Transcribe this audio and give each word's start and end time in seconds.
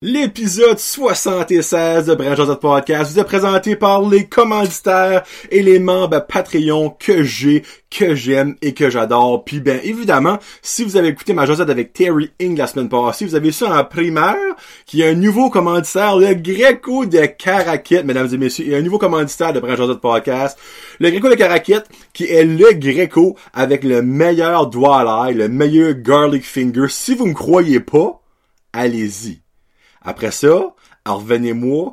L'épisode 0.00 0.78
76 0.78 2.06
de 2.06 2.14
Branch 2.14 2.60
Podcast 2.60 3.10
vous 3.10 3.18
est 3.18 3.24
présenté 3.24 3.74
par 3.74 4.08
les 4.08 4.28
commanditaires 4.28 5.24
et 5.50 5.60
les 5.60 5.80
membres 5.80 6.24
Patreon 6.24 6.90
que 6.90 7.24
j'ai, 7.24 7.64
que 7.90 8.14
j'aime 8.14 8.54
et 8.62 8.74
que 8.74 8.90
j'adore. 8.90 9.44
Puis 9.44 9.58
ben 9.58 9.80
évidemment, 9.82 10.38
si 10.62 10.84
vous 10.84 10.96
avez 10.96 11.08
écouté 11.08 11.32
ma 11.32 11.46
Josette 11.46 11.68
avec 11.68 11.94
Terry 11.94 12.30
Ing 12.38 12.56
la 12.56 12.68
semaine 12.68 12.88
passée, 12.88 13.26
vous 13.26 13.34
avez 13.34 13.50
ça 13.50 13.76
en 13.76 13.84
primaire, 13.84 14.36
qui 14.86 15.02
est 15.02 15.08
un 15.08 15.14
nouveau 15.14 15.50
commanditaire, 15.50 16.16
le 16.16 16.32
Greco 16.34 17.04
de 17.04 17.26
Caraquette, 17.26 18.04
mesdames 18.04 18.32
et 18.32 18.38
messieurs, 18.38 18.68
et 18.68 18.76
un 18.76 18.82
nouveau 18.82 18.98
commanditaire 18.98 19.52
de 19.52 19.58
Branch 19.58 19.98
Podcast. 20.00 20.56
Le 21.00 21.10
Greco 21.10 21.28
de 21.28 21.34
Caraquette, 21.34 21.88
qui 22.12 22.26
est 22.26 22.44
le 22.44 22.72
Greco 22.74 23.36
avec 23.52 23.82
le 23.82 24.00
meilleur 24.02 24.68
doigt 24.68 25.00
à 25.00 25.04
l'ail, 25.04 25.34
le 25.34 25.48
meilleur 25.48 25.94
garlic 25.94 26.44
finger. 26.44 26.86
Si 26.88 27.16
vous 27.16 27.26
me 27.26 27.34
croyez 27.34 27.80
pas, 27.80 28.22
allez-y 28.72 29.40
après 30.08 30.30
ça, 30.30 30.74
revenez-moi. 31.04 31.92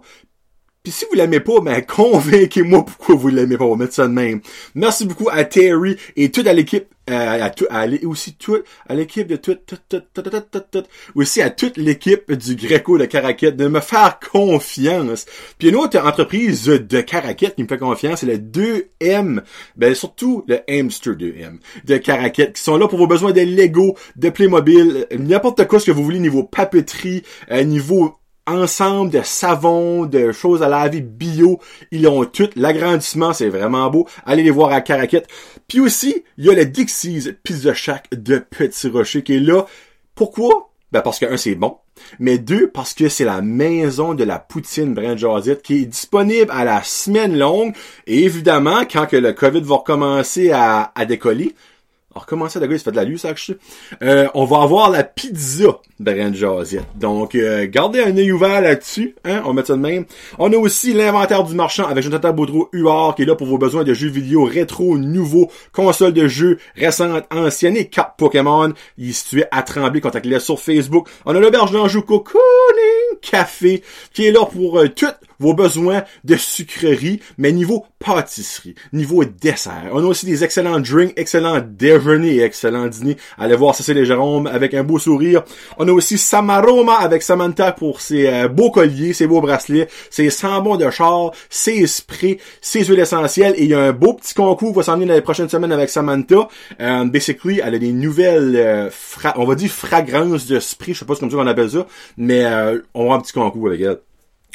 Puis 0.85 0.91
si 0.91 1.05
vous 1.09 1.17
l'aimez 1.17 1.39
pas, 1.39 1.62
ben 1.62 1.81
convainquez-moi 1.88 2.85
pourquoi 2.85 3.16
vous 3.16 3.30
l'aimez 3.30 3.57
pas. 3.57 3.66
On 3.66 3.71
va 3.71 3.85
mettre 3.85 3.95
ça 3.95 4.07
de 4.07 4.13
même. 4.13 4.39
Merci 4.75 5.08
beaucoup 5.08 5.30
à 5.31 5.44
Terry 5.44 5.98
et 6.16 6.30
toute 6.30 6.45
à 6.45 6.53
l'équipe, 6.53 6.85
euh, 7.09 7.44
à, 7.44 7.49
tout, 7.49 7.66
à 7.71 7.88
aussi 8.03 8.35
toute 8.35 8.63
à 8.88 8.94
l'équipe 8.94 9.25
de 9.25 9.35
tout, 9.35 9.55
tout, 9.66 9.77
tout, 9.89 10.03
tout, 10.13 10.21
tout, 10.21 10.59
tout, 10.71 10.84
aussi 11.16 11.41
à 11.41 11.49
toute 11.49 11.77
l'équipe 11.77 12.31
du 12.31 12.55
Greco 12.55 12.99
de 12.99 13.05
Caraquette 13.05 13.58
de 13.58 13.67
me 13.67 13.80
faire 13.80 14.20
confiance. 14.20 15.25
Puis 15.58 15.70
une 15.70 15.75
autre 15.75 15.98
entreprise 15.98 16.66
de 16.66 17.02
Caraquette 17.02 17.55
qui 17.55 17.63
me 17.63 17.67
fait 17.67 17.80
confiance, 17.80 18.20
c'est 18.20 18.27
le 18.27 18.38
2M, 18.38 19.41
ben 19.75 19.95
surtout 19.95 20.45
le 20.47 20.59
Hamster 20.70 21.13
2M 21.13 21.58
de 21.86 21.97
Caraquette 21.97 22.53
qui 22.53 22.61
sont 22.61 22.77
là 22.77 22.88
pour 22.88 22.99
vos 22.99 23.08
besoins 23.08 23.31
de 23.31 23.41
Lego, 23.41 23.97
de 24.17 24.30
Playmobil, 24.30 25.08
n'importe 25.17 25.66
quoi 25.66 25.80
ce 25.80 25.88
que 25.88 25.91
vous 25.91 26.03
voulez 26.03 26.20
niveau 26.20 26.44
papeterie, 26.44 27.23
euh, 27.49 27.63
niveau 27.63 28.20
ensemble 28.48 29.12
de 29.12 29.22
savons, 29.23 30.05
de 30.05 30.31
choses 30.31 30.63
à 30.63 30.70
laver 30.70 31.02
bio. 31.02 31.59
Ils 31.91 32.08
ont 32.08 32.25
tout. 32.25 32.50
L'agrandissement, 32.56 33.33
c'est 33.33 33.50
vraiment 33.50 33.89
beau. 33.89 34.08
Allez 34.25 34.44
les 34.44 34.52
voir 34.52 34.72
à 34.72 34.81
Caraquette. 34.81 35.28
Puis 35.67 35.80
aussi, 35.80 36.23
il 36.38 36.45
y 36.45 36.50
a 36.50 36.53
le 36.53 36.66
Dixie's 36.66 37.33
Pizza 37.44 37.73
Shack 37.73 38.08
de 38.11 38.38
Petit 38.38 38.88
Rocher 38.88 39.23
qui 39.23 39.36
est 39.36 39.39
là. 39.39 39.66
Pourquoi? 40.14 40.72
Ben 40.92 41.02
parce 41.02 41.20
que 41.20 41.25
un, 41.25 41.38
c'est 41.38 41.55
bon. 41.55 41.78
Mais 42.20 42.38
deux, 42.38 42.70
parce 42.70 42.94
que 42.94 43.09
c'est 43.09 43.25
la 43.25 43.42
maison 43.42 44.14
de 44.14 44.23
la 44.23 44.38
poutine 44.38 44.94
Brand 44.94 45.17
qui 45.64 45.81
est 45.81 45.86
disponible 45.86 46.52
à 46.52 46.64
la 46.64 46.83
semaine 46.83 47.38
longue. 47.38 47.75
Et 48.05 48.23
évidemment, 48.23 48.86
quand 48.86 49.08
que 49.08 49.17
le 49.17 49.33
COVID 49.33 49.61
va 49.61 49.75
recommencer 49.75 50.52
à 50.52 50.92
décoller, 51.08 51.55
alors, 52.16 52.27
comment 52.27 52.47
ça, 52.47 52.61
il 52.63 52.80
se 52.80 52.83
fait 52.85 52.91
de 52.91 52.95
la 52.95 53.03
lue, 53.03 53.17
ça, 53.17 53.33
que 53.33 53.39
euh, 54.02 54.30
On 54.35 54.45
va 54.45 54.61
avoir 54.61 54.89
la 54.89 55.03
pizza 55.03 55.81
de 55.99 56.33
Josette. 56.33 56.85
Donc, 56.95 57.35
euh, 57.35 57.67
gardez 57.69 57.99
un 57.99 58.16
œil 58.16 58.31
ouvert 58.31 58.61
là-dessus, 58.61 59.16
hein, 59.25 59.41
on 59.44 59.52
met 59.52 59.66
ça 59.66 59.75
de 59.75 59.81
même. 59.81 60.05
On 60.39 60.53
a 60.53 60.55
aussi 60.55 60.93
l'inventaire 60.93 61.43
du 61.43 61.53
marchand 61.55 61.86
avec 61.88 62.05
Jonathan 62.05 62.31
Boudreau 62.31 62.69
UR 62.71 63.16
qui 63.17 63.23
est 63.23 63.25
là 63.25 63.36
pour 63.36 63.47
vos 63.47 63.58
besoins 63.58 63.83
de 63.83 63.93
jeux 63.93 64.08
vidéo 64.08 64.45
rétro, 64.45 64.97
nouveaux, 64.97 65.52
consoles 65.73 66.13
de 66.13 66.25
jeux 66.30 66.58
récentes, 66.77 67.25
anciennes 67.31 67.75
et 67.75 67.89
cartes 67.89 68.17
Pokémon. 68.17 68.71
Il 68.97 69.09
est 69.09 69.13
situé 69.13 69.43
à 69.52 69.61
Tremblay, 69.61 69.99
contactez-le 69.99 70.39
sur 70.39 70.58
Facebook. 70.58 71.09
On 71.25 71.36
a 71.36 71.39
l'auberge 71.41 71.73
d'Anjou 71.73 72.02
Cocooning 72.02 73.19
Café 73.21 73.83
qui 74.13 74.25
est 74.25 74.31
là 74.31 74.45
pour 74.45 74.80
euh, 74.80 74.88
toutes 74.88 75.17
vos 75.39 75.53
besoins 75.53 76.03
de 76.23 76.36
sucrerie, 76.36 77.22
mais 77.38 77.52
niveau 77.52 77.86
pâtisserie, 78.00 78.75
niveau 78.94 79.23
dessert. 79.23 79.89
On 79.94 80.00
a 80.00 80.08
aussi 80.08 80.25
des 80.25 80.44
excellents 80.44 80.80
drinks, 80.80 81.14
excellents 81.16 81.61
déjeuners 81.66 82.36
et 82.36 82.42
excellents 82.42 82.88
dîners. 82.88 83.17
Allez 83.38 83.55
voir 83.55 83.75
c'est 83.75 83.94
les 83.94 84.05
Jérôme 84.05 84.47
avec 84.47 84.73
un 84.73 84.83
beau 84.83 85.00
sourire. 85.00 85.44
On 85.77 85.88
a 85.88 85.92
aussi 85.92 86.17
Samaroma 86.17 86.95
avec 86.95 87.22
Samantha 87.22 87.72
pour 87.72 88.02
ses 88.02 88.27
euh, 88.27 88.47
beaux 88.47 88.72
colliers, 88.72 89.14
ses 89.14 89.27
beaux 89.27 89.42
bracelets, 89.42 89.88
ses 90.09 90.30
sambons 90.30 90.77
de 90.77 90.89
char, 90.89 91.31
ses 91.49 91.86
sprays, 91.88 92.38
ses 92.61 92.86
huiles 92.86 92.99
essentielles. 92.99 93.53
Et 93.58 93.64
il 93.64 93.70
y 93.70 93.73
a 93.73 93.80
un 93.80 93.92
beau 93.94 94.14
petit 94.14 94.33
concours 94.33 94.70
qui 94.72 94.77
va 94.77 94.83
s'en 94.83 94.94
venir 94.94 95.08
dans 95.08 95.14
les 95.14 95.22
prochaines 95.22 95.49
semaines 95.49 95.72
avec 95.72 95.89
Samantha. 95.89 96.48
Euh, 96.80 97.05
basically, 97.05 97.61
elle 97.64 97.76
a 97.76 97.80
des 97.80 97.92
nouvelles, 97.92 98.55
euh, 98.55 98.89
on 99.36 99.45
va 99.45 99.55
dire 99.55 99.70
fragrances 99.70 100.48
de 100.48 100.60
spray, 100.60 100.93
je 100.93 100.99
sais 100.99 101.05
pas 101.05 101.15
ce 101.15 101.20
qu'on 101.20 101.48
appelle 101.48 101.70
ça, 101.70 101.86
mais 102.17 102.45
euh, 102.45 102.80
on 102.93 103.10
va 103.10 103.15
un 103.15 103.21
petit 103.21 103.33
concours 103.33 103.67
avec 103.67 103.81
elle. 103.81 103.99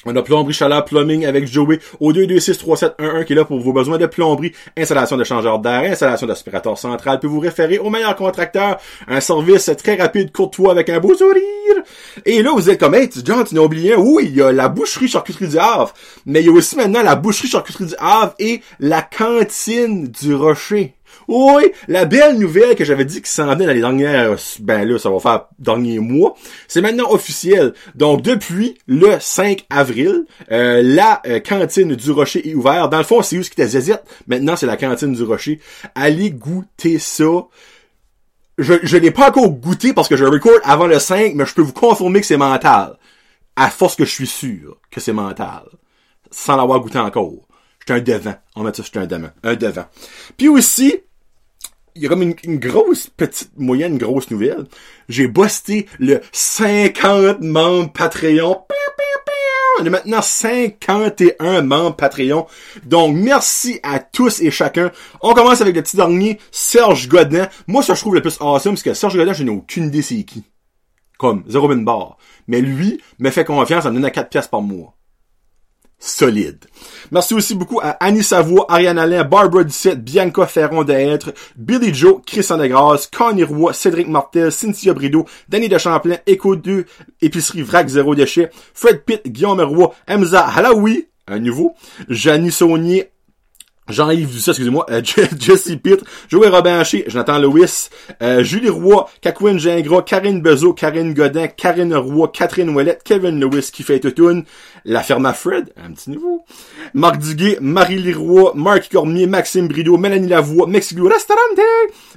On 0.06 0.16
a 0.16 0.22
plomberie 0.22 0.55
chaleur 0.55 0.87
plumbing 0.87 1.27
avec 1.27 1.47
Joey 1.47 1.78
au 2.00 2.12
2263711 2.12 3.25
qui 3.25 3.34
est 3.34 3.37
là 3.37 3.44
pour 3.44 3.61
vos 3.61 3.75
besoins 3.75 3.99
de 3.99 4.06
plomberie, 4.06 4.53
installation 4.75 5.19
de 5.19 5.25
changeur 5.25 5.59
d'air, 5.59 5.93
installation 5.93 6.27
d'aspirateur 6.27 6.78
central. 6.78 7.21
Puis 7.21 7.28
vous 7.28 7.38
référer 7.38 7.78
au 7.78 7.91
meilleur 7.91 8.16
contracteur, 8.16 8.78
un 9.09 9.21
service 9.21 9.71
très 9.77 9.97
rapide, 9.97 10.33
courtois 10.33 10.72
avec 10.72 10.88
un 10.88 11.00
beau 11.00 11.15
sourire. 11.15 11.43
Et 12.25 12.43
là, 12.43 12.50
vous 12.55 12.71
êtes 12.71 12.81
comme, 12.81 12.94
hey, 12.94 13.11
John, 13.22 13.44
tu 13.44 13.55
n'as 13.55 13.61
oublié 13.61 13.94
Oui, 13.94 14.28
il 14.31 14.37
y 14.37 14.43
a 14.43 14.53
la 14.53 14.69
boucherie 14.69 15.09
charcuterie 15.09 15.49
du 15.49 15.59
Havre, 15.59 15.93
mais 16.25 16.41
il 16.41 16.47
y 16.47 16.49
a 16.49 16.53
aussi 16.53 16.77
maintenant 16.77 17.03
la 17.03 17.17
boucherie 17.17 17.49
charcuterie 17.49 17.87
du 17.87 17.94
Havre 17.99 18.34
et 18.38 18.62
la 18.78 19.03
cantine 19.03 20.09
du 20.09 20.34
Rocher. 20.34 20.94
Oui, 21.33 21.71
la 21.87 22.07
belle 22.07 22.41
nouvelle 22.41 22.75
que 22.75 22.85
j'avais 22.85 23.05
dit 23.05 23.23
qui 23.23 23.31
s'en 23.31 23.47
venait 23.55 23.65
dans 23.65 23.73
les 23.73 23.79
dernières, 23.79 24.35
ben 24.59 24.83
là, 24.85 24.99
ça 24.99 25.11
va 25.11 25.21
faire 25.21 25.45
dernier 25.61 26.01
mois, 26.01 26.35
c'est 26.67 26.81
maintenant 26.81 27.09
officiel. 27.13 27.73
Donc, 27.95 28.23
depuis 28.23 28.77
le 28.89 29.17
5 29.21 29.65
avril, 29.71 30.25
euh, 30.51 30.83
la 30.83 31.23
euh, 31.29 31.39
cantine 31.39 31.95
du 31.95 32.11
Rocher 32.11 32.51
est 32.51 32.55
ouverte. 32.57 32.91
Dans 32.91 32.99
le 32.99 33.05
fond, 33.05 33.23
c'est 33.23 33.39
où 33.39 33.45
ce 33.45 33.51
qui 33.51 33.65
Zézette? 33.65 34.03
Maintenant, 34.27 34.57
c'est 34.57 34.67
la 34.67 34.77
cantine 34.77 35.13
du 35.13 35.23
Rocher. 35.23 35.61
Allez 35.95 36.33
goûter 36.33 36.99
ça. 36.99 37.47
Je, 38.59 38.75
je 38.83 38.97
l'ai 38.97 39.12
pas 39.12 39.29
encore 39.29 39.51
goûté 39.51 39.93
parce 39.93 40.09
que 40.09 40.17
je 40.17 40.25
record 40.25 40.59
avant 40.65 40.89
le 40.89 40.99
5, 40.99 41.35
mais 41.37 41.47
je 41.47 41.55
peux 41.55 41.62
vous 41.62 41.73
confirmer 41.73 42.19
que 42.19 42.27
c'est 42.27 42.37
mental. 42.37 42.99
À 43.55 43.71
force 43.71 43.95
que 43.95 44.05
je 44.05 44.11
suis 44.11 44.27
sûr 44.27 44.79
que 44.91 44.99
c'est 44.99 45.12
mental. 45.12 45.62
Sans 46.33 46.57
l'avoir 46.57 46.81
goûté 46.81 46.99
encore. 46.99 47.47
J'étais 47.79 47.93
un 47.93 48.01
devant. 48.01 48.35
On 48.57 48.65
va 48.65 48.73
dire 48.73 48.85
ça, 48.85 48.91
j'étais 48.93 49.05
un 49.05 49.19
devant. 49.19 49.31
Un 49.45 49.55
devant. 49.55 49.85
Puis 50.37 50.49
aussi, 50.49 50.97
il 51.95 52.03
y 52.03 52.06
a 52.06 52.09
comme 52.09 52.23
une, 52.23 52.59
grosse 52.59 53.09
petite 53.09 53.51
moyenne 53.56 53.99
grosse 53.99 54.31
nouvelle. 54.31 54.67
J'ai 55.09 55.28
busté 55.28 55.87
le 55.99 56.21
50 56.33 57.41
membres 57.41 57.93
Patreon. 57.93 58.65
On 59.81 59.84
est 59.84 59.91
maintenant 59.91 60.21
51 60.21 61.62
membres 61.62 61.97
Patreon. 61.97 62.47
Donc, 62.84 63.17
merci 63.17 63.81
à 63.83 63.99
tous 63.99 64.41
et 64.41 64.50
chacun. 64.50 64.91
On 65.23 65.33
commence 65.33 65.61
avec 65.61 65.75
le 65.75 65.83
petit 65.83 65.97
dernier, 65.97 66.39
Serge 66.50 67.09
Godin. 67.09 67.49
Moi, 67.67 67.83
ça, 67.83 67.95
je 67.95 68.00
trouve 68.00 68.15
le 68.15 68.23
plus 68.23 68.37
awesome, 68.41 68.75
parce 68.75 68.83
que 68.83 68.95
Serge 68.95 69.17
Godin, 69.17 69.33
je 69.33 69.43
n'ai 69.43 69.50
aucune 69.50 69.87
idée 69.87 70.03
c'est 70.03 70.23
qui. 70.25 70.45
Comme, 71.19 71.45
zéro 71.49 71.69
bin 71.69 71.77
bar. 71.77 72.19
Mais 72.47 72.61
lui, 72.61 73.00
me 73.19 73.31
fait 73.31 73.45
confiance, 73.45 73.84
ça 73.84 73.91
me 73.91 74.05
à 74.05 74.11
4 74.11 74.29
pièces 74.29 74.49
par 74.49 74.62
mois 74.62 74.95
solide. 76.00 76.65
Merci 77.12 77.34
aussi 77.34 77.55
beaucoup 77.55 77.78
à 77.81 77.91
Annie 78.00 78.25
Savoie, 78.25 78.65
Ariane 78.69 78.99
Alain, 78.99 79.22
Barbara 79.22 79.62
Ducette, 79.62 80.03
Bianca 80.03 80.47
Ferron 80.47 80.83
d'être, 80.83 81.33
Billy 81.56 81.94
Joe, 81.94 82.22
Christian 82.27 82.56
Degras, 82.56 83.09
Connie 83.16 83.44
Roy, 83.44 83.72
Cédric 83.75 84.09
Martel, 84.09 84.50
Cynthia 84.50 84.94
Brideau, 84.94 85.27
Danny 85.49 85.69
de 85.69 85.78
Champlain, 85.78 86.16
Echo 86.27 86.56
2, 86.56 86.87
Épicerie 87.21 87.62
Vrac 87.62 87.88
Zéro 87.88 88.15
Déchet, 88.15 88.50
Fred 88.75 89.05
Pitt, 89.05 89.27
Guillaume 89.27 89.61
Roy, 89.61 89.93
Emza 90.09 90.41
Halaoui, 90.41 91.06
un 91.28 91.38
nouveau, 91.38 91.75
Janie 92.09 92.50
Saunier, 92.50 93.11
Jean-Yves 93.91 94.31
Dussault, 94.31 94.53
excusez-moi, 94.53 94.87
euh, 94.91 95.03
Jesse 95.38 95.77
Pitt, 95.82 96.03
Joey 96.28 96.49
Robin 96.49 96.78
Haché, 96.78 97.05
Jonathan 97.09 97.38
Lewis, 97.38 97.88
euh, 98.22 98.43
Julie 98.43 98.69
Roy, 98.69 99.06
Cacouine 99.21 99.59
Gingras, 99.59 100.03
Karine 100.03 100.41
Bezo, 100.41 100.72
Karine 100.72 101.15
Godin, 101.15 101.49
Karine 101.49 101.94
Roy, 101.94 102.28
Catherine 102.32 102.71
Ouellette, 102.71 103.03
Kevin 103.05 103.41
Lewis 103.41 103.71
qui 103.72 103.82
fait 103.82 104.00
tout 104.00 104.15
La 104.85 105.03
Ferme 105.03 105.27
à 105.27 105.33
Fred, 105.33 105.73
un 105.77 105.93
petit 105.93 106.11
niveau, 106.11 106.45
Marc 106.95 107.19
Duguay, 107.19 107.59
Marie 107.61 107.99
Leroy, 107.99 108.53
Marc 108.55 108.91
Cormier, 108.91 109.27
Maxime 109.27 109.69
Brideau, 109.69 109.97
Mélanie 109.97 110.29
Lavoie, 110.29 110.67
Mexico 110.67 111.05
Restaurante, 111.05 111.61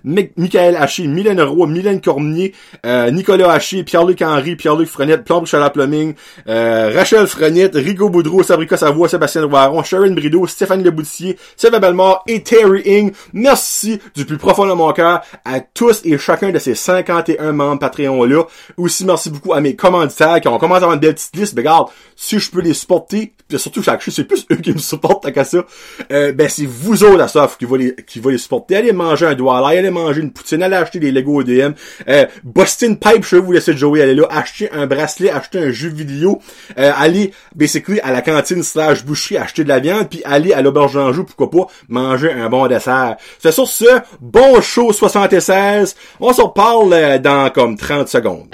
Michael 0.03 0.75
Haché, 0.75 1.07
Mylène 1.07 1.41
Roy, 1.41 1.67
Mylène 1.67 2.01
Cormier, 2.01 2.53
euh, 2.85 3.11
Nicolas 3.11 3.51
Haché, 3.51 3.83
Pierre-Luc 3.83 4.21
Henry, 4.21 4.55
Pierre-Luc 4.55 4.87
Frenette, 4.87 5.23
Plomb 5.23 5.45
Chalat 5.45 5.69
Plumbing, 5.69 6.13
Rachel 6.45 7.27
Frenette, 7.27 7.75
Rigo 7.75 8.09
Boudreau, 8.09 8.43
Sabrica 8.43 8.77
Savoie, 8.77 9.09
Sébastien 9.09 9.45
Roiron, 9.45 9.83
Sharon 9.83 10.11
Brideau, 10.11 10.47
Stéphanie 10.47 10.83
Leboutier, 10.83 11.37
Sylvain 11.55 11.79
Bellemare 11.79 12.23
et 12.27 12.43
Terry 12.43 12.81
Ing. 12.85 13.13
Merci 13.33 13.99
du 14.15 14.25
plus 14.25 14.37
profond 14.37 14.65
de 14.65 14.73
mon 14.73 14.91
cœur 14.93 15.21
à 15.45 15.59
tous 15.59 16.01
et 16.05 16.17
chacun 16.17 16.51
de 16.51 16.59
ces 16.59 16.75
51 16.75 17.51
membres 17.51 17.79
Patreon-là. 17.79 18.43
Aussi, 18.77 19.05
merci 19.05 19.29
beaucoup 19.29 19.53
à 19.53 19.61
mes 19.61 19.75
commanditaires 19.75 20.39
qui 20.41 20.47
ont 20.47 20.57
commencé 20.57 20.83
à 20.83 20.85
avoir 20.85 20.93
une 20.93 20.99
belle 20.99 21.15
petite 21.15 21.35
liste. 21.35 21.57
regarde, 21.57 21.87
si 22.15 22.39
je 22.39 22.51
les 22.61 22.73
supporter, 22.73 23.33
surtout 23.55 23.81
chaque 23.81 24.03
c'est 24.03 24.23
plus 24.23 24.45
eux 24.51 24.55
qui 24.57 24.73
me 24.73 24.77
supportent 24.77 25.31
qu'à 25.31 25.43
ça, 25.43 25.65
euh, 26.11 26.33
ben 26.33 26.49
c'est 26.49 26.65
vous 26.65 27.03
autres 27.03 27.21
à 27.21 27.27
ça 27.27 27.49
qui 27.57 27.65
va 27.65 27.77
les, 27.77 27.95
qui 27.95 28.19
va 28.19 28.31
les 28.31 28.37
supporter. 28.37 28.75
Allez 28.75 28.91
manger 28.91 29.27
un 29.27 29.35
doigt 29.35 29.67
allez 29.67 29.89
manger 29.89 30.21
une 30.21 30.31
poutine, 30.31 30.61
allez 30.63 30.75
acheter 30.75 30.99
des 30.99 31.11
Lego 31.11 31.41
ODM. 31.41 31.73
Euh, 32.07 32.25
Boston 32.43 32.97
Pipe, 32.97 33.23
je 33.23 33.35
vais 33.35 33.41
vous 33.41 33.51
laisser 33.51 33.75
jouer, 33.75 34.01
allez 34.01 34.15
là, 34.15 34.27
acheter 34.29 34.71
un 34.71 34.87
bracelet, 34.87 35.29
acheter 35.29 35.59
un 35.59 35.71
jeu 35.71 35.89
vidéo, 35.89 36.39
euh, 36.77 36.91
allez, 36.95 37.33
basically, 37.55 37.99
à 38.01 38.11
la 38.11 38.21
cantine 38.21 38.63
slash 38.63 39.05
boucherie, 39.05 39.37
acheter 39.37 39.63
de 39.63 39.69
la 39.69 39.79
viande, 39.79 40.09
puis 40.09 40.21
aller 40.25 40.53
à 40.53 40.61
l'auberge 40.61 40.93
d'Anjou, 40.93 41.23
pourquoi 41.23 41.67
manger 41.87 42.31
un 42.31 42.49
bon 42.49 42.67
dessert. 42.67 43.17
C'est 43.39 43.51
sur 43.51 43.67
ce, 43.67 43.85
bon 44.21 44.61
show 44.61 44.91
76. 44.91 45.95
On 46.19 46.33
se 46.33 46.41
reparle 46.41 46.93
euh, 46.93 47.19
dans 47.19 47.49
comme 47.49 47.77
30 47.77 48.07
secondes. 48.07 48.47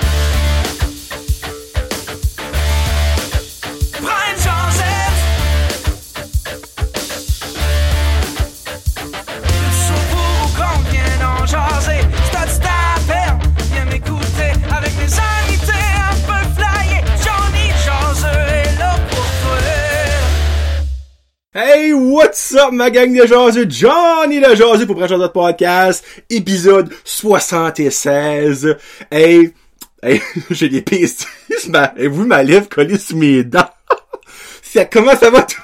What's 21.61 22.55
up, 22.55 22.71
ma 22.71 22.89
gang 22.89 23.13
de 23.13 23.27
jaseux? 23.27 23.67
Johnny 23.69 24.39
le 24.39 24.55
jaseux 24.55 24.85
pour 24.85 24.95
Brand 24.95 25.09
Jaseux 25.09 25.27
Podcast, 25.27 26.05
épisode 26.29 26.89
76. 27.03 28.77
Hey, 29.11 29.53
hey, 30.01 30.21
j'ai 30.51 30.69
des 30.69 30.81
pistes. 30.81 31.27
Et 31.97 32.07
vous, 32.07 32.25
ma 32.25 32.43
lèvre 32.43 32.69
collée 32.69 32.97
sur 32.97 33.17
mes 33.17 33.43
dents. 33.43 33.69
ça, 34.61 34.85
comment 34.85 35.17
ça 35.17 35.29
va, 35.31 35.41
toi? 35.41 35.59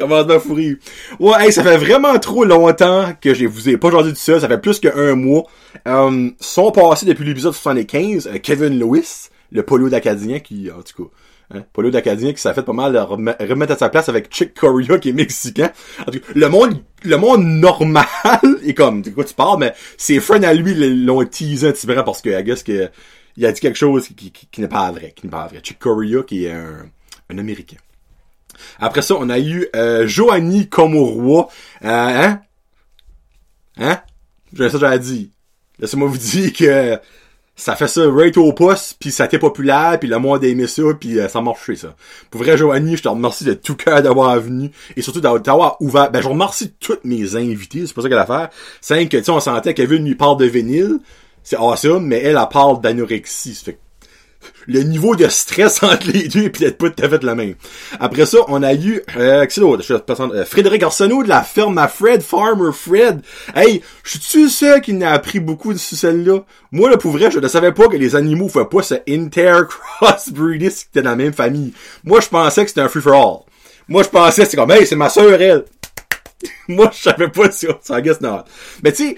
Comment 0.00 0.26
ça 0.26 0.40
fourri? 0.40 0.78
Ouais, 1.20 1.44
hey, 1.44 1.52
ça 1.52 1.62
fait 1.62 1.76
vraiment 1.76 2.18
trop 2.18 2.44
longtemps 2.44 3.12
que 3.20 3.34
je 3.34 3.46
vous 3.46 3.68
ai 3.68 3.76
pas 3.76 3.92
jasé 3.92 4.10
de 4.10 4.16
ça. 4.16 4.40
Ça 4.40 4.48
fait 4.48 4.58
plus 4.58 4.80
qu'un 4.80 5.14
mois. 5.14 5.44
Euh, 5.86 6.28
sont 6.40 6.72
passés 6.72 7.06
depuis 7.06 7.24
l'épisode 7.24 7.54
75, 7.54 8.26
euh, 8.26 8.38
Kevin 8.42 8.80
Lewis, 8.80 9.28
le 9.52 9.62
polo 9.62 9.88
d'Acadien 9.88 10.40
qui, 10.40 10.72
en 10.72 10.82
tout 10.82 11.04
cas, 11.04 11.10
Hein? 11.54 11.64
Paulo 11.72 11.90
d'Acadien 11.90 12.32
qui 12.32 12.40
s'est 12.40 12.54
fait 12.54 12.62
pas 12.62 12.72
mal 12.72 12.96
remettre 12.96 13.72
à 13.72 13.76
sa 13.76 13.88
place 13.88 14.08
avec 14.08 14.32
Chick 14.34 14.54
Corea 14.54 14.98
qui 14.98 15.10
est 15.10 15.12
mexicain. 15.12 15.70
le 16.34 16.48
monde, 16.48 16.82
le 17.04 17.16
monde 17.16 17.44
normal 17.44 18.06
est 18.64 18.74
comme, 18.74 19.02
de 19.02 19.10
quoi 19.10 19.24
tu 19.24 19.34
parles, 19.34 19.58
mais 19.60 19.74
ses 19.96 20.20
friends 20.20 20.42
à 20.42 20.54
lui 20.54 20.74
l'ont 20.74 21.24
teasé 21.24 21.68
un 21.68 21.72
petit 21.72 21.86
peu 21.86 21.94
parce 21.94 22.22
que, 22.22 22.30
I 22.30 22.42
guess 22.42 22.62
que, 22.62 22.90
il 23.36 23.46
a 23.46 23.52
dit 23.52 23.60
quelque 23.60 23.78
chose 23.78 24.08
qui, 24.08 24.30
qui, 24.30 24.60
n'est 24.60 24.68
pas 24.68 24.90
vrai, 24.92 25.12
qui 25.14 25.26
n'est 25.26 25.30
pas 25.30 25.46
vrai. 25.46 25.60
Chick 25.62 25.78
Corea 25.78 26.22
qui 26.22 26.44
est 26.44 26.52
un, 26.52 26.86
un 27.30 27.38
Américain. 27.38 27.78
Après 28.78 29.02
ça, 29.02 29.16
on 29.18 29.28
a 29.30 29.38
eu 29.38 29.66
euh, 29.74 30.06
Comorois. 30.70 31.48
Euh, 31.84 31.88
hein? 31.88 32.42
Hein? 33.78 34.00
Ça, 34.56 34.78
j'avais 34.78 34.98
dit. 34.98 35.32
Laissez-moi 35.78 36.08
vous 36.08 36.18
dire 36.18 36.52
que 36.52 36.98
ça 37.62 37.76
fait 37.76 37.86
ça 37.86 38.02
right 38.10 38.36
au 38.36 38.52
poste, 38.52 38.96
puis 38.98 39.12
ça 39.12 39.26
été 39.26 39.38
populaire, 39.38 39.96
puis 40.00 40.08
le 40.08 40.18
monde 40.18 40.42
a 40.42 40.48
aimé 40.48 40.66
ça, 40.66 40.82
puis 40.98 41.20
euh, 41.20 41.28
ça 41.28 41.38
a 41.38 41.42
marché, 41.42 41.76
ça. 41.76 41.94
Pour 42.28 42.42
vrai, 42.42 42.56
Joanie, 42.56 42.96
je 42.96 43.04
te 43.04 43.08
remercie 43.08 43.44
de 43.44 43.54
tout 43.54 43.76
cœur 43.76 44.02
d'avoir 44.02 44.38
venu, 44.40 44.72
et 44.96 45.02
surtout 45.02 45.20
d'avoir 45.20 45.76
ouvert... 45.80 46.10
Ben, 46.10 46.20
je 46.20 46.26
remercie 46.26 46.72
tous 46.80 46.98
mes 47.04 47.36
invités, 47.36 47.86
c'est 47.86 47.94
pas 47.94 48.02
ça 48.02 48.08
qu'elle 48.08 48.18
a 48.18 48.22
à 48.22 48.26
faire. 48.26 48.48
C'est 48.80 49.06
que, 49.06 49.16
tu 49.16 49.22
sais, 49.22 49.30
on 49.30 49.38
sentait 49.38 49.74
qu'elle 49.74 49.88
lui 49.88 50.16
parle 50.16 50.38
de 50.38 50.46
vinyle, 50.46 50.98
c'est 51.44 51.54
awesome, 51.54 52.04
mais 52.04 52.18
elle, 52.18 52.36
elle 52.36 52.48
parle 52.50 52.80
d'anorexie, 52.80 53.54
fait 53.54 53.78
le 54.66 54.82
niveau 54.82 55.16
de 55.16 55.28
stress 55.28 55.82
entre 55.82 56.06
les 56.10 56.28
deux 56.28 56.44
est 56.44 56.50
peut-être 56.50 56.78
pas 56.78 56.90
tout 56.90 57.04
à 57.04 57.08
fait 57.08 57.22
le 57.22 57.34
même. 57.34 57.54
Après 58.00 58.26
ça, 58.26 58.38
on 58.48 58.62
a 58.62 58.74
eu 58.74 59.02
euh, 59.16 59.46
euh, 59.58 60.44
Frédéric 60.44 60.82
Arsenault 60.82 61.22
de 61.22 61.28
la 61.28 61.42
ferme 61.42 61.78
à 61.78 61.88
Fred, 61.88 62.22
Farmer 62.22 62.72
Fred. 62.72 63.22
Hey, 63.54 63.82
je 64.04 64.18
suis 64.18 64.50
seul 64.50 64.80
qui 64.80 64.92
n'a 64.92 65.12
appris 65.12 65.40
beaucoup 65.40 65.72
de 65.72 65.78
celle-là? 65.78 66.40
Moi, 66.70 66.90
là, 66.90 66.96
pour 66.96 67.12
vrai, 67.12 67.30
je 67.30 67.38
ne 67.38 67.48
savais 67.48 67.72
pas 67.72 67.88
que 67.88 67.96
les 67.96 68.16
animaux 68.16 68.48
faisaient 68.48 68.66
pas 68.66 68.82
ce 68.82 68.94
inter-crossbreeding 69.08 70.70
qui 70.70 70.86
était 70.90 71.02
dans 71.02 71.10
la 71.10 71.16
même 71.16 71.32
famille. 71.32 71.72
Moi, 72.04 72.20
je 72.20 72.28
pensais 72.28 72.62
que 72.62 72.68
c'était 72.68 72.80
un 72.80 72.88
free-for-all. 72.88 73.40
Moi, 73.88 74.02
je 74.02 74.08
pensais, 74.08 74.44
c'est 74.44 74.56
comme, 74.56 74.70
hey, 74.70 74.86
c'est 74.86 74.96
ma 74.96 75.08
sœur, 75.08 75.40
elle. 75.40 75.64
Moi, 76.68 76.90
je 76.92 77.02
savais 77.02 77.28
pas 77.28 77.50
ça. 77.50 77.68
Ça, 77.82 78.00
guess 78.00 78.20
not. 78.20 78.44
Mais 78.82 78.92
tu 78.92 79.08
sais, 79.08 79.16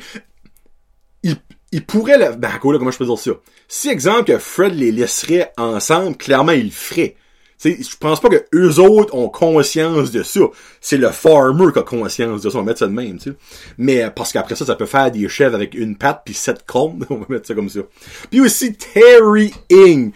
il, 1.22 1.36
il 1.72 1.84
pourrait 1.84 2.18
le... 2.18 2.36
Ben, 2.36 2.58
quoi, 2.60 2.72
là, 2.72 2.78
comment 2.78 2.90
je 2.90 2.98
peux 2.98 3.06
dire 3.06 3.18
ça? 3.18 3.32
Si, 3.68 3.88
exemple, 3.88 4.24
que 4.24 4.38
Fred 4.38 4.74
les 4.74 4.92
laisserait 4.92 5.52
ensemble, 5.56 6.16
clairement, 6.16 6.52
il 6.52 6.66
le 6.66 6.70
ferait. 6.70 7.16
sais, 7.58 7.78
je 7.80 7.96
pense 7.96 8.20
pas 8.20 8.28
que 8.28 8.44
eux 8.54 8.78
autres 8.78 9.14
ont 9.14 9.28
conscience 9.28 10.10
de 10.10 10.22
ça. 10.22 10.40
C'est 10.80 10.96
le 10.96 11.10
farmer 11.10 11.72
qui 11.72 11.78
a 11.78 11.82
conscience 11.82 12.42
de 12.42 12.50
ça. 12.50 12.58
On 12.58 12.60
va 12.60 12.66
mettre 12.66 12.80
ça 12.80 12.86
de 12.86 12.92
même, 12.92 13.18
tu 13.18 13.30
sais. 13.30 13.36
Mais 13.78 14.10
parce 14.14 14.32
qu'après 14.32 14.54
ça, 14.54 14.66
ça 14.66 14.76
peut 14.76 14.86
faire 14.86 15.10
des 15.10 15.28
chèvres 15.28 15.54
avec 15.54 15.74
une 15.74 15.96
patte 15.96 16.22
puis 16.24 16.34
sept 16.34 16.64
cornes. 16.66 17.06
On 17.10 17.16
va 17.16 17.26
mettre 17.28 17.46
ça 17.46 17.54
comme 17.54 17.68
ça. 17.68 17.80
Puis 18.30 18.40
aussi 18.40 18.74
Terry 18.74 19.52
Ing. 19.70 20.12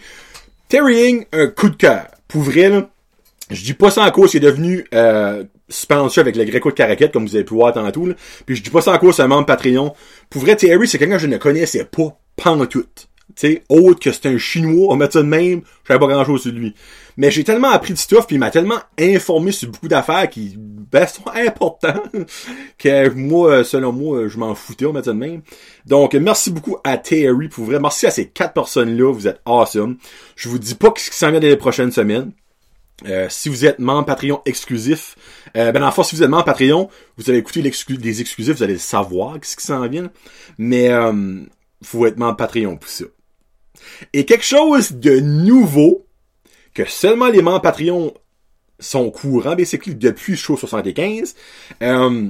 Terry 0.67 1.09
Ing, 1.09 1.25
un 1.33 1.47
coup 1.47 1.69
de 1.69 1.75
cœur. 1.75 2.07
Pour 2.27 2.41
vrai, 2.43 2.69
là, 2.69 2.89
je 3.49 3.63
dis 3.63 3.73
pas 3.73 3.89
ça 3.89 4.03
en 4.03 4.11
cause 4.11 4.31
qu'il 4.31 4.43
est 4.43 4.47
devenu 4.47 4.85
euh, 4.93 5.43
sponsor 5.69 6.21
avec 6.21 6.35
le 6.35 6.43
Greco 6.45 6.69
de 6.69 6.75
Caraquette, 6.75 7.11
comme 7.11 7.25
vous 7.25 7.35
avez 7.35 7.43
pu 7.43 7.55
voir 7.55 7.73
tantôt. 7.73 8.05
Là. 8.05 8.13
Puis 8.45 8.55
je 8.55 8.63
dis 8.63 8.69
pas 8.69 8.81
ça 8.81 8.93
en 8.93 8.97
cause, 8.97 9.15
c'est 9.15 9.23
un 9.23 9.27
membre 9.27 9.47
Patreon. 9.47 9.93
Pour 10.29 10.41
vrai, 10.41 10.55
Terry, 10.55 10.87
c'est 10.87 10.97
quelqu'un 10.97 11.15
que 11.15 11.21
je 11.21 11.27
ne 11.27 11.37
connaissais 11.37 11.85
pas, 11.85 12.15
tout. 12.69 12.85
Sais, 13.39 13.63
autre 13.69 14.01
que 14.01 14.11
c'est 14.11 14.25
un 14.25 14.37
Chinois, 14.37 14.91
on 14.91 14.97
met 14.97 15.09
ça 15.09 15.21
de 15.21 15.27
même, 15.27 15.61
je 15.85 15.93
pas 15.93 16.07
grand 16.07 16.25
chose 16.25 16.41
sur 16.41 16.51
lui. 16.51 16.75
Mais 17.15 17.31
j'ai 17.31 17.45
tellement 17.45 17.69
appris 17.69 17.93
de 17.93 17.97
stuff, 17.97 18.27
puis 18.27 18.35
il 18.35 18.39
m'a 18.39 18.51
tellement 18.51 18.81
informé 18.99 19.53
sur 19.53 19.69
beaucoup 19.69 19.87
d'affaires 19.87 20.29
qui 20.29 20.55
ben, 20.57 21.07
sont 21.07 21.23
importants 21.33 22.03
que 22.77 23.09
moi, 23.11 23.63
selon 23.63 23.93
moi, 23.93 24.27
je 24.27 24.37
m'en 24.37 24.55
foutais, 24.55 24.85
on 24.87 24.91
met 24.91 25.03
ça 25.03 25.13
de 25.13 25.17
même. 25.17 25.41
Donc, 25.85 26.15
merci 26.15 26.51
beaucoup 26.51 26.79
à 26.83 26.97
Terry, 26.97 27.47
pour 27.47 27.63
vrai. 27.63 27.79
Merci 27.79 28.07
à 28.07 28.11
ces 28.11 28.27
quatre 28.27 28.51
personnes-là, 28.51 29.13
vous 29.13 29.25
êtes 29.25 29.39
awesome. 29.45 29.95
Je 30.35 30.49
vous 30.49 30.59
dis 30.59 30.75
pas 30.75 30.91
ce 30.97 31.09
qui 31.09 31.15
s'en 31.15 31.31
vient 31.31 31.39
dans 31.39 31.47
les 31.47 31.55
prochaines 31.55 31.93
semaines. 31.93 32.33
Euh, 33.05 33.27
si 33.29 33.47
vous 33.47 33.63
êtes 33.63 33.79
membre 33.79 34.05
Patreon 34.05 34.41
exclusif, 34.45 35.15
euh, 35.55 35.71
ben 35.71 35.81
en 35.81 36.03
si 36.03 36.13
vous 36.13 36.23
êtes 36.23 36.29
membre 36.29 36.43
Patreon, 36.43 36.89
vous 37.15 37.29
allez 37.29 37.39
écouter 37.39 37.61
des 37.61 38.19
exclusifs, 38.19 38.57
vous 38.57 38.63
allez 38.63 38.77
savoir 38.77 39.37
ce 39.41 39.55
qui 39.55 39.65
s'en 39.65 39.87
vient. 39.87 40.11
Mais 40.57 40.89
euh, 40.89 41.45
faut 41.81 42.05
être 42.05 42.17
membre 42.17 42.35
Patreon 42.35 42.75
pour 42.75 42.89
ça. 42.89 43.05
Et 44.13 44.25
quelque 44.25 44.45
chose 44.45 44.93
de 44.93 45.19
nouveau 45.19 46.05
que 46.73 46.85
seulement 46.85 47.27
les 47.27 47.41
membres 47.41 47.61
Patreon 47.61 48.13
sont 48.79 49.11
courants, 49.11 49.55
basically, 49.55 49.95
depuis 49.95 50.35
show 50.35 50.55
75. 50.55 51.35
Euh, 51.81 52.29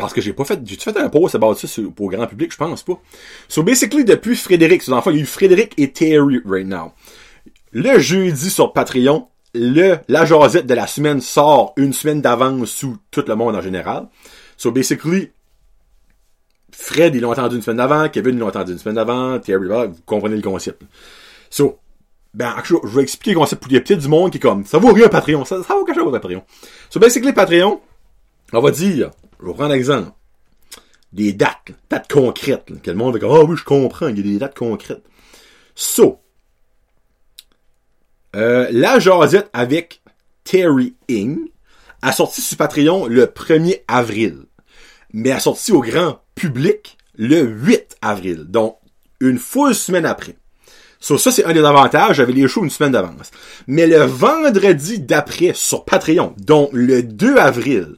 parce 0.00 0.12
que 0.14 0.20
j'ai 0.20 0.32
pas 0.32 0.44
fait, 0.44 0.58
j'ai 0.64 0.76
fait 0.76 0.96
un 0.96 1.08
post 1.08 1.34
about 1.34 1.54
ça 1.54 1.68
pour 1.94 2.10
le 2.10 2.16
grand 2.16 2.26
public, 2.26 2.52
je 2.52 2.56
pense 2.56 2.82
pas. 2.82 3.00
So 3.48 3.62
basically, 3.62 4.04
depuis 4.04 4.34
Frédéric, 4.34 4.82
so, 4.82 4.92
enfin, 4.94 5.10
il 5.10 5.18
y 5.18 5.20
a 5.20 5.22
eu 5.22 5.26
Frédéric 5.26 5.74
et 5.78 5.92
Terry 5.92 6.40
right 6.44 6.66
now. 6.66 6.92
Le 7.72 7.98
jeudi 7.98 8.50
sur 8.50 8.72
Patreon, 8.72 9.28
le, 9.54 9.98
la 10.08 10.24
jasette 10.24 10.66
de 10.66 10.74
la 10.74 10.86
semaine 10.86 11.20
sort 11.20 11.74
une 11.76 11.92
semaine 11.92 12.20
d'avance 12.20 12.70
sous 12.70 12.96
tout 13.10 13.24
le 13.26 13.34
monde 13.34 13.54
en 13.54 13.60
général. 13.60 14.08
So 14.56 14.70
basically, 14.70 15.30
Fred, 16.80 17.14
ils 17.14 17.20
l'ont 17.20 17.30
entendu 17.30 17.56
une 17.56 17.62
semaine 17.62 17.76
d'avant, 17.76 18.08
Kevin, 18.08 18.34
ils 18.34 18.38
l'ont 18.38 18.48
entendu 18.48 18.72
une 18.72 18.78
semaine 18.78 18.94
d'avant, 18.94 19.38
Terry, 19.38 19.68
vous 19.68 20.00
comprenez 20.06 20.34
le 20.34 20.40
concept. 20.42 20.82
So, 21.50 21.78
ben, 22.32 22.54
je 22.64 22.74
vais 22.84 23.02
expliquer 23.02 23.34
le 23.34 23.38
concept 23.38 23.62
pour 23.62 23.70
les 23.70 23.80
petits 23.80 23.98
du 23.98 24.08
monde 24.08 24.30
qui 24.30 24.38
est 24.38 24.40
comme, 24.40 24.64
ça 24.64 24.78
vaut 24.78 24.92
rien 24.94 25.08
Patreon, 25.08 25.44
ça, 25.44 25.58
vaut 25.58 25.84
quelque 25.84 26.00
chose 26.00 26.10
Patreon. 26.10 26.42
So, 26.88 26.98
basically, 26.98 27.34
Patreon, 27.34 27.82
on 28.54 28.60
va 28.60 28.70
dire, 28.70 29.10
je 29.40 29.46
vais 29.46 29.52
prendre 29.52 29.72
un 29.72 29.74
exemple. 29.74 30.10
Des 31.12 31.34
dates, 31.34 31.72
dates 31.90 32.10
concrètes, 32.10 32.72
que 32.82 32.90
le 32.90 32.96
monde 32.96 33.12
va 33.12 33.18
dire, 33.18 33.30
ah 33.30 33.44
oui, 33.44 33.56
je 33.56 33.64
comprends, 33.64 34.08
il 34.08 34.16
y 34.16 34.20
a 34.20 34.22
des 34.22 34.38
dates 34.38 34.56
concrètes. 34.56 35.04
So, 35.74 36.18
euh, 38.36 38.68
la 38.72 38.98
jasette 38.98 39.50
avec 39.52 40.00
Terry 40.44 40.94
Ing 41.08 41.50
a 42.00 42.12
sorti 42.12 42.40
sur 42.40 42.56
Patreon 42.56 43.06
le 43.06 43.26
1er 43.26 43.82
avril, 43.86 44.46
mais 45.12 45.38
sorti 45.40 45.72
au 45.72 45.80
grand 45.80 46.20
public 46.34 46.98
le 47.16 47.42
8 47.42 47.96
avril, 48.02 48.44
donc 48.44 48.76
une 49.20 49.38
full 49.38 49.74
semaine 49.74 50.06
après. 50.06 50.36
So, 51.00 51.16
ça, 51.16 51.30
c'est 51.30 51.44
un 51.46 51.52
des 51.54 51.64
avantages. 51.64 52.16
J'avais 52.16 52.32
les 52.32 52.46
shows 52.46 52.62
une 52.62 52.70
semaine 52.70 52.92
d'avance. 52.92 53.30
Mais 53.66 53.86
le 53.86 54.02
vendredi 54.02 55.00
d'après, 55.00 55.52
sur 55.54 55.84
Patreon, 55.86 56.34
donc 56.38 56.68
le 56.72 57.02
2 57.02 57.38
avril, 57.38 57.96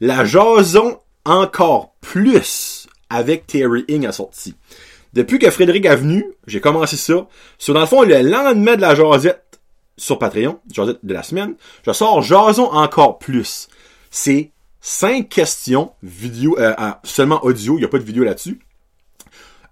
la 0.00 0.24
jason 0.24 1.00
encore 1.24 1.94
plus 2.00 2.86
avec 3.10 3.46
Terry 3.46 3.84
Ing 3.88 4.06
a 4.06 4.12
sorti. 4.12 4.54
Depuis 5.12 5.38
que 5.38 5.50
Frédéric 5.50 5.86
est 5.86 5.96
venu, 5.96 6.24
j'ai 6.46 6.60
commencé 6.60 6.96
ça. 6.96 7.26
Sur 7.58 7.74
dans 7.74 7.80
le 7.80 7.86
fond, 7.86 8.02
le 8.02 8.22
lendemain 8.22 8.76
de 8.76 8.80
la 8.80 8.94
jasette 8.94 9.60
sur 9.96 10.18
Patreon, 10.18 10.58
jasette 10.72 10.98
de 11.04 11.14
la 11.14 11.22
semaine, 11.22 11.54
je 11.86 11.92
sors 11.92 12.22
Jason 12.22 12.64
encore 12.64 13.18
plus. 13.18 13.68
C'est 14.10 14.52
cinq 14.84 15.30
questions 15.30 15.92
vidéo, 16.02 16.56
euh, 16.58 16.74
seulement 17.04 17.42
audio, 17.42 17.76
il 17.76 17.80
n'y 17.80 17.84
a 17.86 17.88
pas 17.88 17.98
de 17.98 18.04
vidéo 18.04 18.22
là-dessus. 18.22 18.60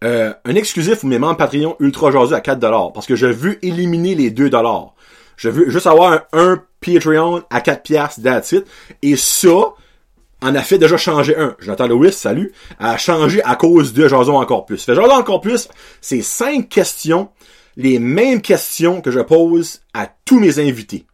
Euh, 0.02 0.32
un 0.46 0.54
exclusif 0.54 1.00
pour 1.00 1.08
mes 1.08 1.18
membres 1.18 1.36
Patreon 1.36 1.76
ultra 1.80 2.10
jaseux 2.10 2.34
à 2.34 2.40
4$. 2.40 2.92
Parce 2.92 3.06
que 3.06 3.14
je 3.14 3.26
veux 3.26 3.64
éliminer 3.64 4.14
les 4.14 4.30
2$. 4.30 4.90
Je 5.36 5.48
veux 5.50 5.68
juste 5.68 5.86
avoir 5.86 6.12
un, 6.12 6.22
un 6.32 6.62
Patreon 6.80 7.42
à 7.50 7.60
4$, 7.60 8.22
that's 8.22 8.52
it. 8.52 8.66
Et 9.02 9.16
ça, 9.16 9.74
en 10.40 10.54
a 10.54 10.62
fait 10.62 10.78
déjà 10.78 10.96
changer 10.96 11.36
un. 11.36 11.56
Jonathan 11.60 11.88
Lewis, 11.88 12.12
salut, 12.12 12.52
a 12.78 12.96
changé 12.96 13.42
à 13.44 13.54
cause 13.54 13.92
de 13.92 14.08
Jason 14.08 14.36
encore 14.36 14.64
plus. 14.64 14.82
Fait 14.82 14.94
Jason 14.94 15.12
encore 15.12 15.42
plus, 15.42 15.68
c'est 16.00 16.22
cinq 16.22 16.70
questions, 16.70 17.28
les 17.76 17.98
mêmes 17.98 18.40
questions 18.40 19.02
que 19.02 19.10
je 19.10 19.20
pose 19.20 19.82
à 19.92 20.08
tous 20.24 20.40
mes 20.40 20.58
invités. 20.58 21.04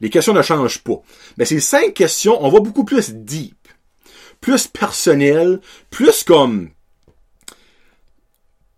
Les 0.00 0.10
questions 0.10 0.32
ne 0.32 0.42
changent 0.42 0.82
pas. 0.82 1.00
Mais 1.36 1.44
ces 1.44 1.60
cinq 1.60 1.94
questions, 1.94 2.44
on 2.44 2.50
va 2.50 2.60
beaucoup 2.60 2.84
plus 2.84 3.14
deep, 3.14 3.56
plus 4.40 4.66
personnel, 4.66 5.60
plus 5.90 6.24
comme, 6.24 6.70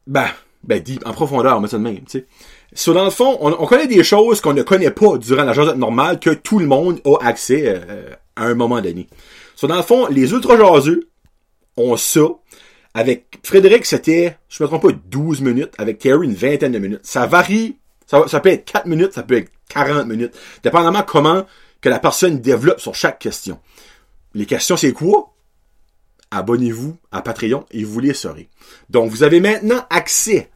ben, 0.07 0.29
ben 0.65 0.81
deep, 0.83 1.07
en 1.07 1.12
profondeur, 1.12 1.57
on 1.57 1.61
met 1.61 1.69
ça 1.69 1.79
de 1.79 1.83
même, 1.83 2.00
tu 2.00 2.21
sais. 2.21 2.27
So, 2.73 2.93
dans 2.93 3.05
le 3.05 3.11
fond, 3.11 3.37
on, 3.41 3.67
connaît 3.67 3.89
des 3.89 4.05
choses 4.05 4.41
qu'on 4.41 4.55
ne 4.55 4.62
connaît 4.62 4.93
pas 4.93 5.19
durant 5.19 5.43
la 5.43 5.53
journée 5.53 5.75
normale 5.75 6.21
que 6.21 6.31
tout 6.31 6.61
le 6.61 6.67
monde 6.67 7.00
a 7.05 7.17
accès 7.27 7.65
euh, 7.67 8.11
à 8.37 8.45
un 8.45 8.55
moment 8.55 8.81
donné. 8.81 9.09
So, 9.57 9.67
dans 9.67 9.77
le 9.77 9.83
fond, 9.83 10.07
les 10.07 10.31
ultra 10.31 10.57
jaseux 10.57 11.09
ont 11.77 11.97
ça. 11.97 12.21
Avec 12.95 13.41
Frédéric, 13.43 13.87
c'était, 13.87 14.37
je 14.49 14.62
me 14.62 14.69
trompe 14.69 14.83
pas, 14.83 14.93
12 15.07 15.41
minutes. 15.41 15.73
Avec 15.79 15.99
Terry, 15.99 16.27
une 16.27 16.35
vingtaine 16.35 16.73
de 16.73 16.79
minutes. 16.79 17.00
Ça 17.03 17.27
varie. 17.27 17.77
Ça, 18.11 18.26
ça 18.26 18.40
peut 18.40 18.49
être 18.49 18.64
4 18.64 18.87
minutes, 18.87 19.12
ça 19.12 19.23
peut 19.23 19.37
être 19.37 19.52
40 19.69 20.09
minutes. 20.09 20.37
Dépendamment 20.64 21.05
comment 21.05 21.47
que 21.81 21.88
la 21.88 22.00
personne 22.00 22.40
développe 22.40 22.81
sur 22.81 22.93
chaque 22.93 23.21
question. 23.21 23.61
Les 24.35 24.47
questions, 24.47 24.76
c'est 24.76 24.93
quoi? 24.93 25.33
Abonnez-vous 26.33 26.97
à 27.12 27.23
Patreon 27.23 27.64
et 27.71 27.85
vous 27.85 28.00
les 28.00 28.12
saurez. 28.12 28.49
Donc, 28.88 29.12
vous 29.12 29.23
avez 29.23 29.38
maintenant 29.38 29.87
accès 29.90 30.50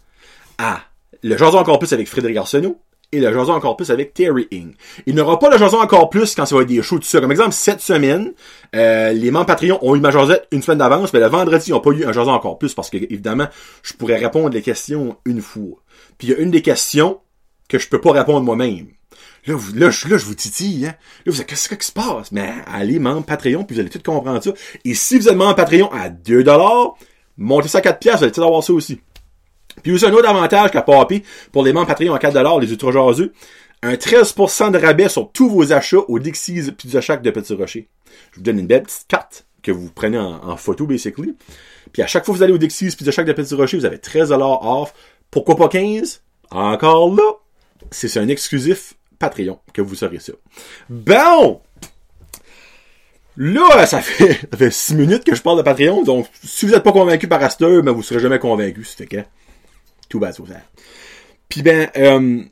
à 0.59 0.81
le 1.23 1.37
Jason 1.37 1.59
encore 1.59 1.79
plus 1.79 1.93
avec 1.93 2.09
Frédéric 2.09 2.39
Arsenault 2.39 2.81
et 3.13 3.21
le 3.21 3.33
Jason 3.33 3.53
encore 3.53 3.77
plus 3.77 3.91
avec 3.93 4.15
Terry 4.15 4.49
Ing. 4.51 4.75
Il 5.07 5.15
n'y 5.15 5.21
aura 5.21 5.39
pas 5.39 5.49
le 5.49 5.57
Jason 5.57 5.79
encore 5.79 6.11
plus 6.11 6.35
quand 6.35 6.47
ça 6.47 6.57
va 6.57 6.63
être 6.63 6.69
des 6.69 6.83
shows 6.83 6.99
tout 6.99 7.05
ça. 7.05 7.21
Comme 7.21 7.31
exemple, 7.31 7.53
cette 7.53 7.81
semaine, 7.81 8.33
euh, 8.75 9.13
les 9.13 9.31
membres 9.31 9.47
Patreon 9.47 9.79
ont 9.81 9.95
eu 9.95 10.01
ma 10.01 10.11
Josette 10.11 10.49
une 10.51 10.61
semaine 10.61 10.79
d'avance, 10.79 11.13
mais 11.13 11.21
le 11.21 11.29
vendredi, 11.29 11.67
ils 11.69 11.73
n'ont 11.73 11.81
pas 11.81 11.91
eu 11.91 12.05
un 12.05 12.13
Jason 12.13 12.33
encore 12.33 12.59
plus 12.59 12.75
parce 12.75 12.91
que, 12.91 12.97
évidemment, 12.97 13.47
je 13.85 13.93
pourrais 13.93 14.17
répondre 14.17 14.51
les 14.51 14.63
questions 14.63 15.17
une 15.25 15.41
fois. 15.41 15.79
Puis 16.19 16.29
il 16.29 16.31
y 16.33 16.35
a 16.35 16.39
une 16.39 16.51
des 16.51 16.63
questions 16.63 17.21
que 17.69 17.79
je 17.79 17.89
peux 17.89 18.01
pas 18.01 18.13
répondre 18.13 18.43
moi-même. 18.43 18.89
Là, 19.47 19.55
vous, 19.55 19.75
là, 19.75 19.91
je, 19.91 20.09
là, 20.09 20.17
je 20.17 20.25
vous 20.25 20.35
titille, 20.35 20.87
hein. 20.87 20.95
Là, 21.27 21.33
vous 21.33 21.41
êtes, 21.41 21.47
qu'est-ce 21.47 21.69
qui 21.69 21.87
se 21.87 21.93
passe? 21.93 22.33
Mais 22.33 22.51
allez, 22.67 22.99
membre 22.99 23.27
Patreon, 23.27 23.65
puis 23.65 23.75
vous 23.75 23.81
allez 23.81 23.91
tout 23.91 24.01
comprendre 24.01 24.43
ça. 24.43 24.53
Et 24.85 24.95
si 24.95 25.19
vous 25.19 25.29
êtes 25.29 25.37
membre 25.37 25.57
Patreon 25.57 25.91
à 25.93 26.09
2 26.09 26.45
montez 27.37 27.69
ça 27.69 27.79
à 27.79 27.81
4 27.83 27.99
piastres, 27.99 28.19
vous 28.21 28.25
allez 28.25 28.33
tout 28.33 28.43
avoir 28.43 28.63
ça 28.63 28.73
aussi. 28.73 29.01
Puis 29.83 29.93
aussi 29.93 30.07
un 30.07 30.13
autre 30.13 30.29
avantage 30.29 30.71
qu'a 30.71 30.83
Papy 30.83 31.23
pour 31.53 31.63
les 31.63 31.73
membres 31.73 31.89
Patreon 31.89 32.15
à 32.15 32.19
4 32.19 32.61
les 32.61 32.71
ultra 32.71 32.93
jaseux, 32.93 33.33
un 33.83 33.95
13% 33.95 34.71
de 34.71 34.79
rabais 34.79 35.09
sur 35.11 35.31
tous 35.31 35.49
vos 35.49 35.73
achats 35.73 35.99
au 36.09 36.19
Dixie's 36.19 36.71
Pizza 36.71 37.03
Shack 37.03 37.23
de 37.23 37.31
Petit 37.31 37.55
Rocher. 37.55 37.89
Je 38.33 38.37
vous 38.37 38.43
donne 38.43 38.59
une 38.59 38.67
belle 38.67 38.85
petite 38.85 39.07
carte 39.09 39.47
que 39.63 39.73
vous 39.73 39.91
prenez 39.91 40.19
en, 40.19 40.57
photo, 40.57 40.87
basically. 40.87 41.35
Puis 41.93 42.03
à 42.03 42.07
chaque 42.07 42.25
fois 42.25 42.33
que 42.33 42.39
vous 42.39 42.43
allez 42.43 42.53
au 42.53 42.59
Dixie's 42.59 42.95
Pizza 42.95 43.11
Shack 43.11 43.27
de 43.27 43.33
Petit 43.33 43.55
Rocher, 43.55 43.77
vous 43.77 43.85
avez 43.85 43.99
13 43.99 44.33
off. 44.33 44.95
Pourquoi 45.31 45.57
pas 45.57 45.69
15? 45.69 46.23
Encore 46.51 47.15
là, 47.15 47.31
c'est 47.91 48.17
un 48.19 48.29
exclusif 48.29 48.95
Patreon 49.19 49.59
que 49.73 49.83
vous 49.83 49.95
saurez 49.95 50.21
ça. 50.21 50.33
Bon! 50.89 51.61
Là, 53.37 53.87
ça 53.87 54.01
fait, 54.01 54.35
ça 54.53 54.57
fait 54.57 54.71
6 54.71 54.95
minutes 54.95 55.25
que 55.25 55.35
je 55.35 55.43
parle 55.43 55.59
de 55.59 55.63
Patreon, 55.63 56.03
donc 56.03 56.27
si 56.43 56.67
vous 56.67 56.73
n'êtes 56.73 56.85
pas 56.85 56.93
convaincu 56.93 57.27
par 57.27 57.43
Aster, 57.43 57.83
ben 57.83 57.93
vous 57.93 58.03
serez 58.03 58.21
jamais 58.21 58.39
convaincu, 58.39 58.85
c'est 58.85 59.07
que 59.07 59.25
tout 60.09 60.21
bas 60.21 60.33
ça. 60.33 60.43
Puis 61.49 61.63
ben, 61.63 61.91
euh, 61.97 62.43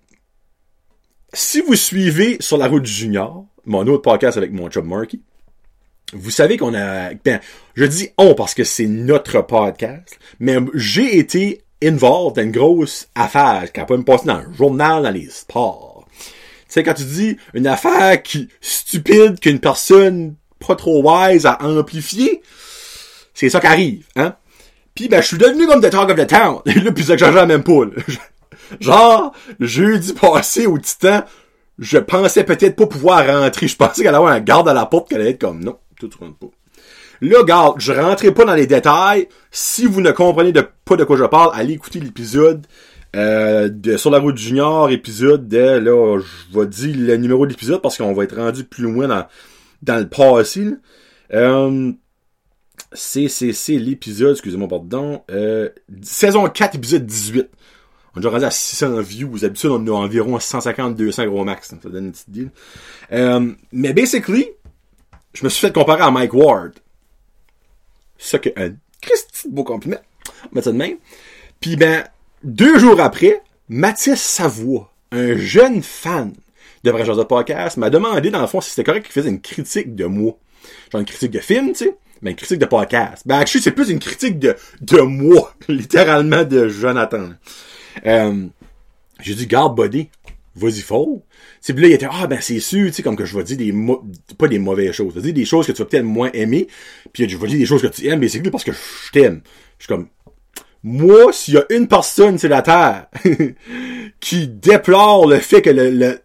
si 1.33 1.61
vous 1.61 1.76
suivez 1.76 2.37
sur 2.41 2.59
la 2.59 2.67
route 2.67 2.83
du 2.83 2.91
junior, 2.91 3.45
mon 3.64 3.87
autre 3.87 4.02
podcast 4.02 4.37
avec 4.37 4.52
mon 4.52 4.71
job 4.71 4.87
Marky, 4.87 5.23
vous 6.12 6.31
savez 6.31 6.57
qu'on 6.57 6.75
a, 6.75 7.14
ben, 7.14 7.41
je 7.75 7.85
dis 7.85 8.11
on 8.19 8.35
parce 8.35 8.55
que 8.55 8.64
c'est 8.64 8.87
notre 8.87 9.41
podcast, 9.43 10.19
mais 10.41 10.57
j'ai 10.75 11.19
été 11.19 11.62
involved 11.83 12.37
dans 12.37 12.43
une 12.43 12.53
grosse 12.53 13.09
affaire 13.15 13.71
qui 13.73 13.81
pas 13.81 13.97
me 13.97 14.05
passé 14.05 14.27
dans 14.27 14.35
un 14.35 14.53
journal 14.53 15.03
dans 15.03 15.11
les 15.11 15.29
sports. 15.31 16.05
Tu 16.17 16.27
sais, 16.69 16.83
quand 16.83 16.95
tu 16.95 17.05
dis 17.05 17.37
une 17.55 17.67
affaire 17.67 18.23
qui, 18.23 18.49
stupide 18.61 19.41
qu'une 19.41 19.59
personne 19.59 20.35
pas 20.67 20.77
trop 20.77 21.03
wise 21.03 21.47
a 21.47 21.62
amplifié, 21.62 22.43
c'est 23.35 23.49
ça 23.49 23.61
qui 23.61 23.67
arrive, 23.67 24.07
hein? 24.17 24.37
Puis 24.95 25.09
ben, 25.09 25.23
je 25.23 25.27
suis 25.27 25.39
devenu 25.39 25.67
comme 25.67 25.81
the 25.81 25.91
talk 25.91 26.11
of 26.11 26.17
the 26.17 26.27
town. 26.27 26.61
Là, 26.85 26.93
puis 26.93 27.05
ça 27.05 27.17
que 27.17 27.45
même 27.47 27.62
pas, 27.62 27.85
Genre, 28.81 29.33
jeudi 29.61 30.12
passé 30.12 30.67
au 30.67 30.79
Titan, 30.79 31.25
je 31.79 31.99
pensais 31.99 32.45
peut-être 32.45 32.77
pas 32.77 32.87
pouvoir 32.87 33.27
rentrer. 33.27 33.69
Je 33.69 33.77
pensais 33.77 34.03
qu'elle 34.03 34.09
allait 34.09 34.17
avoir 34.17 34.33
un 34.33 34.41
garde 34.41 34.69
à 34.69 34.75
la 34.75 34.87
porte 34.87 35.09
qu'elle 35.09 35.21
allait 35.21 35.31
être 35.31 35.41
comme, 35.41 35.62
non, 35.62 35.79
tout 35.99 36.11
rentre 36.21 36.37
pas. 36.37 36.47
Là, 37.23 37.45
garde, 37.45 37.81
je 37.81 37.93
rentrerai 37.93 38.35
pas 38.35 38.45
dans 38.45 38.57
les 38.57 38.67
détails. 38.67 39.29
Si 39.52 39.87
vous 39.87 40.00
ne 40.00 40.11
comprenez 40.11 40.52
pas 40.52 40.97
de 40.97 41.05
quoi 41.05 41.17
je 41.17 41.23
parle, 41.23 41.52
allez 41.55 41.75
écouter 41.75 42.00
l'épisode 42.00 42.67
euh, 43.14 43.69
de 43.69 43.97
Sur 43.97 44.11
la 44.11 44.19
route 44.19 44.37
junior, 44.37 44.91
épisode 44.91 45.47
de, 45.47 45.79
là, 45.79 46.19
je 46.19 46.59
vais 46.59 46.67
dire 46.67 46.97
le 46.99 47.17
numéro 47.19 47.47
de 47.47 47.52
l'épisode 47.52 47.81
parce 47.81 47.97
qu'on 47.97 48.12
va 48.12 48.25
être 48.25 48.35
rendu 48.35 48.64
plus 48.64 48.83
loin 48.83 49.07
dans, 49.07 49.25
dans 49.83 49.99
le 49.99 50.09
passé. 50.09 50.75
Euh, 51.33 51.93
c'est, 52.93 53.29
c'est, 53.29 53.52
c'est 53.52 53.79
l'épisode, 53.79 54.33
excusez-moi, 54.33 54.67
pardon, 54.67 55.23
euh, 55.31 55.69
saison 56.02 56.49
4, 56.49 56.75
épisode 56.75 57.07
18. 57.07 57.49
On 58.14 58.19
est 58.19 58.21
déjà 58.21 58.31
rendu 58.31 58.45
à 58.47 58.50
600 58.50 59.00
views. 59.00 59.38
D'habitude, 59.38 59.71
on 59.71 59.87
a 59.87 59.93
environ 59.93 60.38
150-200 60.38 61.26
gros 61.26 61.45
max. 61.45 61.69
Ça 61.81 61.88
donne 61.88 62.07
une 62.07 62.12
petite 62.12 62.29
idée. 62.29 62.49
Euh, 63.12 63.52
mais 63.71 63.93
basically, 63.93 64.49
je 65.35 65.45
me 65.45 65.49
suis 65.49 65.64
fait 65.64 65.73
comparer 65.73 66.02
à 66.02 66.11
Mike 66.11 66.35
Ward. 66.35 66.73
Ça 68.23 68.38
que 68.38 68.50
un 68.57 68.71
Christy 69.00 69.49
beau 69.49 69.64
compliment. 69.64 69.99
On 70.45 70.55
mettre 70.55 70.67
ça 70.67 70.73
de 70.73 70.76
même. 70.76 70.97
Puis 71.61 71.76
ben, 71.76 72.05
deux 72.45 72.79
jours 72.79 73.00
après, 73.00 73.43
Mathis 73.69 74.21
Savoie, 74.21 74.91
un 75.11 75.37
jeune 75.37 75.83
fan 75.83 76.33
de 76.85 76.91
Vrai 76.91 77.05
de 77.05 77.23
Podcast, 77.25 77.76
m'a 77.76 77.91
demandé 77.91 78.31
dans 78.31 78.41
le 78.41 78.47
fond 78.47 78.61
si 78.61 78.71
c'était 78.71 78.85
correct 78.85 79.05
qu'il 79.05 79.12
faisait 79.12 79.29
une 79.29 79.41
critique 79.41 79.95
de 79.95 80.07
moi. 80.07 80.37
Genre 80.91 81.00
une 81.00 81.07
critique 81.07 81.31
de 81.33 81.41
film, 81.41 81.69
tu 81.73 81.85
sais. 81.85 81.97
Mais 82.23 82.31
une 82.31 82.37
critique 82.37 82.59
de 82.59 82.67
podcast. 82.67 83.25
Ben, 83.26 83.38
actually, 83.38 83.62
c'est 83.62 83.73
plus 83.73 83.91
une 83.91 83.99
critique 83.99 84.38
de, 84.38 84.57
de 84.81 85.00
moi, 85.00 85.52
littéralement 85.69 86.45
de 86.45 86.69
Jonathan. 86.69 87.31
Euh, 88.07 88.47
j'ai 89.21 89.35
dit, 89.35 89.47
garde 89.49 89.75
body, 89.75 90.09
vas-y 90.54 90.80
fort. 90.80 91.23
C'est 91.61 91.78
là, 91.78 91.87
il 91.87 91.92
était, 91.92 92.09
ah, 92.11 92.26
ben, 92.26 92.38
c'est 92.40 92.61
sûr, 92.61 92.87
tu 92.88 92.92
sais, 92.92 93.02
comme 93.02 93.16
que 93.16 93.25
je 93.25 93.37
vais 93.37 93.44
dire 93.44 93.56
des, 93.56 93.75
pas 94.37 94.49
des 94.49 94.59
mauvaises 94.59 94.92
choses. 94.92 95.14
Je 95.14 95.21
vais 95.21 95.32
des 95.32 95.44
choses 95.44 95.66
que 95.66 95.73
tu 95.73 95.78
vas 95.78 95.87
peut-être 95.87 96.04
moins 96.04 96.30
aimer. 96.32 96.68
Puis 97.12 97.28
je 97.28 97.37
vais 97.37 97.49
dire 97.49 97.59
des 97.59 97.66
choses 97.66 97.82
que 97.82 97.87
tu 97.88 98.06
aimes, 98.06 98.21
mais 98.21 98.28
c'est 98.28 98.42
parce 98.50 98.64
que 98.64 98.73
je 98.73 99.12
t'aime. 99.12 99.42
Je 99.78 99.85
suis 99.85 99.88
comme, 99.88 100.09
moi, 100.85 101.32
s'il 101.32 101.54
y 101.54 101.59
a 101.59 101.64
une 101.71 101.87
personne 101.87 102.38
sur 102.38 102.49
la 102.49 102.61
Terre 102.61 103.06
qui 104.21 104.49
déplore 104.49 105.28
le 105.28 105.38
fait 105.38 105.62
que 105.62 105.71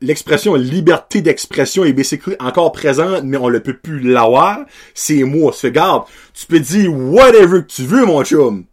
l'expression 0.02 0.56
liberté 0.56 1.22
d'expression 1.22 1.86
est 1.86 1.94
basically 1.94 2.36
encore 2.40 2.72
présente, 2.72 3.24
mais 3.24 3.38
on 3.38 3.50
ne 3.50 3.60
peut 3.60 3.78
plus 3.78 4.00
l'avoir, 4.00 4.66
c'est 4.96 5.24
moi. 5.24 5.54
Se 5.54 5.68
garde, 5.68 6.06
tu 6.34 6.48
peux 6.48 6.60
dire 6.60 6.92
whatever 6.92 7.62
que 7.62 7.68
tu 7.68 7.84
veux, 7.84 8.06
mon 8.06 8.24
chum. 8.24 8.66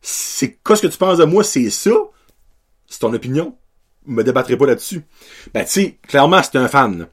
C'est 0.00 0.58
quoi 0.62 0.76
ce 0.76 0.82
que 0.82 0.86
tu 0.86 0.98
penses 0.98 1.18
de 1.18 1.24
moi, 1.24 1.42
c'est 1.42 1.70
ça? 1.70 1.90
C'est 2.86 3.00
ton 3.00 3.12
opinion? 3.12 3.57
Me 4.08 4.24
débattrai 4.24 4.56
pas 4.56 4.66
là-dessus. 4.66 5.02
Ben, 5.54 5.64
tu 5.64 5.70
sais, 5.70 5.98
clairement, 6.08 6.42
c'était 6.42 6.58
un 6.58 6.68
fan. 6.68 7.06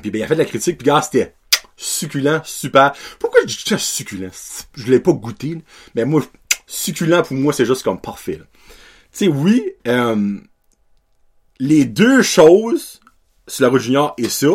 Puis 0.00 0.10
ben, 0.10 0.20
il 0.20 0.22
a 0.22 0.26
fait 0.26 0.34
de 0.34 0.40
la 0.40 0.46
critique, 0.46 0.78
puis 0.78 0.86
gars, 0.86 1.02
c'était 1.02 1.34
succulent, 1.76 2.40
super. 2.44 2.92
Pourquoi 3.18 3.40
je 3.42 3.46
dis 3.46 3.78
succulent? 3.78 4.30
Je 4.74 4.86
l'ai 4.90 5.00
pas 5.00 5.12
goûté, 5.12 5.58
mais 5.94 6.04
moi, 6.04 6.22
succulent 6.66 7.22
pour 7.22 7.36
moi, 7.36 7.52
c'est 7.52 7.66
juste 7.66 7.82
comme 7.82 8.00
parfait. 8.00 8.40
Tu 9.12 9.26
sais, 9.26 9.28
oui, 9.28 9.72
euh, 9.88 10.38
les 11.58 11.84
deux 11.84 12.22
choses, 12.22 13.00
sur 13.46 13.64
la 13.64 13.70
route 13.70 13.80
junior 13.80 14.14
et 14.18 14.28
ça, 14.28 14.48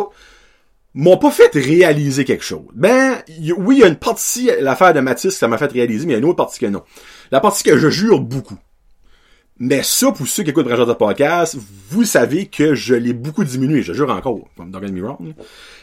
m'ont 0.94 1.18
pas 1.18 1.30
fait 1.30 1.50
réaliser 1.54 2.24
quelque 2.24 2.44
chose. 2.44 2.64
Ben, 2.72 3.22
oui, 3.58 3.76
il 3.76 3.80
y 3.80 3.84
a 3.84 3.88
une 3.88 3.96
partie, 3.96 4.50
l'affaire 4.60 4.94
de 4.94 5.00
Mathis, 5.00 5.36
ça 5.36 5.46
m'a 5.46 5.58
fait 5.58 5.70
réaliser, 5.70 6.06
mais 6.06 6.12
il 6.12 6.16
y 6.16 6.16
a 6.16 6.20
une 6.20 6.24
autre 6.24 6.36
partie 6.36 6.58
que 6.58 6.66
non. 6.66 6.82
La 7.30 7.40
partie 7.40 7.62
que 7.62 7.76
je 7.76 7.90
jure 7.90 8.20
beaucoup. 8.20 8.58
Mais 9.58 9.82
ça, 9.82 10.12
pour 10.12 10.26
ceux 10.26 10.42
qui 10.42 10.50
écoutent 10.50 10.66
Brajard 10.66 10.86
de 10.86 10.92
podcast, 10.92 11.56
vous 11.88 12.04
savez 12.04 12.46
que 12.46 12.74
je 12.74 12.94
l'ai 12.94 13.14
beaucoup 13.14 13.42
diminué. 13.42 13.82
Je 13.82 13.94
jure 13.94 14.10
encore. 14.10 14.48
Don't 14.58 14.70
get 14.82 14.92
me 14.92 15.02
wrong. 15.02 15.34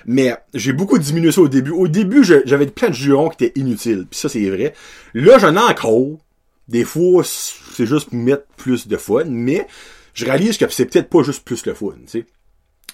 Mais 0.06 0.36
j'ai 0.54 0.74
beaucoup 0.74 1.00
diminué 1.00 1.32
ça 1.32 1.42
au 1.42 1.48
début. 1.48 1.72
Au 1.72 1.88
début, 1.88 2.24
j'avais 2.24 2.68
plein 2.68 2.90
de 2.90 2.94
jurons 2.94 3.30
qui 3.30 3.46
étaient 3.46 3.60
inutiles. 3.60 4.06
Puis 4.10 4.20
ça, 4.20 4.30
c'est 4.30 4.48
vrai. 4.50 4.74
Là, 5.16 5.40
j'en 5.40 5.56
ai 5.56 5.72
encore. 5.72 6.20
Des 6.68 6.84
fois, 6.84 7.24
c'est 7.24 7.88
juste 7.88 8.10
pour 8.10 8.20
mettre 8.20 8.46
plus 8.58 8.88
de 8.88 8.98
fun. 8.98 9.26
Mais 9.26 9.66
je 10.14 10.26
réalise 10.26 10.58
que 10.58 10.70
c'est 10.70 10.86
peut-être 10.86 11.10
pas 11.10 11.24
juste 11.24 11.44
plus 11.44 11.66
le 11.66 11.74
fun, 11.74 11.94
tu 12.06 12.08
sais. 12.08 12.26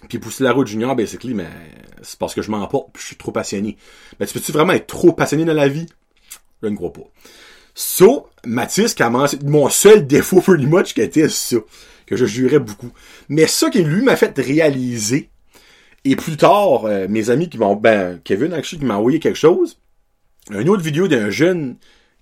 Puis 0.08 0.18
pousser 0.18 0.46
la 0.46 0.54
route 0.54 0.68
junior, 0.68 0.96
basically, 0.96 1.34
mais 1.34 1.50
c'est 2.02 2.18
parce 2.18 2.34
que 2.34 2.42
je 2.42 2.50
m'emporte 2.50 2.94
puis 2.94 3.02
je 3.02 3.08
suis 3.08 3.18
trop 3.18 3.34
passionné. 3.34 3.76
Mais 4.18 4.26
tu 4.26 4.34
peux-tu 4.34 4.54
vraiment 4.54 4.72
être 4.72 4.88
trop 4.88 5.12
passionné 5.12 5.44
dans 5.44 5.54
la 5.54 5.68
vie? 5.68 5.88
Je 6.64 6.70
ne 6.70 6.76
crois 6.76 6.94
pas. 6.94 7.04
So, 7.76 8.28
Mathis 8.46 8.94
commence, 8.94 9.40
mon 9.42 9.70
seul 9.70 10.06
défaut 10.06 10.42
pretty 10.42 10.66
much 10.66 10.94
qui 10.94 11.02
était 11.02 11.30
ça, 11.30 11.58
que 12.06 12.16
je 12.16 12.26
jurais 12.26 12.60
beaucoup. 12.60 12.92
Mais 13.30 13.48
ça 13.48 13.70
qui 13.70 13.84
lui 13.84 14.02
m'a 14.02 14.16
fait 14.16 14.38
réaliser, 14.38 15.30
et 16.06 16.16
plus 16.16 16.38
tard, 16.38 16.86
euh, 16.86 17.08
mes 17.10 17.30
amis 17.30 17.50
qui 17.50 17.58
m'ont, 17.58 17.76
ben, 17.76 18.20
Kevin, 18.24 18.54
actually, 18.54 18.80
qui 18.80 18.86
m'a 18.86 18.98
envoyé 18.98 19.20
quelque 19.20 19.38
chose, 19.38 19.78
une 20.52 20.70
autre 20.70 20.84
vidéo 20.84 21.08
d'un 21.08 21.30
jeune 21.30 21.76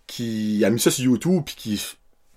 qui 0.05 0.63
a 0.65 0.69
mis 0.69 0.79
ça 0.79 0.91
sur 0.91 1.05
YouTube 1.05 1.43
puis 1.45 1.55
qui 1.55 1.83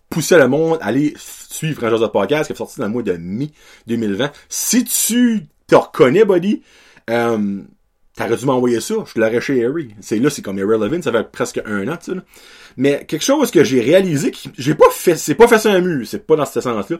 poussait 0.09 0.39
le 0.39 0.49
monde 0.49 0.79
à 0.81 0.87
aller 0.87 1.15
suivre 1.17 1.85
un 1.85 1.99
de 1.99 2.07
podcast 2.07 2.47
qui 2.47 2.53
est 2.53 2.57
sorti 2.57 2.81
dans 2.81 2.87
le 2.87 2.93
mois 2.93 3.03
de 3.03 3.13
mai 3.13 3.51
2020. 3.87 4.31
Si 4.49 4.85
tu 4.85 5.47
te 5.67 5.77
reconnais, 5.77 6.25
buddy, 6.25 6.63
euh, 7.09 7.61
t'aurais 8.17 8.37
dû 8.37 8.47
m'envoyer 8.47 8.81
ça. 8.81 8.95
Je 9.07 9.21
l'aurais 9.21 9.41
chez 9.41 9.65
Harry. 9.65 9.95
C'est 10.01 10.19
là, 10.19 10.31
c'est 10.31 10.43
comme 10.43 10.59
Irrelevant, 10.59 11.01
ça 11.01 11.13
fait 11.13 11.31
presque 11.31 11.61
un 11.65 11.89
an, 11.89 11.97
tu 11.97 12.13
sais, 12.13 12.19
mais 12.81 13.05
quelque 13.05 13.23
chose 13.23 13.51
que 13.51 13.63
j'ai 13.63 13.83
réalisé, 13.83 14.31
que 14.31 14.39
j'ai 14.57 14.75
pas 14.75 14.89
fait, 14.91 15.15
c'est 15.15 15.35
pas 15.35 15.47
fait 15.47 15.59
ça 15.59 15.71
un 15.71 15.83
mur, 15.83 16.07
c'est 16.07 16.27
pas 16.27 16.35
dans 16.35 16.47
ce 16.47 16.63
sens-là, 16.63 16.97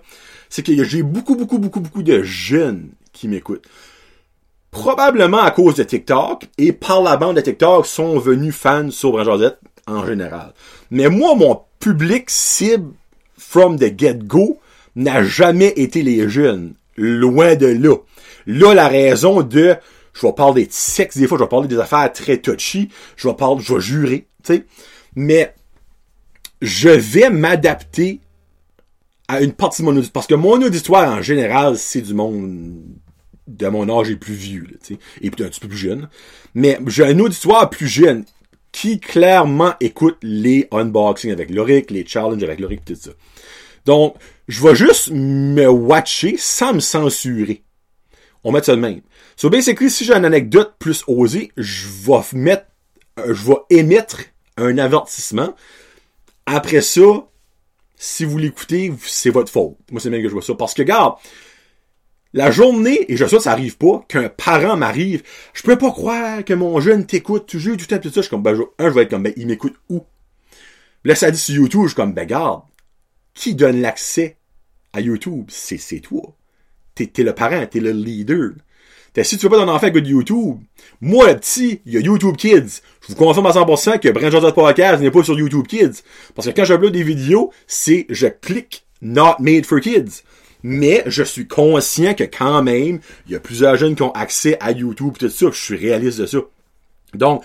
c'est 0.51 0.63
que 0.63 0.85
j'ai 0.85 1.03
beaucoup, 1.03 1.37
beaucoup, 1.37 1.57
beaucoup, 1.57 1.81
beaucoup 1.81 2.03
de 2.03 2.23
jeunes 2.23 2.91
qui 3.15 3.29
m'écoutent. 3.29 3.65
Probablement 4.71 5.41
à 5.41 5.51
cause 5.53 5.77
de 5.77 5.83
TikTok 5.83 6.45
et 6.59 6.73
par 6.73 7.01
la 7.01 7.17
bande 7.17 7.37
de 7.37 7.41
TikTok 7.41 7.87
sont 7.87 8.19
venus 8.19 8.55
fans 8.55 8.91
sur 8.91 9.13
Branjazette 9.13 9.59
en 9.87 10.05
général. 10.05 10.53
Mais 10.91 11.09
moi, 11.09 11.35
mon 11.35 11.63
public 11.79 12.29
cible 12.29 12.93
from 13.39 13.79
the 13.79 13.99
get-go 13.99 14.59
n'a 14.97 15.25
jamais 15.25 15.73
été 15.77 16.03
les 16.03 16.29
jeunes. 16.29 16.75
Loin 16.99 17.57
de 17.57 17.69
là. 17.69 17.97
Là, 18.47 18.75
la 18.75 18.89
raison 18.89 19.41
de 19.41 19.77
je 20.13 20.27
vais 20.27 20.35
parler 20.35 20.67
de 20.67 20.73
sexe 20.73 21.17
des 21.17 21.27
fois, 21.27 21.39
je 21.39 21.45
vais 21.45 21.49
parler 21.49 21.69
des 21.69 21.79
affaires 21.79 22.13
très 22.13 22.37
touchy, 22.37 22.91
je 23.17 23.29
vais 23.29 23.35
parler, 23.35 23.63
je 23.63 23.73
vais 23.73 23.81
jurer, 23.81 24.27
tu 24.45 24.57
sais. 24.57 24.67
Mais 25.17 25.55
je 26.61 26.89
vais 26.89 27.31
m'adapter 27.31 28.21
à 29.29 29.41
une 29.41 29.53
partie 29.53 29.83
de 29.83 29.87
mon 29.87 29.93
auditoire. 29.93 30.13
Parce 30.13 30.27
que 30.27 30.35
mon 30.35 30.61
auditoire, 30.63 31.19
en 31.19 31.23
général, 31.23 31.79
c'est 31.79 32.01
du 32.01 32.15
monde 32.15 32.83
de 33.47 33.69
mon 33.69 33.89
âge 33.89 34.11
et 34.11 34.17
plus 34.17 34.35
vieux, 34.35 34.67
là, 34.71 34.97
et 35.21 35.27
un 35.27 35.31
petit 35.31 35.61
peu 35.61 35.69
plus 35.69 35.77
jeune. 35.77 36.09
Mais 36.55 36.79
j'ai 36.87 37.05
un 37.05 37.19
auditoire 37.19 37.69
plus 37.71 37.89
jeune 37.89 38.25
qui 38.73 39.01
clairement 39.01 39.75
écoute 39.81 40.19
les 40.23 40.69
unboxings 40.71 41.33
avec 41.33 41.51
Loric, 41.51 41.91
les 41.91 42.07
challenges 42.07 42.43
avec 42.43 42.61
Loric, 42.61 42.85
tout 42.85 42.95
ça. 42.95 43.11
Donc, 43.85 44.15
je 44.47 44.63
vais 44.63 44.75
juste 44.75 45.11
me 45.11 45.67
watcher 45.67 46.37
sans 46.39 46.75
me 46.75 46.81
censurer. 46.81 47.63
On 48.45 48.53
met 48.53 48.63
ça 48.63 48.77
de 48.77 48.81
même. 48.81 49.01
So 49.37 49.51
basically, 49.51 49.91
si 49.91 50.05
j'ai 50.05 50.15
une 50.15 50.25
anecdote 50.25 50.75
plus 50.79 51.03
osée, 51.07 51.51
je 51.57 51.87
vais 51.89 52.39
mettre, 52.39 52.67
je 53.17 53.47
vais 53.47 53.57
émettre 53.71 54.21
un 54.57 54.79
avertissement 54.79 55.55
après 56.53 56.81
ça, 56.81 57.29
si 57.95 58.25
vous 58.25 58.37
l'écoutez, 58.37 58.93
c'est 59.07 59.31
votre 59.31 59.53
faute. 59.53 59.77
Moi, 59.93 60.01
c'est 60.01 60.11
bien 60.11 60.21
que 60.21 60.29
je 60.29 60.33
vois 60.33 60.43
ça. 60.43 60.55
Parce 60.57 60.75
que, 60.75 60.83
regarde, 60.83 61.15
la 62.33 62.51
journée, 62.51 63.07
et 63.09 63.17
je 63.17 63.25
sais 63.25 63.39
ça 63.39 63.53
arrive 63.53 63.77
pas, 63.77 64.05
qu'un 64.09 64.29
parent 64.29 64.77
m'arrive, 64.77 65.23
je 65.55 65.63
peux 65.63 65.79
pas 65.79 65.93
croire 65.93 66.45
que 66.45 66.53
mon 66.53 66.81
jeune 66.81 67.07
t'écoute, 67.07 67.47
tu 67.47 67.61
joues, 67.61 67.77
tout 67.77 67.87
ça, 67.89 68.01
tout 68.01 68.09
ça. 68.09 68.17
Je 68.17 68.23
suis 68.23 68.31
comme, 68.31 68.43
ben, 68.43 68.61
un, 68.79 68.89
je 68.89 68.95
vais 68.95 69.03
être 69.03 69.11
comme, 69.11 69.23
ben, 69.23 69.33
il 69.37 69.47
m'écoute 69.47 69.77
où? 69.89 70.03
Là, 71.05 71.15
ça 71.15 71.31
dit 71.31 71.39
sur 71.39 71.55
YouTube, 71.55 71.83
je 71.85 71.89
suis 71.89 71.95
comme, 71.95 72.15
ben, 72.15 72.27
garde, 72.27 72.63
qui 73.33 73.55
donne 73.55 73.81
l'accès 73.81 74.37
à 74.93 75.01
YouTube? 75.01 75.47
C'est, 75.51 76.01
toi. 76.01 76.35
T'es, 76.97 77.07
t'es 77.07 77.23
le 77.23 77.33
parent, 77.33 77.65
t'es 77.67 77.79
le 77.79 77.93
leader 77.93 78.51
si 79.23 79.37
tu 79.37 79.47
veux 79.47 79.51
pas 79.51 79.59
ton 79.59 79.69
enfant 79.69 79.87
écoute 79.87 80.07
YouTube, 80.07 80.59
moi, 81.01 81.29
le 81.29 81.39
petit, 81.39 81.81
il 81.87 81.95
y 81.95 81.97
a 81.97 82.01
YouTube 82.01 82.37
Kids. 82.37 82.81
Je 83.03 83.09
vous 83.09 83.15
confirme 83.15 83.47
à 83.47 83.51
100% 83.51 83.99
que 83.99 84.09
Brand 84.11 84.31
Joseph 84.31 84.55
Podcast 84.55 85.03
n'est 85.03 85.11
pas 85.11 85.25
sur 85.25 85.39
YouTube 85.39 85.67
Kids. 85.67 86.03
Parce 86.35 86.49
que 86.49 86.55
quand 86.55 86.65
j'upload 86.65 86.93
des 86.93 87.03
vidéos, 87.03 87.53
c'est 87.67 88.07
je 88.09 88.27
clique 88.27 88.85
Not 89.03 89.37
Made 89.41 89.67
for 89.67 89.81
Kids. 89.81 90.23
Mais 90.63 91.03
je 91.07 91.23
suis 91.23 91.47
conscient 91.47 92.15
que 92.15 92.25
quand 92.25 92.63
même, 92.63 93.01
il 93.27 93.33
y 93.33 93.35
a 93.35 93.41
plusieurs 93.41 93.77
jeunes 93.77 93.97
qui 93.97 94.03
ont 94.03 94.13
accès 94.13 94.57
à 94.61 94.73
YouTube 94.73 95.15
et 95.17 95.19
tout 95.19 95.29
ça. 95.31 95.47
Je 95.51 95.59
suis 95.59 95.77
réaliste 95.77 96.21
de 96.21 96.27
ça. 96.27 96.39
Donc, 97.15 97.43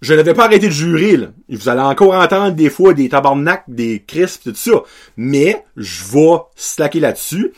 je 0.00 0.14
n'avais 0.14 0.34
pas 0.34 0.44
arrêté 0.44 0.66
de 0.66 0.72
jurer, 0.72 1.16
là. 1.16 1.32
Vous 1.48 1.68
allez 1.68 1.80
encore 1.80 2.14
entendre 2.14 2.54
des 2.54 2.70
fois 2.70 2.94
des 2.94 3.08
tabarnaks, 3.08 3.64
des 3.66 4.04
crisps, 4.06 4.44
tout 4.44 4.54
ça. 4.54 4.82
Mais, 5.16 5.64
je 5.76 6.04
vais 6.12 6.36
slacker 6.54 7.00
là-dessus. 7.00 7.52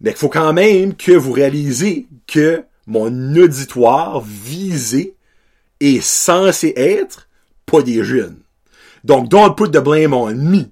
Mais 0.00 0.10
il 0.10 0.16
faut 0.16 0.28
quand 0.28 0.52
même 0.52 0.94
que 0.94 1.12
vous 1.12 1.32
réalisez 1.32 2.06
que 2.26 2.64
mon 2.88 3.36
auditoire 3.36 4.22
visé 4.22 5.14
est 5.78 6.02
censé 6.02 6.72
être 6.74 7.28
pas 7.66 7.82
des 7.82 8.02
jeunes. 8.02 8.40
Donc, 9.04 9.28
don't 9.28 9.54
put 9.54 9.70
the 9.70 9.78
blame 9.78 10.14
on 10.14 10.34
me 10.34 10.64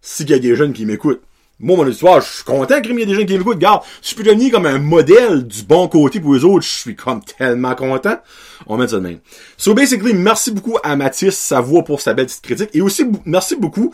s'il 0.00 0.30
y 0.30 0.34
a 0.34 0.38
des 0.38 0.56
jeunes 0.56 0.72
qui 0.72 0.86
m'écoutent. 0.86 1.20
Moi, 1.60 1.76
mon 1.76 1.82
auditoire, 1.82 2.22
je 2.22 2.36
suis 2.36 2.44
content 2.44 2.80
qu'il 2.80 2.98
y 2.98 3.02
ait 3.02 3.06
des 3.06 3.14
jeunes 3.14 3.26
qui 3.26 3.36
m'écoutent. 3.36 3.58
Garde, 3.58 3.82
si 4.00 4.12
je 4.12 4.16
peux 4.16 4.22
devenir 4.22 4.50
comme 4.50 4.64
un 4.64 4.78
modèle 4.78 5.46
du 5.46 5.62
bon 5.62 5.86
côté 5.88 6.18
pour 6.18 6.34
les 6.34 6.44
autres, 6.44 6.64
je 6.64 6.70
suis 6.70 6.96
comme 6.96 7.22
tellement 7.22 7.74
content. 7.74 8.16
On 8.66 8.78
met 8.78 8.88
ça 8.88 8.96
de 8.96 9.00
même. 9.00 9.18
So, 9.58 9.74
basically, 9.74 10.14
merci 10.14 10.52
beaucoup 10.52 10.78
à 10.82 10.96
Mathis 10.96 11.36
Savoie 11.36 11.84
pour 11.84 12.00
sa 12.00 12.14
belle 12.14 12.26
petite 12.26 12.42
critique. 12.42 12.70
Et 12.72 12.80
aussi, 12.80 13.04
merci 13.26 13.56
beaucoup. 13.56 13.92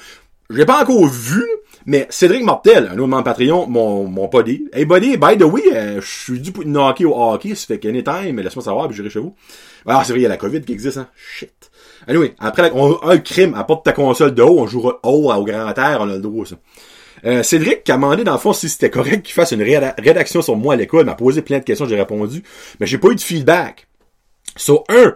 j'ai 0.51 0.65
pas 0.65 0.83
encore 0.83 1.09
vu, 1.09 1.45
mais 1.89 2.09
Cédric 2.11 2.43
Mortel, 2.43 2.91
un 2.93 2.99
autre 2.99 3.07
membre 3.07 3.23
Patreon, 3.23 3.69
mon, 3.69 4.09
mon 4.09 4.27
buddy. 4.27 4.69
Hey 4.73 4.85
buddy, 4.85 5.17
by 5.17 5.39
the 5.39 5.45
way, 5.45 5.63
euh, 5.73 6.01
je 6.01 6.07
suis 6.07 6.41
du 6.41 6.53
hockey 6.77 7.05
au 7.05 7.15
hockey, 7.15 7.55
ça 7.55 7.67
fait 7.67 7.87
anytime, 7.87 8.41
laisse-moi 8.41 8.65
savoir, 8.65 8.89
puis 8.89 8.97
j'irai 8.97 9.09
chez 9.09 9.21
vous. 9.21 9.37
Ah, 9.87 10.03
c'est 10.05 10.13
vrai, 10.13 10.21
il 10.21 10.23
y 10.25 10.27
a 10.27 10.29
la 10.29 10.37
COVID 10.37 10.63
qui 10.63 10.73
existe, 10.73 10.97
hein. 10.97 11.07
Shit. 11.15 11.71
Anyway, 12.09 12.35
après, 12.41 12.73
on, 12.75 12.99
ah, 13.03 13.11
un 13.13 13.19
crime, 13.19 13.55
apporte 13.55 13.85
ta 13.85 13.93
console 13.93 14.35
de 14.35 14.43
haut, 14.43 14.59
on 14.59 14.67
jouera 14.67 14.99
haut 15.05 15.33
au 15.33 15.45
grand 15.45 15.79
air, 15.79 15.99
on 16.01 16.11
a 16.11 16.15
le 16.15 16.19
droit, 16.19 16.45
ça. 16.45 16.57
Euh, 17.25 17.45
Cédric 17.45 17.85
qui 17.85 17.93
a 17.93 17.95
demandé 17.95 18.25
dans 18.25 18.33
le 18.33 18.39
fond 18.39 18.53
si 18.53 18.69
c'était 18.69 18.91
correct 18.91 19.23
qu'il 19.23 19.35
fasse 19.35 19.53
une 19.53 19.63
rédaction 19.63 20.43
sur 20.43 20.57
moi 20.57 20.75
à 20.75 20.77
l'école, 20.77 21.07
m'a 21.07 21.15
posé 21.15 21.41
plein 21.41 21.61
de 21.61 21.65
questions, 21.65 21.87
j'ai 21.87 21.97
répondu, 21.97 22.43
mais 22.81 22.87
j'ai 22.87 22.99
pas 22.99 23.09
eu 23.09 23.15
de 23.15 23.21
feedback. 23.21 23.87
So, 24.57 24.83
un, 24.89 24.95
euh, 24.97 25.15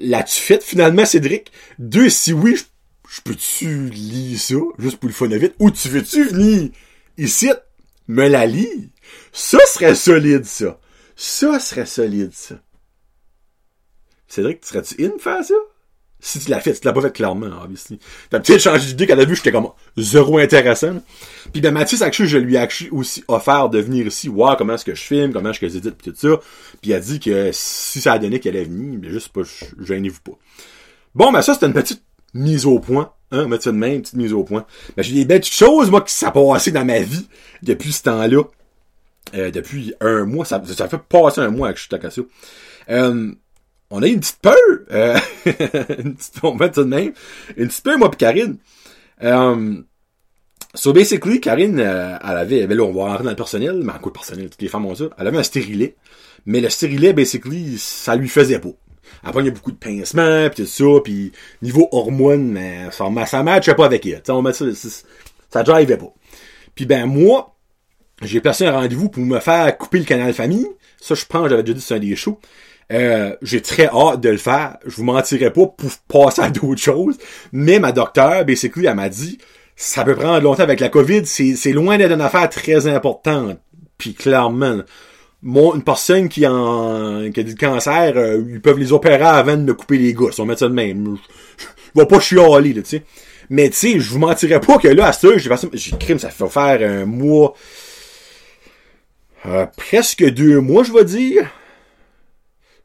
l'as-tu 0.00 0.40
fait 0.40 0.62
finalement, 0.62 1.04
Cédric? 1.04 1.52
Deux, 1.78 2.08
si 2.08 2.32
oui, 2.32 2.56
je 2.56 2.64
je 3.08 3.20
peux-tu 3.22 3.88
lire 3.88 4.38
ça, 4.38 4.54
juste 4.78 4.98
pour 4.98 5.08
le 5.08 5.14
fun 5.14 5.28
vite, 5.28 5.54
ou 5.58 5.70
tu 5.70 5.88
veux-tu 5.88 6.24
venir 6.24 6.70
ici, 7.16 7.50
me 8.06 8.28
la 8.28 8.46
lire? 8.46 8.88
Ça 9.32 9.58
serait 9.66 9.94
solide, 9.94 10.44
ça. 10.44 10.78
Ça 11.16 11.58
serait 11.58 11.86
solide, 11.86 12.32
ça. 12.34 12.60
Cédric, 14.28 14.64
serais-tu 14.64 15.04
in 15.04 15.18
faire 15.18 15.42
ça? 15.42 15.54
Si 16.20 16.40
tu 16.40 16.50
l'as 16.50 16.60
fait, 16.60 16.74
tu 16.74 16.84
l'as 16.84 16.92
pas 16.92 17.00
fait 17.00 17.12
clairement, 17.12 17.62
obviously. 17.62 17.98
T'as 18.28 18.40
peut-être 18.40 18.60
changé 18.60 18.86
d'idée 18.86 19.06
qu'elle 19.06 19.20
a 19.20 19.24
vu, 19.24 19.36
j'étais 19.36 19.52
comme 19.52 19.68
zéro 19.96 20.38
intéressant. 20.38 21.00
Puis 21.52 21.60
ben 21.60 21.72
Mathieu 21.72 21.96
Sachu, 21.96 22.26
je 22.26 22.38
lui 22.38 22.56
ai 22.56 22.68
aussi 22.90 23.24
offert 23.28 23.68
de 23.68 23.78
venir 23.78 24.06
ici, 24.06 24.28
voir 24.28 24.56
comment 24.56 24.74
est-ce 24.74 24.84
que 24.84 24.96
je 24.96 25.02
filme, 25.02 25.32
comment 25.32 25.50
est-ce 25.50 25.60
que 25.60 25.68
j'édite, 25.68 25.94
pis 25.94 26.10
tout 26.10 26.16
ça. 26.16 26.40
Puis 26.82 26.90
il 26.90 26.94
a 26.94 27.00
dit 27.00 27.20
que 27.20 27.50
si 27.52 28.00
ça 28.00 28.14
a 28.14 28.18
donné 28.18 28.40
qu'elle 28.40 28.56
allait 28.56 28.64
venir, 28.64 28.98
mais 29.00 29.10
juste 29.10 29.28
pas, 29.28 29.42
je 29.44 29.84
gênez-vous 29.84 30.20
pas. 30.20 30.38
Bon, 31.14 31.30
ben 31.32 31.40
ça, 31.40 31.54
c'était 31.54 31.66
une 31.66 31.72
petite 31.72 32.02
mise 32.34 32.66
au 32.66 32.78
point. 32.78 33.12
Hein, 33.30 33.44
on 33.44 33.48
met 33.48 33.60
ça 33.60 33.72
de 33.72 33.76
même, 33.76 34.00
petite 34.00 34.14
mise 34.14 34.32
au 34.32 34.42
point. 34.42 34.64
Mais 34.96 35.02
j'ai 35.02 35.14
des 35.14 35.24
belles 35.24 35.44
choses, 35.44 35.90
moi, 35.90 36.00
qui 36.00 36.14
s'est 36.14 36.30
passé 36.30 36.70
dans 36.70 36.84
ma 36.84 37.00
vie 37.00 37.26
depuis 37.62 37.92
ce 37.92 38.04
temps-là. 38.04 38.42
Euh, 39.34 39.50
depuis 39.50 39.94
un 40.00 40.24
mois. 40.24 40.46
Ça, 40.46 40.62
ça, 40.64 40.88
fait 40.88 40.98
passer 40.98 41.40
un 41.42 41.50
mois 41.50 41.72
que 41.72 41.78
je 41.78 41.84
suis 41.84 41.94
à 41.94 41.98
euh, 42.90 43.32
on 43.90 44.02
a 44.02 44.06
eu 44.06 44.12
une 44.12 44.20
petite 44.20 44.40
peur. 44.40 44.54
Euh, 44.90 45.18
une 45.98 46.14
petite, 46.14 46.34
on 46.42 46.54
met 46.54 46.72
ça 46.72 46.82
de 46.82 46.88
même. 46.88 47.12
Une 47.56 47.68
petite 47.68 47.84
peur, 47.84 47.98
moi, 47.98 48.10
puis 48.10 48.18
Karine. 48.18 48.56
Um, 49.20 49.84
so 50.74 50.92
basically, 50.92 51.40
Karine, 51.40 51.80
euh, 51.80 52.16
elle 52.22 52.36
avait, 52.36 52.66
ben 52.66 52.76
là, 52.76 52.84
on 52.84 52.92
va 52.92 53.04
rentrer 53.04 53.24
dans 53.24 53.30
le 53.30 53.36
personnel, 53.36 53.80
mais 53.82 53.92
en 53.92 53.98
quoi 53.98 54.10
le 54.10 54.18
personnel, 54.18 54.50
toutes 54.50 54.62
les 54.62 54.68
femmes 54.68 54.86
ont 54.86 54.94
ça. 54.94 55.04
Elle 55.18 55.26
avait 55.26 55.38
un 55.38 55.42
stérilet. 55.42 55.96
Mais 56.46 56.60
le 56.60 56.68
stérilet, 56.68 57.12
basically, 57.12 57.78
ça 57.78 58.16
lui 58.16 58.28
faisait 58.28 58.58
pas. 58.58 58.72
Après, 59.22 59.42
il 59.42 59.46
y 59.46 59.48
a 59.48 59.52
beaucoup 59.52 59.72
de 59.72 59.76
pincements, 59.76 60.48
puis 60.48 60.64
tout 60.64 60.68
ça, 60.68 61.00
puis 61.02 61.32
niveau 61.62 61.88
hormones, 61.92 62.48
mais 62.48 62.90
ça, 62.90 63.06
ça 63.26 63.42
matchait 63.42 63.74
pas 63.74 63.86
avec 63.86 64.06
elle. 64.06 64.22
T'sais, 64.22 64.32
on 64.32 64.42
met 64.42 64.52
ça, 64.52 64.64
ça 65.50 65.62
drivait 65.62 65.96
pas. 65.96 66.12
Puis 66.74 66.86
ben 66.86 67.06
moi, 67.06 67.56
j'ai 68.22 68.40
placé 68.40 68.66
un 68.66 68.72
rendez-vous 68.72 69.08
pour 69.08 69.22
me 69.22 69.40
faire 69.40 69.76
couper 69.76 69.98
le 69.98 70.04
canal 70.04 70.32
famille. 70.32 70.68
Ça, 71.00 71.14
je 71.14 71.24
pense, 71.24 71.48
j'avais 71.48 71.62
déjà 71.62 71.74
dit 71.74 71.80
c'est 71.80 71.94
un 71.94 71.98
des 71.98 72.16
shows. 72.16 72.38
Euh, 72.92 73.36
j'ai 73.42 73.60
très 73.60 73.86
hâte 73.86 74.20
de 74.20 74.30
le 74.30 74.38
faire. 74.38 74.78
Je 74.86 74.96
vous 74.96 75.04
mentirai 75.04 75.52
pas 75.52 75.66
pour 75.66 75.90
passer 76.08 76.42
à 76.42 76.50
d'autres 76.50 76.80
choses. 76.80 77.18
Mais 77.52 77.78
ma 77.78 77.92
docteur, 77.92 78.44
basically, 78.44 78.86
elle 78.86 78.94
m'a 78.94 79.08
dit, 79.08 79.38
ça 79.76 80.04
peut 80.04 80.14
prendre 80.14 80.40
longtemps 80.40 80.62
avec 80.62 80.80
la 80.80 80.88
COVID. 80.88 81.26
C'est, 81.26 81.54
c'est 81.54 81.72
loin 81.72 81.98
d'être 81.98 82.12
une 82.12 82.20
affaire 82.20 82.48
très 82.48 82.86
importante. 82.86 83.58
Puis 83.98 84.14
clairement, 84.14 84.80
une 85.42 85.82
personne 85.82 86.28
qui, 86.28 86.46
en, 86.46 87.30
qui 87.30 87.40
a 87.40 87.42
du 87.42 87.54
cancer, 87.54 88.12
euh, 88.16 88.42
ils 88.48 88.60
peuvent 88.60 88.78
les 88.78 88.92
opérer 88.92 89.22
avant 89.22 89.56
de 89.56 89.72
couper 89.72 89.98
les 89.98 90.12
gosses. 90.12 90.38
On 90.38 90.46
met 90.46 90.56
ça 90.56 90.68
de 90.68 90.74
même. 90.74 91.16
Je, 91.16 91.64
je 91.94 92.00
vais 92.00 92.06
pas 92.06 92.20
chialer, 92.20 92.72
là, 92.72 92.82
tu 92.82 92.88
sais. 92.88 93.04
Mais, 93.50 93.70
tu 93.70 93.76
sais, 93.76 94.00
je 94.00 94.10
vous 94.10 94.18
mentirais 94.18 94.60
pas 94.60 94.78
que 94.78 94.88
là, 94.88 95.06
à 95.06 95.12
ce 95.12 95.38
j'ai 95.38 95.48
passé, 95.48 95.68
j'ai 95.72 95.96
crime, 95.96 96.18
ça 96.18 96.28
fait 96.30 96.48
faire 96.48 96.90
un 96.90 97.06
mois, 97.06 97.54
euh, 99.46 99.66
presque 99.76 100.22
deux 100.22 100.60
mois, 100.60 100.82
je 100.82 100.92
vais 100.92 101.04
dire. 101.04 101.48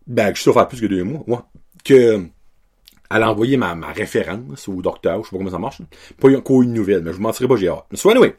Ben, 0.07 0.29
je 0.29 0.35
suis 0.35 0.43
sûr 0.43 0.53
faire 0.53 0.67
plus 0.67 0.79
que 0.79 0.85
deux 0.85 1.03
mois, 1.03 1.23
moi. 1.27 1.49
Que, 1.83 2.23
elle 3.11 3.23
a 3.23 3.29
envoyé 3.29 3.57
ma, 3.57 3.75
ma 3.75 3.87
référence 3.87 4.67
au 4.69 4.81
docteur, 4.81 5.17
je 5.19 5.29
sais 5.29 5.31
pas 5.31 5.37
comment 5.37 5.51
ça 5.51 5.59
marche. 5.59 5.81
Pas 6.19 6.29
encore 6.29 6.61
une 6.61 6.73
nouvelle, 6.73 7.01
mais 7.03 7.11
je 7.11 7.17
vous 7.17 7.23
mentirais 7.23 7.47
pas, 7.47 7.57
j'ai 7.57 7.67
hâte. 7.67 7.85
So, 7.93 8.09
anyway. 8.09 8.35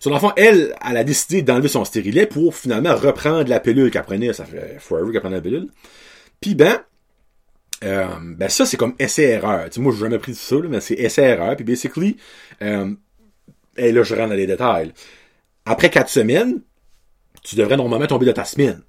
Son 0.00 0.12
enfant, 0.12 0.32
elle, 0.36 0.74
elle 0.88 0.96
a 0.96 1.04
décidé 1.04 1.42
d'enlever 1.42 1.68
son 1.68 1.84
stérilet 1.84 2.26
pour 2.26 2.56
finalement 2.56 2.96
reprendre 2.96 3.48
la 3.48 3.60
pilule 3.60 3.90
qu'elle 3.90 4.02
prenait. 4.02 4.32
Ça 4.32 4.46
fait 4.46 4.78
forever 4.80 5.12
qu'elle 5.12 5.20
prenait 5.20 5.36
la 5.36 5.42
pilule. 5.42 5.68
Puis 6.40 6.54
ben, 6.54 6.82
euh, 7.84 8.06
ben 8.22 8.48
ça, 8.48 8.64
c'est 8.64 8.78
comme 8.78 8.94
essai-erreur. 8.98 9.66
Tu 9.66 9.72
sais, 9.74 9.80
moi, 9.80 9.92
j'ai 9.92 10.00
jamais 10.00 10.18
pris 10.18 10.34
ça, 10.34 10.56
là, 10.56 10.68
mais 10.68 10.80
c'est 10.80 10.94
essai-erreur. 10.94 11.54
Puis 11.54 11.64
basically, 11.64 12.16
euh, 12.62 12.90
et 13.76 13.92
là, 13.92 14.02
je 14.02 14.14
rentre 14.14 14.30
dans 14.30 14.34
les 14.34 14.46
détails. 14.46 14.92
Après 15.66 15.90
quatre 15.90 16.08
semaines, 16.08 16.62
tu 17.42 17.56
devrais 17.56 17.76
normalement 17.76 18.06
tomber 18.06 18.26
de 18.26 18.32
ta 18.32 18.44
semaine. 18.44 18.82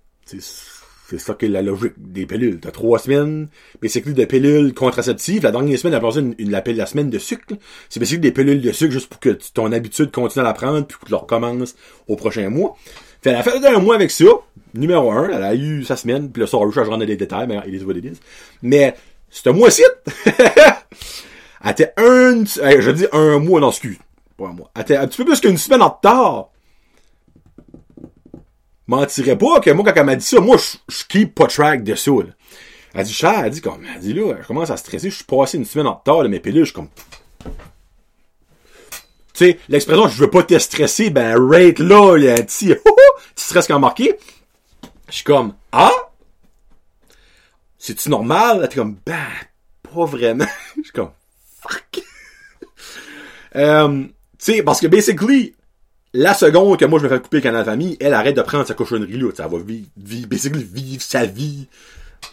C'est 1.12 1.20
ça 1.20 1.34
qui 1.34 1.46
est 1.46 1.50
la 1.50 1.62
logique 1.62 1.92
des 1.98 2.26
pilules. 2.26 2.62
T'as 2.62 2.72
trois 2.72 2.98
semaines, 2.98 3.50
mais 3.82 3.90
c'est 3.90 4.02
que 4.02 4.12
de 4.12 4.24
pilules 4.24 4.74
contraceptives. 4.74 5.44
La 5.44 5.52
dernière 5.52 5.78
semaine, 5.78 5.94
après 5.94 6.14
ça, 6.14 6.20
une, 6.22 6.36
une, 6.38 6.52
la, 6.52 6.64
la 6.66 6.86
semaine 6.86 7.10
de 7.10 7.20
sucre. 7.20 7.54
C'est 7.90 8.00
mes 8.00 8.06
cycles 8.06 8.22
des 8.22 8.32
pilules 8.32 8.62
de 8.62 8.72
sucre 8.72 8.94
juste 8.94 9.10
pour 9.10 9.20
que 9.20 9.38
ton 9.54 9.74
habitude 9.74 10.10
continue 10.12 10.40
à 10.40 10.48
la 10.48 10.54
prendre 10.54 10.86
puis 10.88 10.98
que 10.98 11.08
tu 11.08 11.14
recommences 11.14 11.76
au 12.08 12.16
prochain 12.16 12.50
mois. 12.50 12.78
Fait, 13.22 13.32
elle 13.32 13.36
a 13.36 13.44
fait 13.44 13.68
un 13.68 13.80
mois 13.80 13.96
avec 13.96 14.10
ça. 14.10 14.24
Numéro 14.74 15.12
un, 15.12 15.28
elle 15.28 15.44
a 15.44 15.54
eu 15.54 15.84
sa 15.84 15.98
semaine. 15.98 16.32
Puis 16.32 16.40
le 16.40 16.48
soir, 16.48 16.72
je 16.72 16.80
rentre 16.80 16.92
dans 16.92 16.98
les 16.98 17.18
détails, 17.18 17.46
mais 17.46 17.60
il 17.68 17.76
est 17.76 17.84
what 17.84 17.96
it 17.96 18.06
is. 18.06 18.20
Mais, 18.62 18.96
ce 19.30 19.50
mois-ci, 19.50 19.84
elle 20.26 21.72
était 21.72 21.92
un, 21.98 22.44
eh, 22.44 22.82
je 22.82 22.92
dis 22.92 23.06
un 23.12 23.38
mois, 23.40 23.60
non, 23.60 23.70
excuse. 23.70 23.98
Pas 24.38 24.46
un 24.46 24.54
mois. 24.54 24.72
Elle 24.76 24.84
était 24.84 24.96
un 24.96 25.08
petit 25.08 25.18
peu 25.18 25.26
plus 25.26 25.42
qu'une 25.42 25.58
semaine 25.58 25.82
en 25.82 25.90
retard 25.90 26.51
mentirais 28.92 29.38
pas 29.38 29.60
que 29.60 29.72
moi, 29.72 29.86
quand 29.86 30.00
elle 30.00 30.06
m'a 30.06 30.16
dit 30.16 30.26
ça, 30.26 30.40
moi, 30.40 30.58
je, 30.58 31.04
keep 31.08 31.36
pas 31.36 31.48
track 31.48 31.84
de 31.84 31.96
ça, 31.96 32.12
là. 32.12 32.34
Elle 32.94 33.06
dit, 33.06 33.14
cher, 33.14 33.42
elle 33.46 33.52
dit 33.52 33.62
comme, 33.62 33.86
elle 33.96 34.02
dit 34.02 34.14
là, 34.14 34.36
je 34.42 34.48
commence 34.48 34.70
à 34.70 34.78
stresser, 34.78 35.10
je 35.10 35.16
suis 35.16 35.24
passé 35.24 35.58
une 35.58 35.66
semaine 35.66 35.88
en 35.88 35.96
retard, 35.96 36.24
là, 36.24 36.30
mes 36.30 36.42
pilules, 36.42 36.66
je 36.66 36.72
suis 36.72 36.76
comme, 36.76 36.90
tu 39.34 39.46
sais, 39.46 39.60
l'expression 39.70 40.08
je 40.10 40.20
veux 40.20 40.30
pas 40.30 40.44
te 40.44 40.58
stresser, 40.60 41.10
ben 41.10 41.36
rate 41.38 41.80
là, 41.80 42.18
petit 42.44 42.68
tu 43.36 43.44
stresses 43.44 43.68
quand 43.68 43.80
marqué. 43.80 44.18
Je 45.08 45.16
suis 45.16 45.24
comme 45.24 45.54
Ah? 45.72 45.92
C'est-tu 47.78 48.10
normal? 48.10 48.68
T'es 48.70 48.76
comme 48.76 48.98
ben 49.06 49.26
pas 49.82 50.06
vraiment. 50.06 50.46
Je 50.78 50.84
suis 50.84 50.92
comme 50.92 51.12
fuck. 51.60 52.02
euh, 53.56 54.04
tu 54.04 54.14
sais, 54.38 54.64
parce 54.64 54.80
que 54.80 54.88
basically, 54.88 55.56
la 56.14 56.34
seconde 56.34 56.78
que 56.78 56.86
moi 56.86 57.00
je 57.00 57.06
me 57.06 57.10
fais 57.10 57.20
couper 57.20 57.38
le 57.38 57.44
canal 57.44 57.66
famille, 57.66 57.98
elle 58.00 58.14
arrête 58.14 58.36
de 58.36 58.42
prendre 58.42 58.68
sa 58.68 58.74
cochonnerie 58.74 59.18
là. 59.18 59.32
Ça 59.36 59.48
va 59.48 59.58
vivre, 59.60 59.88
vivre, 59.98 60.28
basically 60.28 60.64
vivre 60.64 61.02
sa 61.02 61.26
vie 61.26 61.68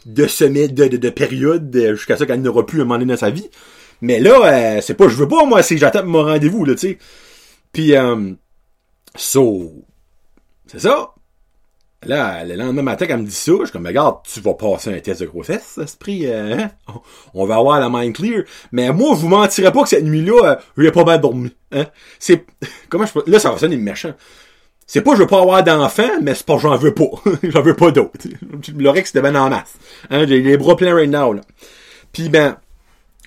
de 0.07 0.27
semaine, 0.27 0.69
de, 0.69 0.87
de, 0.89 0.97
de 0.97 1.11
période 1.11 1.77
jusqu'à 1.95 2.17
ce 2.17 2.25
qu'elle 2.25 2.43
n'aura 2.43 2.67
plus 2.67 2.81
un 2.81 2.85
moment 2.85 2.99
donné 2.99 3.13
dans 3.13 3.19
sa 3.19 3.31
vie. 3.31 3.49
Mais 4.01 4.21
là, 4.21 4.41
euh, 4.45 4.81
c'est 4.81 4.95
pas 4.95 5.09
je 5.09 5.17
veux 5.17 5.29
pas, 5.29 5.45
moi, 5.45 5.63
c'est 5.63 5.77
j'attends 5.77 6.05
mon 6.05 6.23
rendez-vous, 6.25 6.65
là, 6.65 6.75
tu 6.75 6.81
sais. 6.81 6.99
Puis, 7.73 7.97
euh, 7.97 8.33
so, 9.17 9.73
c'est 10.67 10.81
ça. 10.81 11.15
Là, 12.07 12.45
le 12.45 12.55
lendemain 12.55 12.83
matin, 12.83 13.07
elle 13.09 13.19
me 13.19 13.25
dit 13.25 13.33
ça, 13.33 13.53
je 13.59 13.65
suis 13.65 13.73
comme, 13.73 13.87
regarde, 13.87 14.19
tu 14.23 14.41
vas 14.41 14.55
passer 14.55 14.95
un 14.95 15.01
test 15.01 15.21
de 15.21 15.27
grossesse, 15.27 15.79
esprit, 15.79 16.27
euh, 16.27 16.57
hein? 16.57 16.71
on 17.35 17.45
va 17.45 17.57
avoir 17.57 17.81
la 17.81 17.89
mind 17.91 18.15
clear. 18.15 18.45
Mais 18.71 18.93
moi, 18.93 19.17
je 19.17 19.23
vous 19.23 19.29
mentirais 19.29 19.73
pas 19.73 19.83
que 19.83 19.89
cette 19.89 20.05
nuit-là, 20.05 20.45
euh, 20.45 20.57
j'ai 20.77 20.93
pas 20.93 21.05
mal 21.05 21.21
dormi, 21.21 21.53
hein? 21.73 21.87
C'est, 22.21 22.47
comment 22.89 23.05
je 23.05 23.31
là, 23.31 23.41
ça 23.41 23.51
va 23.51 23.59
sonner 23.59 23.77
méchant. 23.77 24.15
C'est 24.87 25.03
pas 25.03 25.15
je 25.15 25.21
veux 25.21 25.27
pas 25.27 25.41
avoir 25.41 25.63
d'enfants, 25.65 26.21
mais 26.23 26.35
c'est 26.35 26.47
pas 26.47 26.57
j'en 26.57 26.77
veux 26.77 26.95
pas. 26.95 27.11
j'en 27.43 27.63
veux 27.63 27.75
pas 27.75 27.91
d'autres. 27.91 28.29
Le 28.77 28.91
Rex, 28.91 29.11
c'était 29.11 29.21
ben 29.21 29.37
en 29.37 29.51
masse. 29.51 29.75
Hein, 30.09 30.25
j'ai 30.27 30.41
les 30.41 30.57
bras 30.57 30.77
pleins 30.77 30.95
right 30.95 31.11
now, 31.11 31.33
là. 31.33 31.43
Puis 32.13 32.29
ben, 32.29 32.57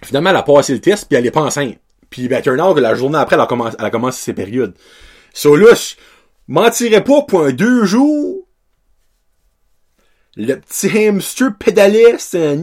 Finalement, 0.04 0.32
elle 0.32 0.38
a 0.38 0.44
passé 0.44 0.74
le 0.74 0.82
test, 0.82 1.08
puis 1.08 1.18
elle 1.18 1.26
est 1.26 1.32
pas 1.32 1.42
enceinte. 1.42 1.78
Puis 2.10 2.28
ben, 2.28 2.42
turn 2.42 2.60
out, 2.60 2.78
la 2.78 2.96
journée 2.96 3.18
après, 3.18 3.36
elle 3.36 3.42
a 3.42 3.46
commencé, 3.46 3.76
elle 3.80 3.86
a 3.86 3.90
commencé 3.90 4.22
ses 4.22 4.34
périodes. 4.34 4.74
So 5.34 5.56
là, 5.56 5.74
je 5.74 5.96
mentirais 6.48 7.04
pas 7.04 7.22
pour 7.22 7.44
un 7.44 7.52
deux 7.52 7.86
jours. 7.86 8.48
Le 10.38 10.56
petit 10.56 11.08
hamster 11.08 11.56
pédalait, 11.58 12.16
c'est 12.18 12.58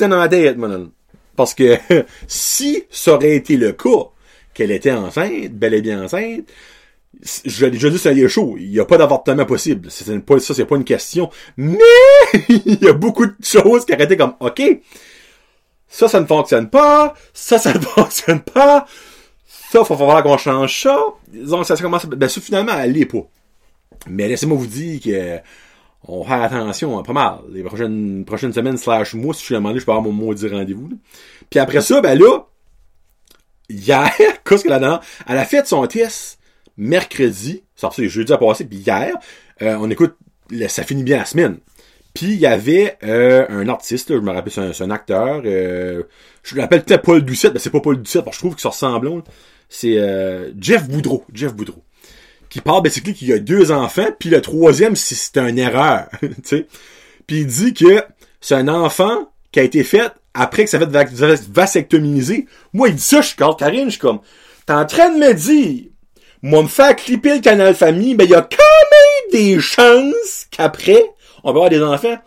un 0.00 0.28
tête, 0.28 0.56
mon 0.56 0.90
Parce 1.36 1.54
que 1.54 1.78
si 2.26 2.84
ça 2.90 3.14
aurait 3.14 3.36
été 3.36 3.56
le 3.56 3.72
cas, 3.72 4.10
qu'elle 4.54 4.70
était 4.70 4.92
enceinte, 4.92 5.52
bel 5.52 5.74
et 5.74 5.82
bien 5.82 6.04
enceinte, 6.04 6.44
je 7.44 7.64
l'ai 7.64 7.70
déjà 7.70 7.90
dit, 7.90 7.98
c'est 7.98 8.28
chaud. 8.28 8.56
Il 8.58 8.70
n'y 8.70 8.80
a 8.80 8.84
pas 8.84 8.98
d'avortement 8.98 9.44
possible. 9.44 9.90
C'est 9.90 10.04
ça, 10.04 10.54
c'est 10.54 10.64
pas 10.64 10.76
une 10.76 10.84
question. 10.84 11.30
Mais, 11.56 11.78
il 12.48 12.82
y 12.82 12.88
a 12.88 12.92
beaucoup 12.92 13.26
de 13.26 13.34
choses 13.42 13.84
qui 13.84 13.92
arrêtaient 13.92 14.16
comme, 14.16 14.34
OK, 14.40 14.62
ça, 15.88 16.08
ça 16.08 16.20
ne 16.20 16.26
fonctionne 16.26 16.70
pas, 16.70 17.14
ça, 17.32 17.58
ça 17.58 17.74
ne 17.74 17.80
fonctionne 17.80 18.40
pas, 18.40 18.86
ça, 19.46 19.80
il 19.80 19.88
va 19.88 19.96
falloir 19.96 20.22
qu'on 20.22 20.38
change 20.38 20.82
ça. 20.82 20.98
Donc, 21.32 21.66
ça 21.66 21.76
commence, 21.76 22.06
ben, 22.06 22.28
ça, 22.28 22.40
finalement, 22.40 22.78
elle 22.78 22.92
l'est 22.92 23.06
pas. 23.06 23.26
Mais 24.08 24.26
laissez-moi 24.26 24.56
vous 24.56 24.66
dire 24.66 25.00
que, 25.00 25.38
on 26.04 26.24
fait 26.24 26.32
attention, 26.34 26.98
hein, 26.98 27.02
pas 27.02 27.12
mal. 27.12 27.38
Les 27.50 27.62
prochaines, 27.62 28.24
prochaines 28.24 28.52
semaines 28.52 28.76
slash 28.76 29.14
mois, 29.14 29.34
si 29.34 29.40
je 29.40 29.46
suis 29.46 29.54
demandé, 29.54 29.78
je 29.78 29.84
peux 29.84 29.92
avoir 29.92 30.04
mon 30.04 30.12
maudit 30.12 30.48
rendez-vous, 30.48 30.90
Puis 31.50 31.60
après 31.60 31.80
ça, 31.80 32.00
ben 32.00 32.18
là, 32.18 32.46
hier, 33.68 34.10
qu'est-ce 34.44 34.64
qu'elle 34.64 34.72
a 34.72 35.00
Elle 35.26 35.38
a 35.38 35.44
fait 35.44 35.66
son 35.66 35.86
test 35.86 36.38
mercredi, 36.76 37.62
ça 37.76 37.90
c'est 37.94 38.08
jeudi 38.08 38.32
à 38.32 38.38
passer, 38.38 38.64
puis 38.64 38.78
hier, 38.78 39.14
euh, 39.60 39.76
on 39.78 39.90
écoute, 39.90 40.16
ça 40.68 40.82
finit 40.82 41.04
bien 41.04 41.18
la 41.18 41.24
semaine. 41.24 41.58
Puis 42.14 42.26
il 42.26 42.38
y 42.38 42.46
avait 42.46 42.98
euh, 43.04 43.46
un 43.48 43.68
artiste, 43.68 44.12
je 44.14 44.20
me 44.20 44.30
rappelle, 44.30 44.52
c'est 44.52 44.82
un, 44.82 44.90
acteur. 44.90 45.42
Euh, 45.44 46.02
je 46.42 46.56
l'appelle 46.56 46.82
peut-être 46.84 47.02
Paul 47.02 47.22
Doucette, 47.22 47.54
mais 47.54 47.58
c'est 47.58 47.70
pas 47.70 47.80
Paul 47.80 47.96
Doucette, 47.96 48.24
parce 48.24 48.36
que 48.36 48.40
je 48.40 48.46
trouve 48.46 48.54
que 48.54 48.60
ça 48.60 48.68
ressemble. 48.68 49.22
C'est 49.68 49.98
euh, 49.98 50.52
Jeff 50.58 50.88
Boudreau. 50.88 51.24
Jeff 51.32 51.54
Boudreau. 51.54 51.82
Qui 52.52 52.60
parle 52.60 52.82
basically 52.82 53.14
qu'il 53.14 53.28
y 53.28 53.32
a 53.32 53.38
deux 53.38 53.72
enfants, 53.72 54.08
puis 54.18 54.28
le 54.28 54.42
troisième, 54.42 54.94
c'est 54.94 55.38
une 55.38 55.58
erreur. 55.58 56.08
sais. 56.44 56.66
Puis 57.26 57.40
il 57.40 57.46
dit 57.46 57.72
que 57.72 58.04
c'est 58.42 58.54
un 58.54 58.68
enfant 58.68 59.32
qui 59.52 59.60
a 59.60 59.62
été 59.62 59.82
fait 59.82 60.12
après 60.34 60.64
que 60.64 60.70
ça 60.70 60.76
va 60.76 60.84
être 60.84 61.50
vasectomisé. 61.50 62.44
Moi, 62.74 62.90
il 62.90 62.96
dit 62.96 63.02
ça, 63.02 63.22
je 63.22 63.28
suis 63.28 63.36
quand 63.36 63.54
Karine, 63.54 63.86
je 63.86 63.92
suis 63.92 64.00
comme, 64.00 64.20
t'es 64.66 64.74
en 64.74 64.84
train 64.84 65.08
de 65.08 65.18
me 65.18 65.32
dire, 65.32 65.84
moi 66.42 66.62
me 66.62 66.68
faire 66.68 66.94
clipper 66.94 67.36
le 67.36 67.40
canal 67.40 67.74
famille, 67.74 68.14
mais 68.14 68.24
il 68.24 68.30
y 68.32 68.34
a 68.34 68.42
quand 68.42 68.58
même 68.58 69.32
des 69.32 69.58
chances 69.58 70.46
qu'après, 70.50 71.02
on 71.44 71.52
va 71.52 71.56
avoir 71.56 71.70
des 71.70 71.82
enfants. 71.82 72.18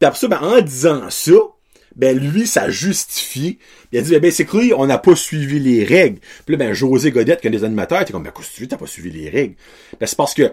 Puis 0.00 0.08
après 0.08 0.18
ça, 0.18 0.26
ben, 0.26 0.40
en 0.42 0.60
disant 0.60 1.08
ça, 1.08 1.34
ben 1.96 2.18
lui, 2.18 2.46
ça 2.46 2.70
justifie. 2.70 3.58
Il 3.92 3.98
a 3.98 4.02
dit, 4.02 4.18
ben, 4.18 4.30
c'est 4.30 4.44
clair, 4.44 4.78
on 4.78 4.86
n'a 4.86 4.98
pas 4.98 5.16
suivi 5.16 5.58
les 5.58 5.84
règles. 5.84 6.20
Puis 6.46 6.56
là, 6.56 6.64
ben, 6.64 6.72
José 6.72 7.10
Godette, 7.10 7.40
qui 7.40 7.48
est 7.48 7.50
des 7.50 7.64
animateurs, 7.64 8.04
t'es 8.04 8.12
comme, 8.12 8.22
ben, 8.22 8.32
qu'est-ce 8.36 8.50
que 8.50 8.56
tu 8.56 8.68
t'as 8.68 8.76
pas 8.76 8.86
suivi 8.86 9.10
les 9.10 9.30
règles? 9.30 9.54
Ben, 9.98 10.06
c'est 10.06 10.16
parce 10.16 10.34
que, 10.34 10.52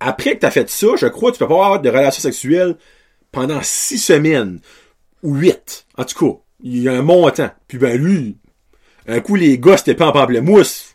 après 0.00 0.34
que 0.34 0.40
t'as 0.40 0.50
fait 0.50 0.68
ça, 0.68 0.88
je 0.96 1.06
crois, 1.06 1.32
tu 1.32 1.38
peux 1.38 1.48
pas 1.48 1.54
avoir 1.54 1.80
de 1.80 1.88
relations 1.88 2.22
sexuelles 2.22 2.76
pendant 3.32 3.60
six 3.62 3.98
semaines. 3.98 4.60
Ou 5.22 5.36
huit. 5.36 5.86
En 5.96 6.04
tout 6.04 6.18
cas, 6.18 6.38
il 6.62 6.82
y 6.82 6.88
a 6.88 6.92
un 6.92 7.02
montant. 7.02 7.50
Puis 7.66 7.78
ben, 7.78 8.00
lui, 8.00 8.36
un 9.06 9.20
coup, 9.20 9.36
les 9.36 9.58
gars, 9.58 9.76
c'était 9.76 9.94
pas 9.94 10.06
en 10.06 10.12
pamplemousse 10.12 10.93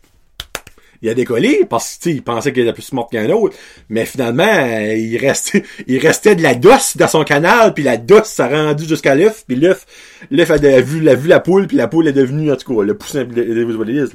il 1.02 1.08
a 1.08 1.14
décollé 1.14 1.66
parce 1.68 1.96
qu'il 1.96 2.22
pensait 2.22 2.52
qu'il 2.52 2.62
était 2.62 2.72
plus 2.72 2.82
smart 2.82 3.08
qu'un 3.10 3.28
autre. 3.30 3.56
Mais 3.88 4.04
finalement, 4.04 4.68
il 4.94 5.16
restait, 5.16 5.64
il 5.86 5.98
restait 5.98 6.36
de 6.36 6.42
la 6.42 6.54
douce 6.54 6.96
dans 6.96 7.08
son 7.08 7.24
canal, 7.24 7.74
puis 7.74 7.84
la 7.84 7.96
douce 7.96 8.26
s'est 8.26 8.46
rendu 8.46 8.86
jusqu'à 8.86 9.14
l'œuf, 9.14 9.44
puis 9.46 9.56
l'œuf, 9.56 9.86
l'œuf 10.30 10.50
a 10.50 10.56
vu, 10.80 11.00
la, 11.00 11.40
poule, 11.40 11.66
puis 11.66 11.76
la 11.76 11.88
poule 11.88 12.08
est 12.08 12.12
devenue, 12.12 12.52
en 12.52 12.56
tout 12.56 12.76
cas, 12.76 12.82
le 12.82 12.94
poussin 12.96 13.24
des 13.24 14.06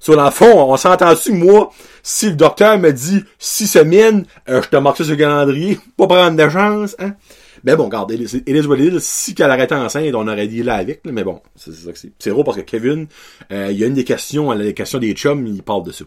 Sur 0.00 0.22
le 0.22 0.30
fond, 0.30 0.72
on 0.72 0.76
s'entend-tu, 0.76 1.32
moi, 1.32 1.70
si 2.02 2.30
le 2.30 2.36
docteur 2.36 2.78
me 2.78 2.90
dit 2.90 3.24
six 3.38 3.66
semaines, 3.66 4.24
euh, 4.48 4.62
je 4.62 4.68
te 4.68 4.76
marque 4.76 4.96
sur 4.96 5.06
le 5.06 5.16
calendrier, 5.16 5.78
pas 5.96 6.06
prendre 6.06 6.36
de 6.36 6.48
chance, 6.48 6.96
hein? 6.98 7.14
Ben 7.64 7.76
bon, 7.76 7.86
regarde, 7.86 8.12
Elizabeth 8.12 8.98
si 9.00 9.34
qu'elle 9.34 9.50
arrêtait 9.50 9.74
enceinte, 9.74 10.14
on 10.14 10.28
aurait 10.28 10.46
dit 10.46 10.62
là 10.62 10.74
avec, 10.74 11.00
mais 11.06 11.24
bon, 11.24 11.40
c'est 11.56 11.72
ça 11.72 11.92
que 11.92 11.98
c'est. 11.98 12.12
C'est 12.18 12.30
gros 12.30 12.44
parce 12.44 12.58
que 12.58 12.62
Kevin, 12.62 13.06
euh, 13.50 13.68
il 13.70 13.78
y 13.78 13.84
a 13.84 13.86
une 13.86 13.94
des 13.94 14.04
questions, 14.04 14.52
la 14.52 14.72
question 14.72 14.98
des 14.98 15.14
chums, 15.14 15.46
il 15.46 15.62
parle 15.62 15.82
de 15.82 15.90
ça. 15.90 16.04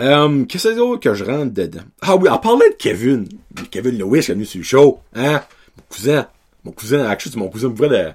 Euh, 0.00 0.44
qu'est-ce 0.44 0.68
que 0.68 0.74
c'est 0.74 1.00
que 1.00 1.14
je 1.14 1.24
rentre 1.24 1.54
dedans? 1.54 1.82
Ah 2.02 2.16
oui, 2.16 2.28
en 2.28 2.38
parlant 2.38 2.58
de 2.58 2.74
Kevin. 2.76 3.28
Kevin 3.70 3.96
Lewis 3.96 4.24
qui 4.24 4.32
est 4.32 4.34
venu 4.34 4.44
sur 4.44 4.58
le 4.58 4.64
show. 4.64 5.00
Hein? 5.14 5.40
Mon 5.76 5.84
cousin. 5.88 6.26
Mon 6.64 6.72
cousin, 6.72 7.04
actually, 7.06 7.34
c'est 7.34 7.38
mon 7.38 7.48
cousin 7.48 7.68
vrai 7.68 7.88
de, 7.88 8.08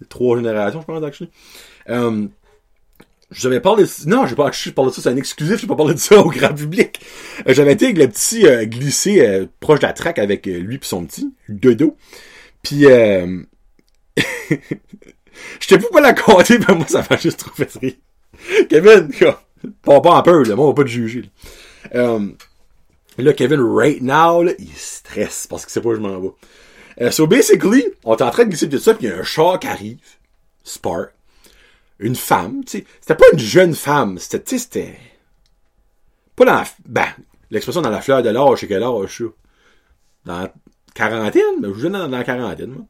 de, 0.00 0.08
trois 0.08 0.36
générations, 0.36 0.80
je 0.80 0.86
pense, 0.86 1.04
actually. 1.04 1.30
Euh, 1.88 2.26
j'avais 3.34 3.60
parlé 3.60 3.84
de... 3.84 4.08
Non, 4.08 4.26
j'ai 4.26 4.34
pas 4.34 4.50
je 4.52 4.70
parlé 4.70 4.90
de 4.90 4.94
ça, 4.94 5.02
c'est 5.02 5.08
un 5.08 5.16
exclusif, 5.16 5.60
j'ai 5.60 5.66
pas 5.66 5.76
parlé 5.76 5.94
de 5.94 5.98
ça 5.98 6.18
au 6.20 6.30
grand 6.30 6.54
public. 6.54 7.00
Euh, 7.46 7.54
j'avais 7.54 7.72
été 7.72 7.86
avec 7.86 7.98
le 7.98 8.08
petit 8.08 8.46
euh, 8.46 8.64
glissé 8.64 9.26
euh, 9.26 9.46
proche 9.60 9.80
de 9.80 9.86
la 9.86 9.92
traque 9.92 10.18
avec 10.18 10.46
lui 10.46 10.78
puis 10.78 10.88
son 10.88 11.04
petit, 11.04 11.34
Dodo. 11.48 11.96
Puis 12.62 12.86
euh... 12.86 13.42
je 14.16 15.66
t'ai 15.66 15.78
pas 15.78 16.00
la 16.00 16.14
compter, 16.14 16.58
mais 16.68 16.74
moi 16.74 16.86
ça 16.86 17.04
m'a 17.08 17.16
juste 17.16 17.40
trop 17.40 17.50
fait 17.54 17.72
rire. 17.78 17.94
Kevin, 18.68 19.08
pas, 19.82 20.00
pas 20.00 20.10
en 20.10 20.22
peur, 20.22 20.42
là, 20.44 20.54
moi 20.54 20.66
on 20.66 20.68
va 20.68 20.74
pas 20.74 20.84
te 20.84 20.88
juger. 20.88 21.24
Là. 21.92 22.18
là, 23.18 23.32
Kevin, 23.32 23.60
right 23.60 24.00
now, 24.00 24.42
là, 24.42 24.52
il 24.58 24.72
stresse 24.74 25.46
parce 25.48 25.64
qu'il 25.64 25.72
sait 25.72 25.80
pas 25.80 25.90
où 25.90 25.94
je 25.94 26.00
m'en 26.00 26.20
vais. 26.20 27.10
so 27.10 27.26
basically, 27.26 27.84
on 28.04 28.16
est 28.16 28.22
en 28.22 28.30
train 28.30 28.44
de 28.44 28.50
glisser 28.50 28.68
tout 28.68 28.78
ça, 28.78 28.94
puis 28.94 29.06
il 29.06 29.10
y 29.10 29.12
a 29.12 29.18
un 29.18 29.24
chat 29.24 29.58
qui 29.60 29.66
arrive. 29.66 29.98
Spark 30.62 31.14
une 31.98 32.16
femme, 32.16 32.64
tu 32.64 32.78
sais. 32.78 32.84
C'était 33.00 33.14
pas 33.14 33.26
une 33.32 33.38
jeune 33.38 33.74
femme, 33.74 34.18
c'était, 34.18 34.58
c'était... 34.58 34.98
Pas 36.36 36.44
dans 36.44 36.54
la... 36.54 36.64
Ben, 36.86 37.06
l'expression 37.50 37.82
dans 37.82 37.90
la 37.90 38.00
fleur 38.00 38.22
de 38.22 38.30
l'âge, 38.30 38.60
c'est 38.60 38.66
quel 38.66 38.82
âge? 38.82 39.22
Dans 40.24 40.40
la 40.40 40.52
quarantaine? 40.94 41.60
Ben, 41.60 41.72
je 41.74 41.80
suis 41.80 41.90
dans, 41.90 42.08
dans 42.08 42.18
la 42.18 42.24
quarantaine, 42.24 42.70
moi. 42.70 42.84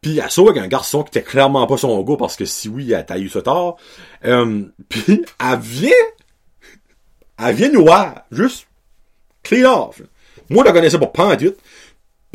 Puis 0.00 0.18
elle 0.18 0.30
sauve 0.30 0.50
avec 0.50 0.62
un 0.62 0.68
garçon 0.68 1.02
qui 1.02 1.18
était 1.18 1.28
clairement 1.28 1.66
pas 1.66 1.76
son 1.76 2.00
goût, 2.02 2.16
parce 2.16 2.36
que 2.36 2.44
si 2.44 2.68
oui, 2.68 2.92
elle 2.92 3.04
a 3.08 3.18
eu 3.18 3.28
ce 3.28 3.38
tort. 3.40 3.78
Euh, 4.24 4.64
puis 4.88 5.24
elle 5.40 5.58
vient... 5.58 5.90
Elle 7.38 7.54
vient 7.54 7.70
nous 7.70 7.82
voir, 7.82 8.22
juste 8.30 8.66
clean 9.42 9.70
off. 9.70 10.00
Moi, 10.48 10.62
je 10.62 10.68
la 10.68 10.72
connaissais 10.72 10.98
pas 10.98 11.06
pantoute. 11.06 11.58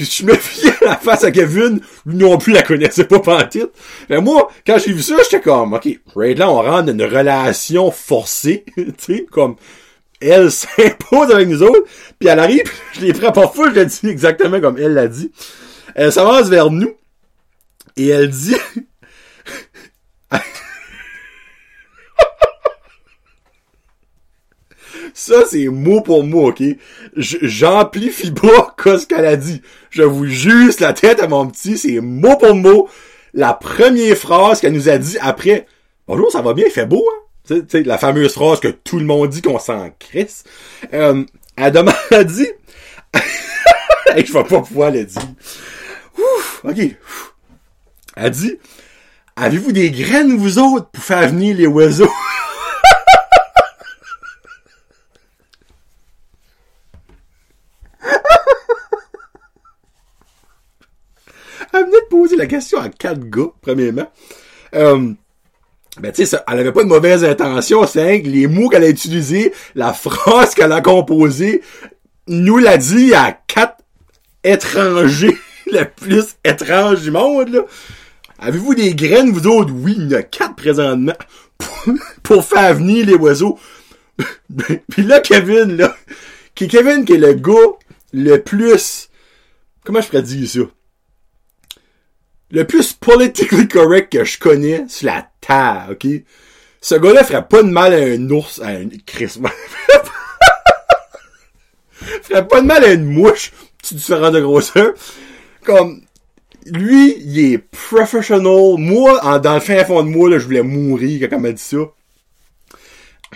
Puis 0.02 0.18
je 0.20 0.26
me 0.26 0.34
fiais 0.34 0.74
la 0.82 0.98
face 0.98 1.24
à 1.24 1.30
Kevin, 1.30 1.80
lui 2.08 2.16
non 2.16 2.40
plus 2.40 2.54
la 2.54 2.64
connaissait 2.64 3.04
pas 3.04 3.20
pantoute. 3.20 3.72
Mais 4.10 4.20
moi, 4.20 4.50
quand 4.66 4.80
j'ai 4.80 4.94
vu 4.94 5.04
ça, 5.04 5.14
j'étais 5.22 5.42
comme, 5.42 5.74
ok, 5.74 5.88
right 6.16 6.40
là, 6.40 6.50
on 6.50 6.56
rentre 6.56 6.92
dans 6.92 6.94
une 6.94 7.04
relation 7.04 7.92
forcée, 7.92 8.66
tu 8.76 8.94
sais, 8.98 9.28
comme, 9.30 9.58
elle 10.20 10.50
s'impose 10.50 11.30
avec 11.32 11.48
nous 11.48 11.62
autres, 11.62 11.84
puis 12.18 12.30
elle 12.30 12.40
arrive, 12.40 12.64
je 12.94 13.02
l'ai 13.02 13.14
pris 13.14 13.32
parfois, 13.32 13.70
je 13.70 13.76
l'ai 13.76 13.86
dit 13.86 14.00
exactement 14.06 14.60
comme 14.60 14.80
elle 14.80 14.96
l'a 14.96 15.08
dit. 15.08 15.32
Elle 15.94 16.12
s'avance 16.12 16.50
vers 16.50 16.72
nous, 16.72 16.96
et 17.96 18.08
elle 18.08 18.32
dit, 18.32 18.56
Ça, 25.14 25.44
c'est 25.48 25.68
mot 25.68 26.02
pour 26.02 26.24
mot, 26.24 26.50
ok? 26.50 26.64
J'amplifie 27.16 28.32
pas 28.32 28.71
ce 28.86 29.06
qu'elle 29.06 29.26
a 29.26 29.36
dit. 29.36 29.62
Je 29.90 30.04
vous 30.04 30.26
juste 30.26 30.80
la 30.80 30.94
tête 30.94 31.22
à 31.22 31.28
mon 31.28 31.48
petit, 31.48 31.78
c'est 31.78 32.00
mot 32.00 32.36
pour 32.38 32.56
mot. 32.56 32.90
La 33.34 33.54
première 33.54 34.18
phrase 34.18 34.60
qu'elle 34.60 34.74
nous 34.74 34.90
a 34.90 34.98
dit 34.98 35.18
après, 35.22 35.66
bonjour, 36.08 36.32
ça 36.32 36.42
va 36.42 36.54
bien, 36.54 36.66
il 36.68 36.72
fait 36.72 36.86
beau, 36.86 37.04
hein? 37.10 37.22
Tu 37.48 37.64
sais, 37.68 37.84
la 37.84 37.98
fameuse 37.98 38.34
phrase 38.34 38.60
que 38.60 38.68
tout 38.68 39.00
le 39.00 39.06
monde 39.06 39.30
dit 39.30 39.42
qu'on 39.42 39.60
s'en 39.60 39.90
crisse. 39.98 40.44
Euh, 40.94 41.24
elle 41.56 41.78
a 41.78 42.24
dit, 42.24 42.48
je 44.16 44.34
vais 44.34 44.44
pas 44.44 44.62
pouvoir 44.62 44.92
le 44.92 45.06
dire. 45.06 45.22
Ouf, 46.18 46.62
ok. 46.64 46.80
Elle 48.16 48.32
dit, 48.32 48.58
avez-vous 49.36 49.72
des 49.72 49.92
graines, 49.92 50.38
vous 50.38 50.60
autres, 50.60 50.90
pour 50.92 51.04
faire 51.04 51.28
venir 51.30 51.56
les 51.56 51.68
oiseaux? 51.68 52.12
venait 61.92 62.02
de 62.02 62.10
poser 62.10 62.36
la 62.36 62.46
question 62.46 62.80
à 62.80 62.90
quatre 62.90 63.30
gars, 63.30 63.52
premièrement. 63.62 64.10
Euh, 64.74 65.12
ben, 66.00 66.12
tu 66.12 66.26
sais, 66.26 66.38
elle 66.48 66.60
avait 66.60 66.72
pas 66.72 66.84
de 66.84 66.90
mauvaise 66.90 67.24
intention, 67.26 67.86
c'est 67.86 68.20
les 68.20 68.48
mots 68.48 68.70
qu'elle 68.70 68.86
a 68.86 68.90
utilisés, 68.90 69.52
la 69.76 69.94
phrase 69.94 70.56
qu'elle 70.56 70.72
a 70.72 70.82
composée, 70.82 71.62
nous 72.28 72.58
l'a 72.58 72.78
dit 72.78 73.14
à 73.14 73.38
quatre 73.48 73.78
étrangers, 74.44 75.38
le 75.68 75.84
plus 75.84 76.36
étrange 76.46 77.02
du 77.02 77.12
monde, 77.12 77.50
là. 77.50 77.62
Avez-vous 78.40 78.74
des 78.74 78.96
graines, 78.96 79.32
vous 79.32 79.46
autres? 79.46 79.72
Oui, 79.72 79.94
il 79.98 80.12
y 80.12 80.16
en 80.16 80.20
a 80.20 80.24
quatre 80.24 80.56
présentement. 80.56 81.14
Pour, 82.24 82.44
faire 82.44 82.74
venir 82.74 83.06
les 83.06 83.14
oiseaux. 83.14 83.60
Puis 84.90 85.04
là, 85.04 85.20
Kevin, 85.20 85.78
là. 85.78 85.96
Qui 86.56 86.68
Kevin, 86.68 87.06
qui 87.06 87.14
est 87.14 87.18
le 87.18 87.34
gars 87.34 87.54
le 88.14 88.38
plus... 88.38 89.10
Comment 89.84 90.02
je 90.02 90.08
pourrais 90.08 90.24
dire 90.24 90.50
ça? 90.50 90.60
Le 92.52 92.66
plus 92.66 92.94
politically 92.94 93.68
correct 93.68 94.12
que 94.12 94.24
je 94.24 94.38
connais 94.38 94.86
sur 94.88 95.08
la 95.08 95.28
terre, 95.40 95.88
ok? 95.92 96.08
Ce 96.82 96.96
gars-là 96.96 97.24
ferait 97.24 97.48
pas 97.48 97.64
de 97.64 97.70
mal 97.70 97.94
à 97.94 97.98
un 97.98 98.30
ours, 98.32 98.60
à 98.62 98.70
un 98.70 98.90
Christmas. 99.06 99.52
ferait 102.24 102.48
pas 102.48 102.62
de 102.62 102.66
mal 102.66 102.84
à 102.84 102.94
une 102.94 103.06
mouche, 103.06 103.52
petit 103.78 103.96
différent 103.96 104.32
de 104.32 104.42
grosseur. 104.42 104.94
Comme, 105.64 106.02
lui, 106.66 107.16
il 107.20 107.54
est 107.54 107.58
professional. 107.60 108.76
Moi, 108.78 109.40
dans 109.40 109.54
le 109.54 109.60
fin 109.60 109.84
fond 109.86 110.04
de 110.04 110.10
moi, 110.10 110.30
là, 110.30 110.40
je 110.40 110.46
voulais 110.46 110.64
mourir 110.64 111.30
quand 111.30 111.36
elle 111.36 111.42
m'a 111.42 111.52
dit 111.52 111.62
ça. 111.62 111.78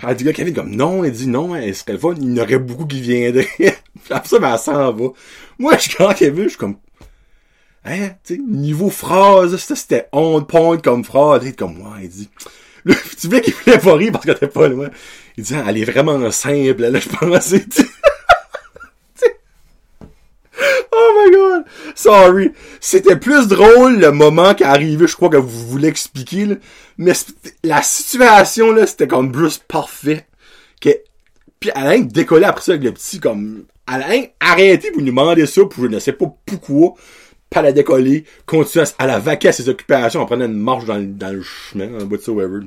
Elle 0.06 0.14
dit, 0.14 0.24
là, 0.24 0.32
Kevin, 0.32 0.54
comme, 0.54 0.74
non, 0.74 1.04
elle 1.04 1.12
dit, 1.12 1.26
non, 1.26 1.56
elle 1.56 1.74
serait 1.74 1.96
fun, 1.96 2.14
il 2.20 2.36
y 2.36 2.40
en 2.40 2.42
aurait 2.42 2.58
beaucoup 2.58 2.84
qui 2.84 3.00
viendraient. 3.00 3.46
Après 4.10 4.28
ça, 4.28 4.38
ben, 4.38 4.56
elle 4.66 4.72
va. 4.74 5.12
Moi, 5.58 5.78
je, 5.78 5.96
quand 5.96 6.12
Kevin, 6.14 6.44
je 6.44 6.48
suis 6.50 6.58
comme, 6.58 6.76
hein, 7.86 8.10
tu 8.24 8.36
sais, 8.36 8.40
niveau 8.46 8.90
phrase, 8.90 9.56
c'était 9.56 10.08
on 10.12 10.42
point 10.42 10.78
comme 10.78 11.04
phrase, 11.04 11.42
il 11.44 11.54
comme 11.54 11.78
moi, 11.78 11.96
il 12.02 12.08
dit. 12.08 12.28
tu 13.20 13.28
vois 13.28 13.40
qu'il 13.40 13.54
voulait 13.54 13.78
pas 13.78 13.94
rire 13.94 14.12
parce 14.12 14.26
que 14.26 14.32
t'es 14.32 14.46
pas 14.46 14.68
loin. 14.68 14.88
Il 15.36 15.44
dit, 15.44 15.54
elle 15.54 15.78
est 15.78 15.84
vraiment 15.84 16.30
simple, 16.30 16.82
là, 16.86 16.98
je 16.98 17.08
pense. 17.08 17.54
oh 20.92 21.12
my 21.16 21.30
god! 21.32 21.64
Sorry. 21.94 22.52
C'était 22.80 23.16
plus 23.16 23.48
drôle 23.48 23.98
le 23.98 24.12
moment 24.12 24.54
qui 24.54 24.62
est 24.62 24.66
arrivé, 24.66 25.06
je 25.06 25.16
crois 25.16 25.28
que 25.28 25.36
vous 25.36 25.66
voulez 25.68 25.88
expliquer, 25.88 26.46
là. 26.46 26.54
Mais 26.98 27.12
la 27.64 27.82
situation, 27.82 28.72
là, 28.72 28.86
c'était 28.86 29.08
comme 29.08 29.30
Bruce 29.30 29.58
parfait. 29.58 30.26
Que, 30.80 30.90
puis 31.58 31.70
elle 31.74 31.86
a 31.86 31.98
décollé 31.98 32.44
après 32.44 32.62
ça 32.62 32.72
avec 32.72 32.84
le 32.84 32.92
petit, 32.92 33.18
comme, 33.18 33.64
elle 33.92 34.02
a 34.40 34.52
arrêté 34.52 34.90
pour 34.90 35.00
nous 35.00 35.08
demander 35.08 35.46
ça, 35.46 35.62
pour 35.64 35.84
je 35.84 35.88
ne 35.88 35.98
sais 35.98 36.12
pas 36.12 36.26
pourquoi 36.46 36.94
pas 37.50 37.62
la 37.62 37.72
décoller, 37.72 38.24
continuer 38.44 38.84
à, 38.98 39.06
la 39.06 39.18
vaquer 39.18 39.48
à 39.48 39.52
ses 39.52 39.68
occupations 39.68 40.20
en 40.20 40.26
prenant 40.26 40.46
une 40.46 40.58
marche 40.58 40.84
dans, 40.84 41.00
dans 41.00 41.32
le 41.32 41.42
chemin, 41.42 42.04
whatsoever. 42.10 42.60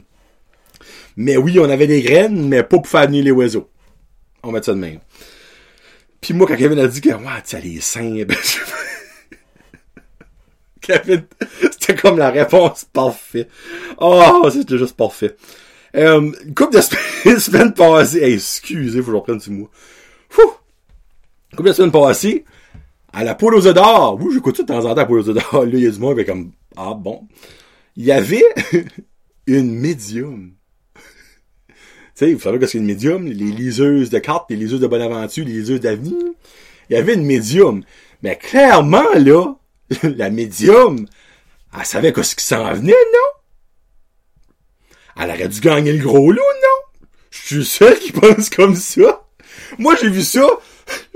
Mais 1.18 1.38
oui, 1.38 1.60
on 1.60 1.70
avait 1.70 1.88
des 1.88 2.02
graines, 2.02 2.48
mais 2.48 2.64
pas 2.64 2.78
pour 2.78 2.88
faire 2.88 3.08
venir 3.08 3.24
les 3.24 3.32
oiseaux. 3.32 3.70
On 4.44 4.52
met 4.52 4.64
ça 4.64 4.74
de 4.74 4.80
même. 4.80 5.00
Puis 6.22 6.34
moi, 6.34 6.48
quand 6.48 6.56
Kevin 6.56 6.80
a 6.80 6.88
dit 6.88 7.02
que, 7.02 7.10
ouais, 7.10 7.44
tu 7.46 7.56
as 7.56 7.60
les 7.60 7.82
seins, 7.82 8.24
ben, 8.26 8.38
Kevin, 10.82 11.26
c'était 11.72 11.96
comme 11.96 12.18
la 12.18 12.30
réponse 12.30 12.86
parfaite. 12.86 13.50
Oh, 13.98 14.48
c'était 14.52 14.78
juste 14.78 14.96
parfait. 14.96 15.36
Euh, 15.96 16.32
une 16.46 16.54
couple 16.54 16.76
de 16.76 16.82
semaines, 17.40 17.74
passées, 17.76 18.22
hey, 18.22 18.34
excusez, 18.36 19.00
faut 19.00 19.06
que 19.06 19.12
je 19.12 19.16
reprenne 19.18 19.40
ce 19.40 19.50
mot. 19.50 19.70
Fou! 20.30 20.54
Couple 21.56 21.70
de 21.70 21.74
semaines 21.74 21.92
passées, 21.92 22.46
à 23.14 23.24
la 23.24 23.36
poule 23.36 23.56
aux 23.56 23.68
œufs 23.68 23.74
d'or. 23.74 24.18
Oui, 24.22 24.34
j'écoute 24.34 24.58
ça 24.58 24.64
de 24.64 24.68
temps 24.68 24.86
en 24.86 24.96
temps 24.96 25.02
à 25.02 25.06
poule 25.06 25.20
aux 25.20 25.30
œufs 25.30 25.36
d'or. 25.36 25.66
Là, 25.66 25.72
il 25.74 25.80
y 25.84 25.88
a 25.88 25.92
du 25.92 26.00
monde, 26.00 26.24
comme, 26.26 26.52
ah 26.78 26.94
bon. 26.94 27.28
Il 27.96 28.06
y 28.06 28.12
avait 28.12 28.44
une 29.48 29.74
médium. 29.76 30.54
tu 31.66 31.74
sais, 32.16 32.34
vous 32.34 32.40
savez 32.40 32.60
que 32.60 32.68
c'est 32.68 32.78
une 32.78 32.86
médium? 32.86 33.26
Les 33.26 33.52
liseuses 33.52 34.10
de 34.10 34.20
cartes, 34.20 34.50
les 34.50 34.56
liseuses 34.56 34.80
de 34.80 34.88
Bonaventure, 34.88 35.46
les 35.46 35.54
liseuses 35.54 35.82
d'avenir. 35.82 36.16
Il 36.90 36.94
y 36.94 36.96
avait 36.96 37.16
une 37.16 37.26
médium. 37.26 37.84
Mais 38.22 38.38
clairement, 38.38 39.14
là, 39.16 39.56
la 40.04 40.30
médium, 40.30 41.06
elle 41.78 41.86
savait 41.86 42.14
ce 42.22 42.36
qui 42.36 42.46
s'en 42.46 42.74
venait, 42.74 42.92
non? 42.92 43.40
Elle 45.22 45.32
aurait 45.32 45.50
dû 45.50 45.60
gagner 45.60 45.94
le 45.94 46.04
gros 46.04 46.32
lot, 46.32 46.42
non? 46.42 47.02
Je 47.32 47.40
suis 47.40 47.66
seul 47.66 48.00
qui 48.00 48.12
pense 48.14 48.50
comme 48.50 48.76
ça. 48.76 49.26
Moi, 49.78 49.96
j'ai 50.02 50.10
vu 50.10 50.22
ça 50.22 50.48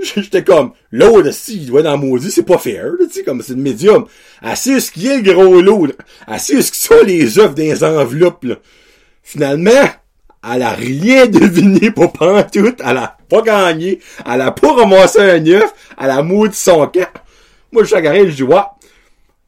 J'étais 0.16 0.44
comme, 0.44 0.72
l'autre, 0.90 1.32
si, 1.32 1.56
il 1.56 1.66
doit 1.66 1.82
dans 1.82 1.96
maudit, 1.96 2.30
c'est 2.30 2.42
pas 2.42 2.58
fair, 2.58 2.92
tu 2.98 3.10
sais, 3.10 3.22
comme 3.24 3.42
c'est 3.42 3.54
une 3.54 3.62
médium. 3.62 4.06
Assez 4.42 4.80
ce 4.80 4.90
qui 4.90 5.08
est 5.08 5.20
le 5.20 5.32
gros 5.32 5.60
lot. 5.60 5.88
Assez 6.26 6.60
ce 6.62 6.70
qui 6.70 6.78
sont 6.78 7.02
les 7.04 7.38
œufs 7.38 7.54
des 7.54 7.82
enveloppes, 7.82 8.44
là. 8.44 8.56
Finalement, 9.22 9.88
elle 10.52 10.62
a 10.62 10.70
rien 10.70 11.26
deviné 11.28 11.90
pour 11.90 12.12
pantoute, 12.12 12.80
elle 12.84 12.96
a 12.98 13.16
pas 13.28 13.42
gagné, 13.42 14.00
elle 14.30 14.40
a 14.42 14.50
pas 14.50 14.74
ramassé 14.74 15.20
un 15.20 15.46
œuf, 15.46 15.72
elle 15.98 16.10
a 16.10 16.22
maudit 16.22 16.56
son 16.56 16.86
camp. 16.88 17.08
Moi, 17.72 17.84
je 17.84 17.94
suis 17.94 18.30
je 18.30 18.36
dis, 18.36 18.42
ouais, 18.42 18.56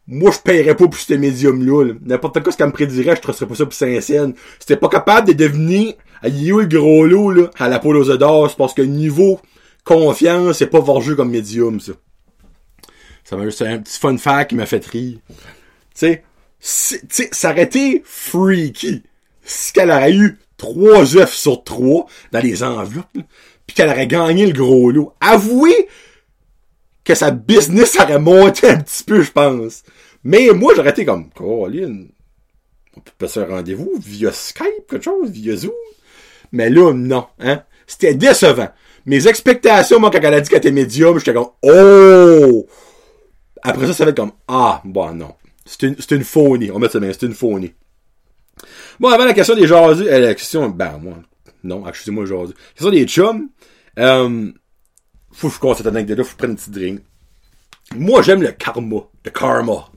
moi, 0.08 0.30
je 0.30 0.38
paierais 0.38 0.74
pas 0.74 0.86
pour 0.86 0.96
ce 0.96 1.14
médium-là. 1.14 1.94
N'importe 2.04 2.42
quoi 2.42 2.52
ce 2.52 2.56
qu'elle 2.56 2.68
me 2.68 2.72
prédirait, 2.72 3.16
je 3.16 3.20
tracerais 3.20 3.46
pas 3.46 3.54
ça 3.54 3.64
pour 3.64 3.74
Saint-Saëns. 3.74 4.34
C'était 4.58 4.76
pas 4.76 4.88
capable 4.88 5.28
de 5.28 5.32
devenir, 5.32 5.94
y 6.24 6.50
a 6.50 6.54
eu 6.54 6.60
le 6.62 6.66
gros 6.66 7.04
lot, 7.04 7.30
là, 7.30 7.50
à 7.58 7.68
la 7.68 7.78
poule 7.78 7.96
aux 7.96 8.16
d'or, 8.16 8.54
parce 8.56 8.72
que 8.72 8.82
niveau 8.82 9.40
confiance, 9.86 10.58
c'est 10.58 10.66
pas 10.66 10.80
voir 10.80 11.02
comme 11.16 11.30
médium, 11.30 11.80
ça. 11.80 11.92
Ça 13.24 13.36
m'a 13.36 13.44
juste 13.44 13.62
un 13.62 13.78
petit 13.78 13.98
fun 13.98 14.18
fact 14.18 14.50
qui 14.50 14.56
m'a 14.56 14.66
fait 14.66 14.84
rire. 14.84 15.18
Tu 15.94 16.20
sais, 16.60 17.02
ça 17.32 17.52
aurait 17.52 17.62
été 17.62 18.02
freaky 18.04 19.04
si 19.42 19.72
qu'elle 19.72 19.90
aurait 19.90 20.12
eu 20.12 20.38
trois 20.56 21.16
œufs 21.16 21.32
sur 21.32 21.62
trois 21.64 22.06
dans 22.32 22.40
les 22.40 22.62
enveloppes, 22.62 23.06
puis 23.66 23.74
qu'elle 23.74 23.88
aurait 23.88 24.06
gagné 24.06 24.46
le 24.46 24.52
gros 24.52 24.90
lot. 24.90 25.14
Avouez 25.20 25.88
que 27.04 27.14
sa 27.14 27.30
business 27.30 27.96
aurait 28.00 28.18
monté 28.18 28.68
un 28.68 28.80
petit 28.80 29.04
peu, 29.04 29.22
je 29.22 29.30
pense. 29.30 29.84
Mais 30.24 30.50
moi, 30.50 30.72
j'aurais 30.74 30.90
été 30.90 31.04
comme, 31.04 31.30
Caroline, 31.30 32.10
on 32.96 33.00
peut 33.00 33.12
passer 33.18 33.40
un 33.40 33.46
rendez-vous 33.46 33.92
via 34.00 34.32
Skype, 34.32 34.88
quelque 34.88 35.04
chose, 35.04 35.30
via 35.30 35.56
Zoom. 35.56 35.72
Mais 36.50 36.70
là, 36.70 36.92
non, 36.92 37.26
hein. 37.38 37.62
C'était 37.86 38.14
décevant. 38.14 38.70
Mes 39.06 39.28
expectations, 39.28 40.00
moi, 40.00 40.10
quand 40.10 40.18
elle 40.20 40.34
a 40.34 40.40
dit 40.40 40.48
qu'elle 40.48 40.58
était 40.58 40.72
médium, 40.72 41.16
j'étais 41.18 41.32
comme, 41.32 41.50
oh! 41.62 42.66
Après 43.62 43.86
ça, 43.86 43.92
ça 43.92 44.04
va 44.04 44.10
être 44.10 44.16
comme, 44.16 44.32
ah, 44.48 44.82
bon, 44.84 45.14
non. 45.14 45.34
C'est 45.64 45.84
une, 45.84 45.96
c'est 45.98 46.16
une 46.16 46.24
phonie. 46.24 46.72
On 46.72 46.80
met 46.80 46.88
ça 46.88 46.98
bien, 46.98 47.12
c'est 47.12 47.26
une 47.26 47.34
phonie. 47.34 47.72
Bon, 48.98 49.08
avant 49.08 49.24
la 49.24 49.32
question 49.32 49.54
des 49.54 49.66
jaseux, 49.68 50.12
euh, 50.12 50.18
la 50.18 50.34
question, 50.34 50.68
ben, 50.68 50.98
moi, 50.98 51.14
non, 51.62 51.86
excusez-moi, 51.86 52.26
jaseux. 52.26 52.54
La 52.54 52.72
question 52.74 52.90
des 52.90 53.06
chums, 53.06 53.48
euh, 54.00 54.52
faut 55.32 55.48
que 55.48 55.54
je 55.54 55.60
compte 55.60 55.76
cette 55.76 55.86
anecdote-là, 55.86 56.24
faut 56.24 56.30
que 56.30 56.32
je 56.32 56.38
prenne 56.38 56.50
une 56.50 56.56
petite 56.56 56.72
drink. 56.72 57.00
Moi, 57.94 58.22
j'aime 58.22 58.42
le 58.42 58.50
karma. 58.52 59.02
Le 59.24 59.30
karma. 59.30 59.88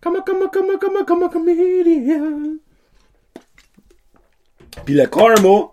Karma, 0.00 0.20
karma, 0.24 0.48
karma, 0.48 0.78
karma, 0.78 1.04
karma, 1.04 1.28
comedian. 1.28 2.56
Puis 4.84 4.94
le 4.94 5.06
karma, 5.06 5.72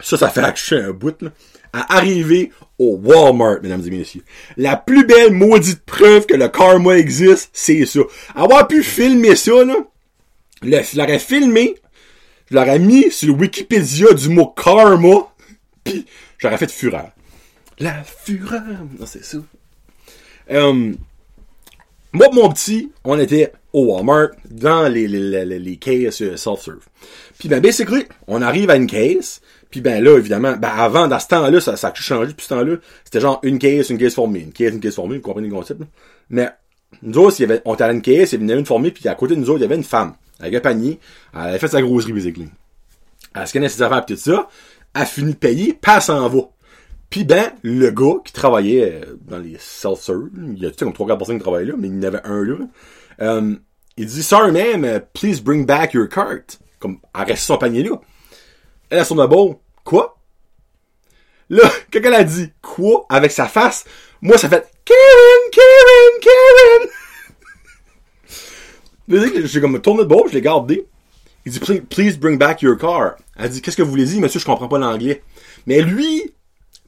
ça, 0.00 0.16
ça 0.16 0.30
fait 0.30 0.40
acheter 0.40 0.76
un 0.76 0.92
bout, 0.92 1.20
là 1.20 1.30
à 1.74 1.96
arriver 1.96 2.52
au 2.78 2.98
Walmart, 3.02 3.58
mesdames 3.62 3.82
et 3.84 3.90
messieurs. 3.90 4.22
La 4.56 4.76
plus 4.76 5.04
belle 5.04 5.32
maudite 5.32 5.84
preuve 5.84 6.24
que 6.24 6.34
le 6.34 6.48
karma 6.48 6.96
existe, 6.96 7.50
c'est 7.52 7.84
ça. 7.84 8.00
Avoir 8.34 8.68
pu 8.68 8.82
filmer 8.84 9.34
ça, 9.34 9.64
là, 9.64 9.74
je 10.62 10.96
l'aurais 10.96 11.18
filmé, 11.18 11.74
je 12.50 12.54
l'aurais 12.54 12.78
mis 12.78 13.10
sur 13.10 13.28
le 13.28 13.40
Wikipédia 13.40 14.12
du 14.14 14.28
mot 14.28 14.46
karma, 14.46 15.28
puis 15.82 16.06
j'aurais 16.38 16.58
fait 16.58 16.70
fureur. 16.70 17.10
La 17.80 18.04
fureur, 18.04 18.62
non, 18.98 19.06
c'est 19.06 19.24
ça. 19.24 19.38
Um, 20.48 20.96
Moi 22.14 22.28
mon 22.32 22.48
petit, 22.48 22.92
on 23.02 23.18
était 23.18 23.52
au 23.72 23.86
Walmart, 23.86 24.28
dans 24.48 24.86
les, 24.88 25.08
les, 25.08 25.44
les, 25.44 25.58
les 25.58 25.76
cases 25.76 26.22
euh, 26.22 26.36
self-serve. 26.36 26.78
Puis 27.40 27.48
ben, 27.48 27.60
basically, 27.60 28.04
on 28.28 28.40
arrive 28.40 28.70
à 28.70 28.76
une 28.76 28.86
case, 28.86 29.40
puis 29.68 29.80
ben 29.80 30.02
là, 30.02 30.16
évidemment, 30.16 30.54
ben 30.56 30.68
avant, 30.68 31.08
dans 31.08 31.18
ce 31.18 31.26
temps-là, 31.26 31.60
ça, 31.60 31.76
ça 31.76 31.88
a 31.88 31.94
changé 31.94 32.28
depuis 32.28 32.44
ce 32.44 32.54
temps-là, 32.54 32.76
c'était 33.02 33.18
genre 33.18 33.40
une 33.42 33.58
case, 33.58 33.90
une 33.90 33.98
case 33.98 34.14
formée, 34.14 34.38
une 34.38 34.52
case, 34.52 34.72
une 34.72 34.80
case 34.80 34.94
formée, 34.94 35.16
vous 35.16 35.22
comprenez 35.22 35.48
le 35.48 35.54
concept, 35.54 35.80
là? 35.80 35.86
Mais, 36.30 36.50
nous 37.02 37.18
autres, 37.18 37.40
il 37.40 37.42
y 37.42 37.44
avait, 37.46 37.60
on 37.64 37.74
était 37.74 37.82
à 37.82 37.90
une 37.90 38.00
case, 38.00 38.32
il 38.32 38.46
y 38.46 38.52
avait 38.52 38.60
une 38.60 38.66
formée, 38.66 38.92
puis 38.92 39.08
à 39.08 39.16
côté 39.16 39.34
de 39.34 39.40
nous 39.40 39.50
autres, 39.50 39.58
il 39.58 39.62
y 39.62 39.66
avait 39.66 39.74
une 39.74 39.82
femme, 39.82 40.14
avec 40.38 40.54
un 40.54 40.60
panier, 40.60 41.00
elle 41.34 41.40
avait 41.40 41.58
fait 41.58 41.66
sa 41.66 41.82
grosserie, 41.82 42.12
basically. 42.12 42.48
Elle 43.34 43.48
scannait 43.48 43.68
ses 43.68 43.82
affaires, 43.82 44.06
pis 44.06 44.14
tout 44.14 44.20
ça, 44.20 44.48
elle 44.94 45.02
a 45.02 45.06
fini 45.06 45.32
de 45.32 45.36
payer, 45.36 45.72
puis 45.72 45.92
elle 45.92 46.00
s'en 46.00 46.28
va. 46.28 46.42
Puis 47.14 47.22
ben, 47.22 47.52
le 47.62 47.90
gars 47.90 48.16
qui 48.24 48.32
travaillait 48.32 49.04
euh, 49.04 49.16
dans 49.20 49.38
les 49.38 49.56
self-serve, 49.56 50.30
il 50.36 50.58
y 50.58 50.66
a 50.66 50.72
comme 50.72 50.92
trois 50.92 51.06
quatre 51.06 51.18
personnes 51.18 51.36
qui 51.36 51.44
travaillaient 51.44 51.70
là, 51.70 51.76
mais 51.78 51.86
il 51.86 51.94
y 51.94 51.98
en 52.00 52.02
avait 52.02 52.20
un 52.24 52.42
là. 52.42 52.56
Euh, 53.20 53.54
il 53.96 54.06
dit 54.06 54.24
Sorry 54.24 54.50
ma'am, 54.50 54.84
uh, 54.84 54.98
please 55.12 55.40
bring 55.40 55.64
back 55.64 55.94
your 55.94 56.08
cart. 56.08 56.58
Comme 56.80 56.98
arrête 57.14 57.38
son 57.38 57.56
panier 57.56 57.84
là? 57.84 58.00
Elle 58.90 58.98
a 58.98 59.04
son 59.04 59.16
abo. 59.20 59.60
Quoi? 59.84 60.18
Là, 61.50 61.62
elle 61.92 62.14
a 62.14 62.24
dit 62.24 62.50
quoi 62.60 63.06
avec 63.08 63.30
sa 63.30 63.46
face, 63.46 63.84
moi 64.20 64.36
ça 64.36 64.48
fait 64.48 64.68
Karen, 64.84 65.50
Karen, 65.52 66.90
Karen. 69.06 69.46
J'ai 69.46 69.60
comme 69.60 69.80
tourné 69.80 70.02
de 70.02 70.08
bord, 70.08 70.26
je 70.26 70.34
l'ai 70.34 70.42
gardé. 70.42 70.84
Il 71.46 71.52
dit 71.52 71.60
please 71.60 72.18
bring 72.18 72.38
back 72.38 72.60
your 72.62 72.76
car. 72.76 73.14
Elle 73.36 73.50
dit 73.50 73.62
qu'est-ce 73.62 73.76
que 73.76 73.82
vous 73.82 73.90
voulez 73.90 74.06
dire, 74.06 74.20
monsieur, 74.20 74.40
je 74.40 74.46
comprends 74.46 74.66
pas 74.66 74.78
l'anglais. 74.78 75.22
Mais 75.68 75.80
lui, 75.80 76.34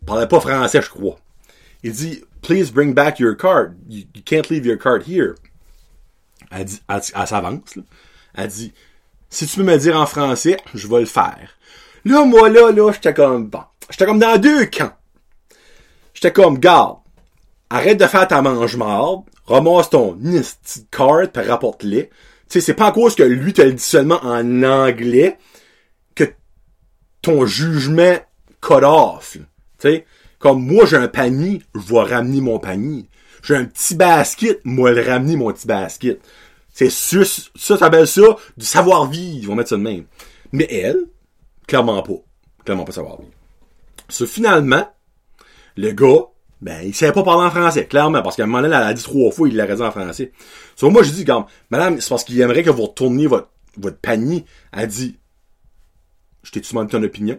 parlait 0.07 0.29
pas 0.29 0.41
français, 0.41 0.81
je 0.81 0.89
crois. 0.89 1.19
Il 1.83 1.93
dit, 1.93 2.25
please 2.43 2.71
bring 2.73 2.95
back 2.95 3.19
your 3.19 3.37
card. 3.37 3.75
You, 3.89 4.05
can't 4.25 4.49
leave 4.51 4.67
your 4.67 4.79
card 4.79 5.03
here. 5.07 5.35
Elle 6.51 6.65
dit, 6.65 6.81
elle, 6.89 7.03
s'avance, 7.27 7.79
Elle 8.35 8.49
dit, 8.49 8.73
si 9.29 9.47
tu 9.47 9.57
peux 9.57 9.65
me 9.65 9.77
dire 9.77 9.97
en 9.97 10.07
français, 10.07 10.57
je 10.75 10.89
vais 10.89 11.01
le 11.01 11.07
faire. 11.07 11.51
Là, 12.05 12.25
moi, 12.25 12.49
là, 12.49 12.71
là, 12.71 12.93
j'étais 12.93 13.13
comme, 13.13 13.49
bon, 13.49 13.63
j'étais 13.91 14.07
comme 14.07 14.21
dans 14.21 14.39
deux 14.39 14.67
camps. 14.67 14.93
J'étais 16.15 16.33
comme, 16.33 16.59
garde, 16.59 16.99
arrête 17.69 17.99
de 17.99 18.07
faire 18.07 18.29
ta 18.29 18.41
mange-marde, 18.43 19.25
ramasse 19.47 19.91
ton 19.91 20.19
card, 20.91 21.29
puis 21.33 21.43
rapporte-les. 21.43 22.09
Tu 22.09 22.13
sais, 22.49 22.61
c'est 22.61 22.75
pas 22.75 22.87
à 22.87 22.93
cause 22.93 23.17
que 23.17 23.25
lui 23.25 23.53
te 23.53 23.63
le 23.63 23.73
dit 23.73 23.83
seulement 23.83 24.21
en 24.23 24.63
anglais 24.63 25.37
que 26.15 26.25
ton 27.23 27.45
jugement 27.45 28.17
cut 28.63 28.85
off. 28.85 29.37
Sais, 29.79 30.07
comme 30.39 30.65
moi 30.65 30.87
j'ai 30.87 30.97
un 30.97 31.09
panier, 31.09 31.63
je 31.75 31.81
vais 31.81 32.03
ramener 32.03 32.41
mon 32.41 32.59
panier. 32.59 33.09
J'ai 33.43 33.57
un 33.57 33.65
petit 33.65 33.95
basket, 33.95 34.61
moi 34.65 34.93
le 34.93 35.03
ramener 35.03 35.37
mon 35.37 35.53
petit 35.53 35.67
basket. 35.67 36.21
C'est 36.73 36.91
ça, 36.91 37.25
ça 37.55 37.79
s'appelle 37.79 38.07
ça 38.07 38.37
du 38.57 38.67
savoir-vivre, 38.67 39.39
ils 39.39 39.47
vont 39.47 39.55
mettre 39.55 39.71
ça 39.71 39.77
de 39.77 39.83
même. 39.83 40.05
Mais 40.53 40.67
elle, 40.71 41.07
clairement 41.67 42.03
pas. 42.03 42.23
Clairement 42.65 42.85
pas 42.85 42.93
savoir-vivre. 42.93 43.31
So, 44.09 44.27
finalement, 44.27 44.89
le 45.77 45.93
gars, 45.93 46.27
ben, 46.61 46.81
il 46.85 46.95
savait 46.95 47.13
pas 47.13 47.23
parler 47.23 47.47
en 47.47 47.51
français, 47.51 47.87
clairement, 47.87 48.23
parce 48.23 48.37
qu'à 48.37 48.45
un 48.45 48.47
moment 48.47 48.63
donné, 48.63 48.75
elle 48.75 48.83
a 48.83 48.95
dit 48.95 49.03
trois 49.03 49.31
fois, 49.31 49.49
il 49.49 49.57
l'a 49.57 49.65
raison 49.65 49.87
en 49.87 49.91
français. 49.91 50.33
So, 50.75 50.91
moi, 50.91 51.03
j'ai 51.03 51.13
dit, 51.13 51.21
regarde, 51.21 51.47
madame, 51.71 52.01
c'est 52.01 52.09
parce 52.09 52.25
qu'il 52.25 52.41
aimerait 52.41 52.63
que 52.63 52.71
vous 52.71 52.83
retourniez 52.83 53.27
votre, 53.27 53.49
votre 53.79 53.99
panier. 53.99 54.45
Elle 54.73 54.89
dit, 54.89 55.19
je 56.43 56.51
t'ai-tu 56.51 56.73
demandé 56.73 56.91
ton 56.91 57.03
opinion? 57.03 57.39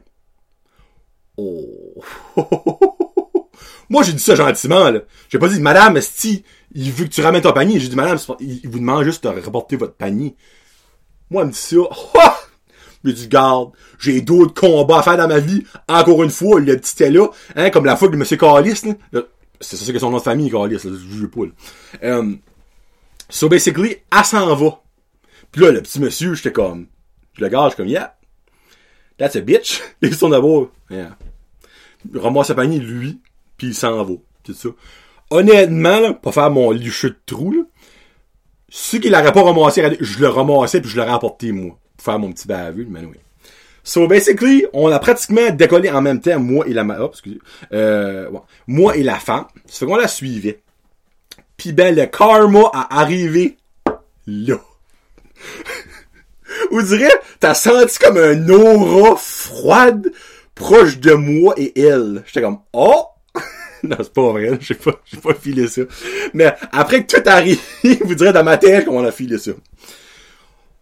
Oh. 1.37 1.95
Moi, 3.89 4.03
j'ai 4.03 4.13
dit 4.13 4.23
ça 4.23 4.35
gentiment, 4.35 4.89
là. 4.89 4.99
J'ai 5.29 5.39
pas 5.39 5.47
dit, 5.47 5.61
madame, 5.61 5.99
si 6.01 6.43
il 6.73 6.91
veut 6.91 7.05
que 7.05 7.09
tu 7.09 7.21
ramènes 7.21 7.41
ton 7.41 7.53
panier. 7.53 7.79
J'ai 7.79 7.87
dit, 7.87 7.95
madame, 7.95 8.17
il 8.39 8.69
vous 8.69 8.79
demande 8.79 9.03
juste 9.03 9.23
de 9.23 9.29
rapporter 9.29 9.77
votre 9.77 9.93
panier. 9.93 10.35
Moi, 11.29 11.43
elle 11.43 11.47
me 11.49 11.53
dit 11.53 11.59
ça. 11.59 11.77
Mais 13.03 13.13
du 13.13 13.27
garde, 13.27 13.71
j'ai 13.99 14.21
d'autres 14.21 14.53
combats 14.53 14.99
à 14.99 15.03
faire 15.03 15.17
dans 15.17 15.27
ma 15.27 15.39
vie. 15.39 15.63
Encore 15.87 16.23
une 16.23 16.29
fois, 16.29 16.59
le 16.59 16.75
petit 16.77 16.93
était 16.93 17.11
là, 17.11 17.27
hein, 17.55 17.69
comme 17.69 17.85
la 17.85 17.95
fois 17.95 18.09
de 18.09 18.15
M. 18.15 18.23
Carlis. 18.37 18.81
C'est 19.59 19.75
ça 19.75 19.93
que 19.93 19.99
son 19.99 20.09
nom 20.09 20.17
de 20.17 20.23
famille, 20.23 20.49
Carlis, 20.49 20.79
là. 20.83 20.91
Je 21.11 21.25
pas. 21.25 21.41
Um, 22.03 22.39
so 23.29 23.49
basically, 23.49 23.97
elle 24.15 24.25
s'en 24.25 24.55
va. 24.55 24.81
Puis 25.51 25.61
là, 25.61 25.71
le 25.71 25.81
petit 25.81 25.99
monsieur, 25.99 26.33
j'étais 26.33 26.51
comme, 26.51 26.87
je 27.33 27.43
le 27.43 27.49
garde, 27.49 27.71
je 27.71 27.75
suis 27.75 27.77
comme, 27.77 27.87
yeah. 27.87 28.16
That's 29.17 29.35
a 29.35 29.41
bitch. 29.41 29.81
Il 30.01 30.15
son 30.15 30.29
d'abord. 30.29 30.69
Yeah 30.89 31.17
ramasse 32.15 32.47
sa 32.47 32.55
panier, 32.55 32.79
lui, 32.79 33.19
puis 33.57 33.67
il 33.67 33.75
s'en 33.75 34.03
va. 34.03 34.13
C'est 34.45 34.55
ça. 34.55 34.69
Honnêtement, 35.29 35.99
là, 35.99 36.13
pas 36.13 36.31
faire 36.31 36.51
mon 36.51 36.71
licheux 36.71 37.09
de 37.09 37.17
trou, 37.25 37.51
là, 37.51 37.63
ce 38.69 38.97
qu'il 38.97 39.11
n'aurait 39.11 39.33
pas 39.33 39.43
ramassé, 39.43 39.97
je 39.99 40.19
le 40.19 40.27
ramassais 40.29 40.81
puis 40.81 40.89
je 40.89 40.97
l'aurais 40.97 41.11
apporté 41.11 41.51
moi. 41.51 41.77
Pour 41.97 42.05
faire 42.05 42.19
mon 42.19 42.31
petit 42.31 42.47
baveux, 42.47 42.85
mais 42.89 43.01
oui. 43.01 43.17
So 43.83 44.07
basically, 44.07 44.65
on 44.73 44.91
a 44.91 44.99
pratiquement 44.99 45.49
décollé 45.51 45.89
en 45.89 46.01
même 46.01 46.19
temps, 46.19 46.39
moi 46.39 46.67
et 46.67 46.73
la 46.73 46.85
oh, 46.99 47.09
excusez, 47.09 47.39
euh, 47.71 48.29
moi 48.67 48.97
et 48.97 49.03
la 49.03 49.15
femme. 49.15 49.45
Fait 49.65 49.85
qu'on 49.85 49.95
la 49.95 50.09
suivait. 50.09 50.61
Puis 51.55 51.71
ben 51.71 51.95
le 51.95 52.05
karma 52.05 52.69
a 52.73 52.99
arrivé 52.99 53.57
là. 54.27 54.59
Vous 56.71 56.81
direz, 56.81 57.11
t'as 57.39 57.53
senti 57.53 57.99
comme 57.99 58.17
un 58.17 58.49
aura 58.49 59.15
froide 59.15 60.11
proche 60.55 60.97
de 60.99 61.13
moi 61.13 61.53
et 61.57 61.79
elle? 61.79 62.23
J'étais 62.25 62.41
comme, 62.41 62.59
oh! 62.73 63.05
non, 63.83 63.97
c'est 63.99 64.13
pas 64.13 64.31
vrai, 64.31 64.57
j'ai 64.59 64.75
pas, 64.75 64.93
j'ai 65.05 65.17
pas 65.17 65.33
filé 65.33 65.67
ça. 65.67 65.81
Mais 66.33 66.53
après 66.71 67.05
que 67.05 67.15
tout 67.15 67.29
arrive, 67.29 67.59
vous 68.01 68.15
direz 68.15 68.33
dans 68.33 68.43
ma 68.43 68.57
tête 68.57 68.85
comment 68.85 68.99
on 68.99 69.05
a 69.05 69.11
filé 69.11 69.37
ça. 69.37 69.51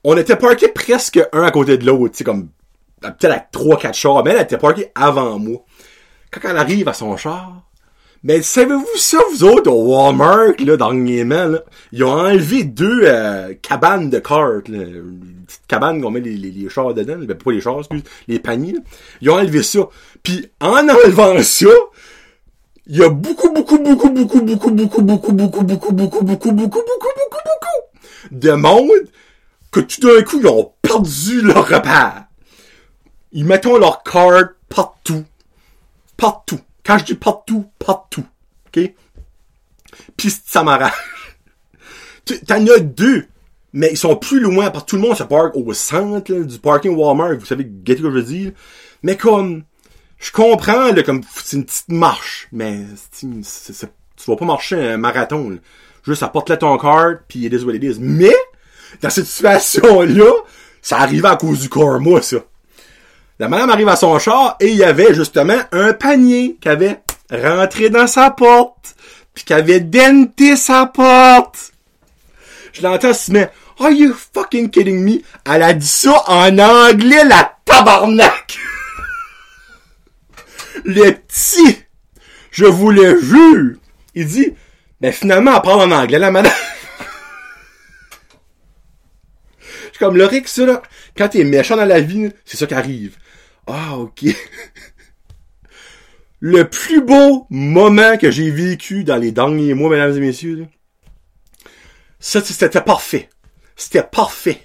On 0.04 0.16
était 0.18 0.36
parqués 0.36 0.70
presque 0.70 1.20
un 1.34 1.44
à 1.44 1.52
côté 1.52 1.78
de 1.78 1.86
l'autre, 1.86 2.14
tu 2.14 2.20
sais, 2.20 2.24
comme, 2.24 2.50
peut-être 3.02 3.32
à 3.32 3.48
3-4 3.52 3.94
chars, 3.94 4.24
mais 4.24 4.32
elle 4.32 4.42
était 4.42 4.58
parquée 4.58 4.92
avant 4.96 5.40
moi. 5.40 5.64
Quand 6.32 6.50
elle 6.50 6.58
arrive 6.58 6.88
à 6.88 6.94
son 6.94 7.16
char, 7.18 7.64
mais 8.26 8.42
savez-vous 8.42 8.98
ça, 8.98 9.20
vous 9.32 9.44
autres, 9.44 9.70
au 9.72 9.94
Walmart, 9.94 10.54
là, 10.58 10.78
dernièrement, 10.78 11.46
là, 11.46 11.60
ils 11.92 12.04
ont 12.04 12.12
enlevé 12.12 12.64
deux 12.64 13.02
euh, 13.04 13.54
cabanes 13.62 14.10
de 14.10 14.18
cartes, 14.18 14.68
là, 14.68 14.80
une 14.80 15.44
petite 15.46 15.68
cabane 15.68 16.02
qu'on 16.02 16.10
met 16.10 16.22
les, 16.22 16.36
les, 16.36 16.50
les 16.50 16.68
chars 16.68 16.96
dedans, 16.96 17.18
ben, 17.20 17.38
pas 17.38 17.52
les 17.52 17.62
chars, 17.62 17.78
excuse, 17.78 18.02
les 18.28 18.40
paniers. 18.40 18.78
Ils 19.22 19.30
ont 19.30 19.36
enlevé 19.36 19.62
ça. 19.62 19.88
Puis 20.24 20.50
en 20.60 20.90
enlevant 20.90 21.40
ça, 21.44 21.68
il 22.88 22.98
y 22.98 23.04
a 23.04 23.10
beaucoup, 23.10 23.54
beaucoup, 23.54 23.78
beaucoup, 23.78 24.10
beaucoup, 24.10 24.42
beaucoup, 24.42 24.72
beaucoup, 24.72 25.02
beaucoup, 25.02 25.32
beaucoup, 25.32 25.32
beaucoup, 25.32 25.62
beaucoup, 25.62 25.92
beaucoup, 25.92 26.24
beaucoup, 26.24 26.52
beaucoup, 26.52 26.52
beaucoup, 26.52 26.52
beaucoup 26.52 28.32
de 28.32 28.52
monde 28.54 28.90
que 29.70 29.82
tout 29.82 30.02
d'un 30.02 30.24
coup, 30.24 30.40
ils 30.40 30.48
ont 30.48 30.74
perdu 30.82 31.42
leur 31.42 31.68
repère. 31.68 32.26
Ils 33.34 33.46
mettent 33.46 33.66
leur 33.66 34.02
carte 34.02 34.56
partout. 34.68 35.26
Partout. 36.18 36.60
Quand 36.86 36.98
je 36.98 37.06
dis 37.06 37.16
partout, 37.16 37.66
partout. 37.80 38.26
OK? 38.68 38.94
Pis 40.18 40.42
ça 40.46 40.64
m'arrache. 40.64 41.38
T'en 42.48 42.66
as 42.68 42.80
deux, 42.80 43.26
mais 43.74 43.90
ils 43.92 43.98
sont 43.98 44.16
plus 44.16 44.40
loin, 44.40 44.72
parce 44.72 44.86
que 44.86 44.90
tout 44.92 44.96
le 44.96 45.02
monde 45.02 45.18
se 45.18 45.24
parque 45.24 45.56
au 45.56 45.74
centre 45.74 46.34
du 46.34 46.60
parking 46.60 46.96
Walmart, 46.96 47.36
vous 47.36 47.46
savez, 47.46 47.64
ce 47.64 47.94
que 47.94 47.98
je 47.98 48.08
veux 48.08 48.24
dire. 48.24 48.52
Mais 49.04 49.18
comme, 49.18 49.64
je 50.18 50.32
comprends, 50.32 50.92
là, 50.92 51.04
comme, 51.04 51.22
c'est 51.44 51.58
une 51.58 51.66
petite 51.66 51.90
marche, 51.90 52.48
mais 52.52 52.86
tu 53.20 53.28
vas 54.28 54.36
pas 54.36 54.46
marcher 54.46 54.76
un 54.76 54.98
marathon, 54.98 55.50
là. 55.50 55.58
Juste 56.04 56.24
apporte 56.24 56.50
là 56.50 56.58
ton 56.58 56.78
card, 56.78 57.16
puis 57.28 57.40
il 57.40 57.54
est 57.54 57.64
what 57.64 57.74
it 57.74 58.00
Mais, 58.00 58.36
dans 59.02 59.10
cette 59.10 59.26
situation-là, 59.26 60.32
ça 60.82 61.00
arrive 61.00 61.26
à 61.26 61.36
cause 61.36 61.60
du 61.60 61.70
karma, 61.70 62.22
ça. 62.22 62.38
La 63.38 63.50
madame 63.50 63.70
arrive 63.70 63.90
à 63.90 63.98
son 63.98 64.18
char 64.18 64.56
et 64.62 64.68
il 64.70 64.78
y 64.78 64.84
avait 64.84 65.14
justement 65.14 65.60
un 65.74 65.92
panier 65.92 66.58
qui 66.62 66.70
avait 66.70 67.02
rentré 67.30 67.90
dans 67.90 68.08
sa 68.08 68.32
porte, 68.32 68.96
puis 69.34 69.44
qui 69.44 69.54
avait 69.54 69.82
denté 69.82 70.56
sa 70.56 70.86
porte. 70.86 71.74
Je 72.72 72.82
l'entends 72.82 73.14
se 73.14 73.32
met 73.32 73.52
Are 73.80 73.92
you 73.92 74.14
fucking 74.14 74.70
kidding 74.70 75.04
me? 75.04 75.22
Elle 75.46 75.64
a 75.64 75.74
dit 75.74 75.86
ça 75.86 76.24
en 76.28 76.58
anglais, 76.58 77.26
la 77.26 77.58
tabarnak! 77.66 78.58
Le 80.86 81.12
petit! 81.12 81.80
Je 82.52 82.66
vous 82.66 82.92
le 82.92 83.20
jure! 83.20 83.76
Il 84.14 84.28
dit, 84.28 84.54
ben 85.02 85.12
finalement, 85.12 85.56
elle 85.56 85.62
parle 85.62 85.82
en 85.82 85.92
anglais, 85.92 86.20
la 86.20 86.32
madame. 86.32 86.54
Je 89.94 90.00
comme, 90.00 90.16
le 90.16 90.26
Rick, 90.26 90.48
ça, 90.48 90.66
là, 90.66 90.82
quand 91.16 91.30
t'es 91.30 91.44
méchant 91.44 91.78
dans 91.78 91.86
la 91.86 92.02
vie, 92.02 92.30
c'est 92.44 92.58
ça 92.58 92.68
qui 92.68 92.74
arrive. 92.74 93.18
Ah, 93.68 93.98
ok. 93.98 94.26
Le 96.40 96.70
plus 96.70 97.02
beau 97.02 97.48
moment 97.50 98.18
que 98.18 98.30
j'ai 98.30 98.52
vécu 98.52 99.04
dans 99.04 99.18
les 99.18 99.32
derniers 99.32 99.74
mois, 99.74 99.90
mesdames 99.90 100.16
et 100.16 100.20
messieurs, 100.20 100.68
ça, 102.20 102.42
c'était 102.44 102.82
parfait. 102.82 103.30
C'était 103.76 104.04
parfait. 104.04 104.62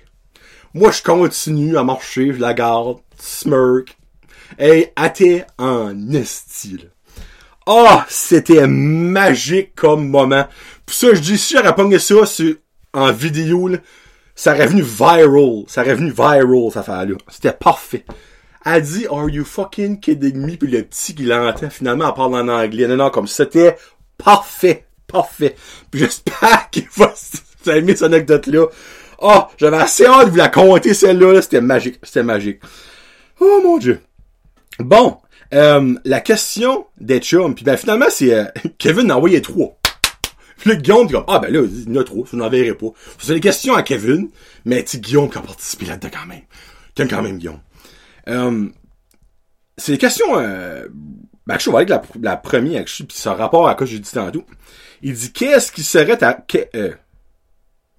Moi, 0.74 0.90
je 0.90 1.02
continue 1.02 1.76
à 1.76 1.84
marcher, 1.84 2.32
je 2.32 2.38
la 2.38 2.54
garde, 2.54 2.98
smirk. 3.18 3.96
Hey, 4.58 4.92
athée 4.96 5.44
en 5.58 5.94
style. 6.24 6.90
Oh, 7.66 8.00
c'était 8.08 8.66
magique 8.66 9.74
comme 9.74 10.08
moment. 10.08 10.46
Puis 10.86 10.96
ça, 10.96 11.14
je 11.14 11.20
dis, 11.20 11.38
si 11.38 11.54
j'aurais 11.54 11.74
pogné 11.74 11.98
ça 11.98 12.16
en 12.92 13.12
vidéo, 13.12 13.68
là, 13.68 13.78
ça 14.40 14.54
aurait 14.54 14.68
venu 14.68 14.80
viral. 14.80 15.64
Ça 15.66 15.82
aurait 15.82 15.96
venu 15.96 16.10
viral, 16.10 16.68
cette 16.68 16.78
affaire-là. 16.78 17.16
C'était 17.28 17.52
parfait. 17.52 18.06
Elle 18.64 18.82
dit, 18.82 19.06
are 19.10 19.28
you 19.28 19.44
fucking 19.44 20.00
kidding 20.00 20.38
me? 20.38 20.56
Puis 20.56 20.70
le 20.70 20.82
petit 20.82 21.14
qui 21.14 21.24
l'entend, 21.24 21.68
finalement, 21.68 22.08
elle 22.08 22.14
parle 22.14 22.36
en 22.36 22.48
anglais. 22.48 22.86
Non, 22.86 22.96
non, 22.96 23.10
comme 23.10 23.26
c'était 23.26 23.76
parfait. 24.16 24.86
Parfait. 25.06 25.56
Puis 25.90 26.00
j'espère 26.00 26.70
qu'il 26.70 26.86
va 26.96 27.12
s'aimer 27.64 27.94
cette 27.94 28.04
anecdote-là. 28.04 28.64
Oh, 29.18 29.42
j'avais 29.58 29.76
assez 29.76 30.06
hâte 30.06 30.28
de 30.28 30.30
vous 30.30 30.36
la 30.38 30.48
compter, 30.48 30.94
celle-là. 30.94 31.34
-là, 31.34 31.42
c'était 31.42 31.60
magique. 31.60 31.98
C'était 32.02 32.22
magique. 32.22 32.60
Oh, 33.40 33.60
mon 33.62 33.76
Dieu. 33.76 34.00
Bon. 34.78 35.18
Euh, 35.52 35.94
la 36.06 36.20
question 36.20 36.86
des 36.98 37.18
chums. 37.18 37.54
Puis 37.54 37.66
ben, 37.66 37.76
finalement, 37.76 38.06
c'est 38.08 38.32
euh, 38.32 38.44
Kevin 38.78 39.10
a 39.10 39.18
envoyé 39.18 39.42
trois. 39.42 39.79
Puis 40.60 40.70
là, 40.70 40.76
Guillaume 40.76 41.06
dit 41.06 41.14
comme, 41.14 41.24
ah 41.26 41.38
ben 41.38 41.52
là, 41.52 41.62
il 41.64 41.92
y 41.92 41.98
en 41.98 42.00
a 42.00 42.04
trop, 42.04 42.26
je 42.30 42.36
n'en 42.36 42.48
verrai 42.48 42.74
pas. 42.74 42.88
C'est 43.18 43.34
des 43.34 43.40
questions 43.40 43.74
à 43.74 43.82
Kevin, 43.82 44.28
mais 44.64 44.84
c'est 44.86 45.00
Guillaume 45.00 45.30
qui 45.30 45.38
a 45.38 45.40
participé 45.40 45.86
là-dedans 45.86 46.10
quand 46.12 46.26
même. 46.26 46.42
T'aimes 46.94 47.08
quand 47.08 47.22
même 47.22 47.38
Guillaume. 47.38 47.60
Euh, 48.28 48.68
c'est 49.78 49.92
des 49.92 49.98
questions, 49.98 50.38
euh, 50.38 50.86
ben, 51.46 51.58
je 51.58 51.70
vais 51.70 51.76
avec 51.76 51.88
la, 51.88 52.02
la 52.20 52.36
première, 52.36 52.84
puis 52.84 53.06
ça 53.10 53.34
rapport 53.34 53.68
à 53.68 53.74
quoi 53.74 53.86
j'ai 53.86 53.98
dit 53.98 54.10
tantôt. 54.10 54.44
Il 55.02 55.14
dit, 55.14 55.32
qu'est-ce 55.32 55.72
qui 55.72 55.82
serait 55.82 56.18
ta, 56.18 56.44
euh, 56.74 56.92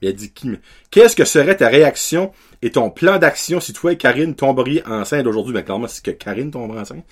il 0.01 0.09
a 0.09 0.11
dit 0.11 0.31
qui, 0.31 0.49
qu'est-ce 0.89 1.15
que 1.15 1.25
serait 1.25 1.57
ta 1.57 1.67
réaction 1.67 2.31
et 2.61 2.71
ton 2.71 2.89
plan 2.89 3.17
d'action 3.17 3.59
si 3.59 3.73
toi 3.73 3.93
et 3.93 3.97
Karine 3.97 4.35
tomberiez 4.35 4.85
enceinte 4.87 5.25
aujourd'hui? 5.25 5.53
Ben, 5.53 5.63
clairement, 5.63 5.87
c'est 5.87 6.03
que 6.03 6.11
Karine 6.11 6.51
tomberait 6.51 6.81
enceinte. 6.81 7.05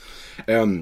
Euh, 0.49 0.81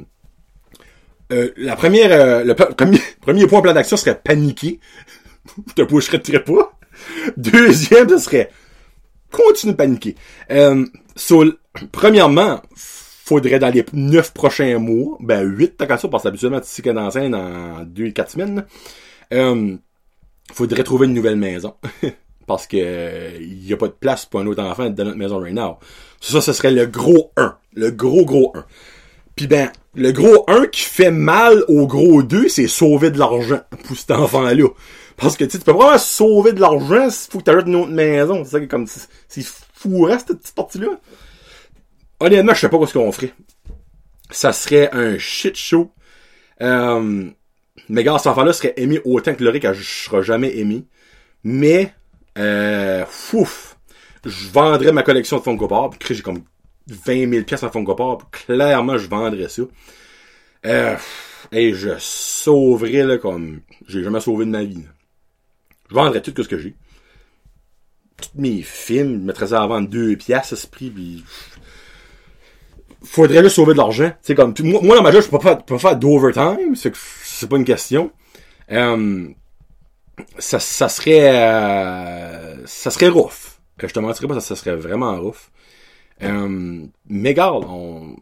euh, 1.32 1.52
la 1.58 1.76
première, 1.76 2.12
euh, 2.12 2.44
le 2.44 2.56
premier, 3.22 3.48
point 3.48 3.62
plan 3.62 3.74
d'action 3.74 3.98
serait 3.98 4.20
paniquer. 4.20 4.80
Je 5.68 5.74
te 5.76 5.82
boucherais 5.82 6.20
très 6.20 6.44
pas? 6.44 6.78
Deuxième, 7.38 8.10
ce 8.10 8.18
serait 8.18 8.50
continue 9.32 9.74
de 9.74 9.78
paniquer. 9.78 10.16
Euh, 10.52 10.86
premièrement, 11.92 12.62
faudrait 12.76 13.60
dans 13.60 13.74
les 13.74 13.86
neuf 13.94 14.34
prochains 14.34 14.80
mois, 14.80 15.18
ben 15.20 15.42
huit, 15.44 15.76
t'as 15.78 15.86
qu'à 15.86 15.98
ça, 15.98 16.08
parce 16.08 16.24
que 16.24 16.30
habituellement, 16.30 16.62
tu 16.62 16.68
sais 16.68 16.82
qu'elle 16.82 16.96
dans 16.96 17.86
deux, 17.86 18.12
quatre 18.12 18.32
semaines, 18.32 18.66
euh, 19.34 19.76
faudrait 20.54 20.84
trouver 20.84 21.08
une 21.08 21.14
nouvelle 21.14 21.36
maison. 21.36 21.76
parce 22.48 22.66
que 22.66 23.38
il 23.42 23.68
y 23.68 23.74
a 23.74 23.78
pas 23.78 23.88
de 23.88 23.94
place 23.94 24.26
pour 24.26 24.40
un 24.40 24.48
autre 24.48 24.64
enfant 24.64 24.90
dans 24.90 25.04
notre 25.04 25.18
maison 25.18 25.40
right 25.40 25.54
now. 25.54 25.78
Ça, 26.22 26.40
ce 26.40 26.54
serait 26.54 26.72
le 26.72 26.86
gros 26.86 27.34
1. 27.36 27.58
Le 27.74 27.92
gros, 27.92 28.24
gros 28.24 28.54
1. 28.56 28.66
Puis 29.38 29.46
ben, 29.46 29.72
le 29.94 30.12
gros 30.12 30.44
1 30.48 30.66
qui 30.66 30.82
fait 30.82 31.12
mal 31.12 31.64
au 31.68 31.86
gros 31.88 32.24
2, 32.24 32.50
c'est 32.50 32.68
sauver 32.68 33.12
de 33.12 33.20
l'argent 33.20 33.62
pour 33.88 33.96
cet 33.96 34.12
enfant-là. 34.12 34.68
Parce 35.16 35.38
que 35.38 35.46
tu 35.46 35.60
peux 35.60 35.72
vraiment 35.72 35.98
sauver 35.98 36.54
de 36.54 36.60
l'argent 36.60 37.10
s'il 37.10 37.32
faut 37.32 37.40
que 37.40 37.44
tu 37.46 37.52
ajoutes 37.52 37.68
une 37.68 37.76
autre 37.76 37.92
maison. 37.92 38.44
C'est 38.44 38.60
ça 38.60 38.66
comme 38.66 38.88
c'est 38.88 39.46
fou 39.46 40.08
cette 40.10 40.40
petite 40.40 40.56
partie-là. 40.56 41.00
Honnêtement, 42.20 42.54
je 42.56 42.62
sais 42.62 42.70
pas 42.70 42.86
ce 42.86 42.94
qu'on 42.94 43.12
ferait. 43.12 43.34
Ça 44.32 44.52
serait 44.52 44.90
un 44.92 45.20
shit 45.20 45.56
show. 45.56 45.92
Euh, 46.62 47.30
mais 47.90 48.04
gars, 48.04 48.18
cet 48.18 48.28
enfant-là 48.28 48.54
serait 48.54 48.74
aimé 48.78 49.00
autant 49.06 49.36
que 49.36 49.58
que 49.60 49.74
je 49.74 49.84
serai 49.84 50.24
jamais 50.24 50.58
aimé. 50.58 50.86
Mais, 51.44 51.94
euh, 52.40 53.06
fouf, 53.08 53.78
je 54.26 54.50
vendrais 54.50 54.92
ma 54.92 55.04
collection 55.04 55.38
de 55.38 55.44
Funko 55.44 55.68
Pop. 55.68 55.96
J'ai 56.10 56.22
comme 56.24 56.42
20 56.88 57.30
000 57.30 57.44
pièces 57.46 57.64
en 57.64 57.72
Funko 57.72 57.96
Pop, 57.96 58.24
clairement, 58.32 58.98
je 58.98 59.08
vendrais 59.08 59.50
ça. 59.50 59.64
Euh, 60.66 60.96
et 61.52 61.74
je 61.74 61.92
sauverais, 62.00 63.04
là, 63.04 63.18
comme 63.18 63.62
j'ai 63.88 64.04
jamais 64.04 64.20
sauvé 64.20 64.46
de 64.46 64.52
ma 64.52 64.64
vie. 64.64 64.84
Je 65.90 65.96
vendrais 65.96 66.22
tout 66.22 66.34
ce 66.42 66.48
que 66.48 66.58
j'ai. 66.58 66.76
Tous 68.18 68.30
mes 68.36 68.62
films, 68.62 69.22
je 69.22 69.26
mettrais 69.26 69.48
ça 69.48 69.62
à 69.62 69.68
vendre 69.68 69.88
deux 69.90 70.16
pièces 70.16 70.54
à 70.54 70.56
ce 70.56 70.68
prix, 70.68 70.90
puis 70.90 71.24
faudrait 73.04 73.42
le 73.42 73.50
sauver 73.50 73.74
de 73.74 73.78
l'argent. 73.78 74.12
C'est 74.22 74.36
comme 74.36 74.54
moi, 74.64 74.82
moi, 74.82 74.96
dans 74.98 75.04
ma 75.04 75.12
job, 75.12 75.22
je 75.22 75.30
peux 75.30 75.40
pas, 75.40 75.56
pas 75.56 75.78
faire 75.78 75.96
d'overtime, 75.96 76.76
c'est 76.76 76.94
c'est 76.96 77.48
pas 77.48 77.58
une 77.58 77.66
question. 77.66 78.12
Euh, 78.72 79.28
ça, 80.40 80.60
ça 80.60 80.90
serait 80.90 81.32
euh, 81.36 82.66
ça 82.66 82.90
serait 82.92 83.10
rough. 83.10 83.60
Je 83.78 83.88
te 83.88 84.00
mentirais 84.00 84.28
pas, 84.28 84.34
ça, 84.36 84.42
ça 84.42 84.56
serait 84.56 84.76
vraiment 84.76 85.16
rough. 85.20 85.52
Euh, 86.24 86.86
mais 87.08 87.30
regarde, 87.30 87.66
on, 87.70 88.16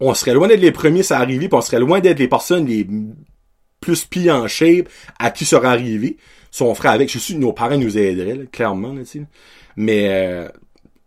on 0.00 0.14
serait 0.14 0.34
loin 0.34 0.48
d'être 0.48 0.60
les 0.60 0.72
premiers 0.72 1.10
à 1.12 1.18
arriver, 1.18 1.48
puis 1.48 1.56
on 1.56 1.60
serait 1.60 1.78
loin 1.78 2.00
d'être 2.00 2.18
les 2.18 2.28
personnes 2.28 2.66
les 2.66 2.86
plus 3.80 4.04
pires 4.04 4.34
en 4.34 4.48
shape 4.48 4.88
à 5.18 5.30
qui 5.30 5.44
sera 5.44 5.70
arrivé. 5.70 6.16
Si 6.50 6.62
on 6.62 6.74
ferait 6.74 6.88
avec, 6.88 7.10
je 7.10 7.18
suis 7.18 7.36
nos 7.36 7.52
parents 7.52 7.78
nous 7.78 7.96
aideraient, 7.96 8.46
clairement, 8.50 8.92
là, 8.92 9.02
Mais 9.76 10.08
euh, 10.08 10.48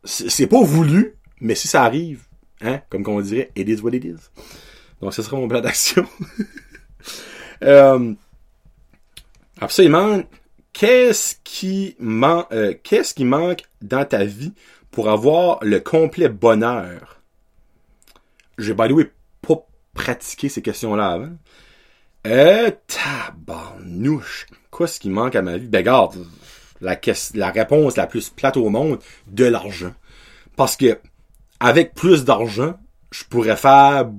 c'est 0.03 0.47
pas 0.47 0.61
voulu, 0.61 1.15
mais 1.41 1.55
si 1.55 1.67
ça 1.67 1.83
arrive, 1.83 2.23
hein, 2.61 2.81
comme 2.89 3.03
qu'on 3.03 3.21
dirait, 3.21 3.51
it 3.55 3.67
is 3.67 3.81
what 3.81 3.91
it 3.91 4.05
is. 4.05 4.29
Donc 5.01 5.13
ce 5.13 5.21
sera 5.21 5.37
mon 5.37 5.47
plan 5.47 5.59
d'action. 5.59 6.05
euh, 7.63 8.13
absolument. 9.59 10.23
Qu'est-ce 10.71 11.35
qui, 11.43 11.95
man 11.99 12.45
euh, 12.51 12.73
qu'est-ce 12.81 13.13
qui 13.13 13.25
manque 13.25 13.63
dans 13.81 14.05
ta 14.05 14.23
vie 14.23 14.53
pour 14.93 15.09
avoir 15.09 15.57
le 15.63 15.79
complet 15.79 16.29
bonheur, 16.29 17.19
j'ai 18.59 18.75
by 18.75 18.87
the 18.87 18.91
way 18.91 19.11
pas 19.41 19.67
pratiqué 19.95 20.49
ces 20.49 20.61
questions-là 20.61 21.09
avant. 21.09 21.31
Euh, 22.27 22.71
tabarnouche. 22.87 24.45
Quoi 24.69 24.87
ce 24.87 24.99
qui 24.99 25.09
manque 25.09 25.35
à 25.35 25.41
ma 25.41 25.57
vie? 25.57 25.67
Ben, 25.67 25.83
garde, 25.83 26.25
la, 26.79 26.99
la 27.33 27.49
réponse 27.49 27.97
la 27.97 28.05
plus 28.05 28.29
plate 28.29 28.55
au 28.55 28.69
monde, 28.69 28.99
de 29.27 29.45
l'argent. 29.45 29.93
Parce 30.55 30.77
que, 30.77 30.99
avec 31.59 31.95
plus 31.95 32.23
d'argent, 32.23 32.75
je 33.09 33.23
pourrais 33.23 33.57
faire 33.57 34.11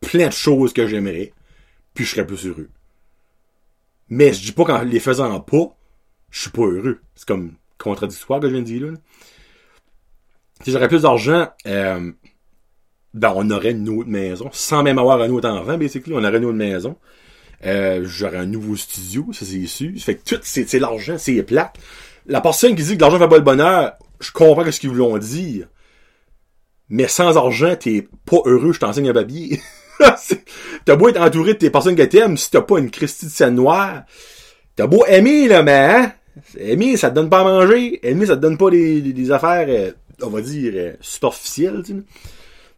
plein 0.00 0.28
de 0.28 0.32
choses 0.32 0.72
que 0.72 0.86
j'aimerais, 0.86 1.32
puis 1.92 2.04
je 2.04 2.12
serais 2.12 2.26
plus 2.26 2.46
heureux. 2.46 2.70
Mais 4.08 4.32
je 4.32 4.42
dis 4.42 4.52
pas 4.52 4.64
qu'en 4.64 4.82
les 4.82 5.00
faisant 5.00 5.40
pas, 5.40 5.76
je 6.30 6.42
suis 6.42 6.50
pas 6.50 6.62
heureux. 6.62 7.00
C'est 7.16 7.26
comme 7.26 7.54
contradictoire 7.78 8.38
que 8.38 8.46
je 8.46 8.52
viens 8.52 8.62
de 8.62 8.66
dire 8.66 8.86
là 8.86 8.98
si 10.62 10.70
j'aurais 10.70 10.88
plus 10.88 11.02
d'argent, 11.02 11.48
euh, 11.66 12.12
ben 13.14 13.32
on 13.34 13.50
aurait 13.50 13.72
une 13.72 13.88
autre 13.88 14.08
maison, 14.08 14.48
sans 14.52 14.82
même 14.82 14.98
avoir 14.98 15.20
un 15.20 15.30
autre 15.30 15.48
enfant, 15.48 15.78
basically, 15.78 16.12
on 16.14 16.24
aurait 16.24 16.38
une 16.38 16.44
autre 16.44 16.56
maison. 16.56 16.96
Euh, 17.66 18.02
j'aurais 18.04 18.38
un 18.38 18.46
nouveau 18.46 18.76
studio, 18.76 19.28
ça 19.32 19.44
c'est 19.44 19.66
sûr. 19.66 19.90
Fait 19.98 20.16
que 20.16 20.22
tout, 20.24 20.40
c'est, 20.42 20.72
l'argent, 20.78 21.16
c'est 21.18 21.42
plate. 21.42 21.76
La 22.26 22.40
personne 22.40 22.74
qui 22.74 22.82
dit 22.82 22.96
que 22.96 23.00
l'argent 23.00 23.18
fait 23.18 23.28
pas 23.28 23.36
le 23.36 23.42
bonheur, 23.42 23.92
je 24.20 24.30
comprends 24.32 24.70
ce 24.70 24.80
qu'ils 24.80 24.90
voulont 24.90 25.16
dire. 25.18 25.66
Mais 26.88 27.08
sans 27.08 27.36
argent, 27.36 27.76
t'es 27.76 28.08
pas 28.24 28.38
heureux, 28.44 28.72
je 28.72 28.80
t'enseigne 28.80 29.10
un 29.10 29.12
babier. 29.12 29.60
t'as 30.84 30.96
beau 30.96 31.08
être 31.08 31.20
entouré 31.20 31.54
de 31.54 31.58
tes 31.58 31.70
personnes 31.70 31.96
que 31.96 32.02
t'aimes, 32.02 32.36
si 32.36 32.50
t'as 32.50 32.62
pas 32.62 32.78
une 32.78 32.90
Christie 32.90 33.26
de 33.26 33.30
scène 33.30 33.54
noire, 33.54 34.02
t'as 34.76 34.86
beau 34.86 35.04
aimer, 35.06 35.46
là, 35.48 35.62
mais, 35.62 35.72
hein? 35.72 36.12
Aimer, 36.58 36.96
ça 36.96 37.10
te 37.10 37.14
donne 37.14 37.28
pas 37.28 37.40
à 37.40 37.44
manger. 37.44 38.00
Aimer, 38.08 38.26
ça 38.26 38.36
te 38.36 38.40
donne 38.40 38.56
pas 38.56 38.70
des, 38.70 39.30
affaires 39.30 39.66
euh, 39.68 39.92
on 40.22 40.30
va 40.30 40.40
dire, 40.40 40.72
euh, 40.74 40.92
superficielle, 41.00 41.82
tu 41.84 41.92
sais. 41.92 42.02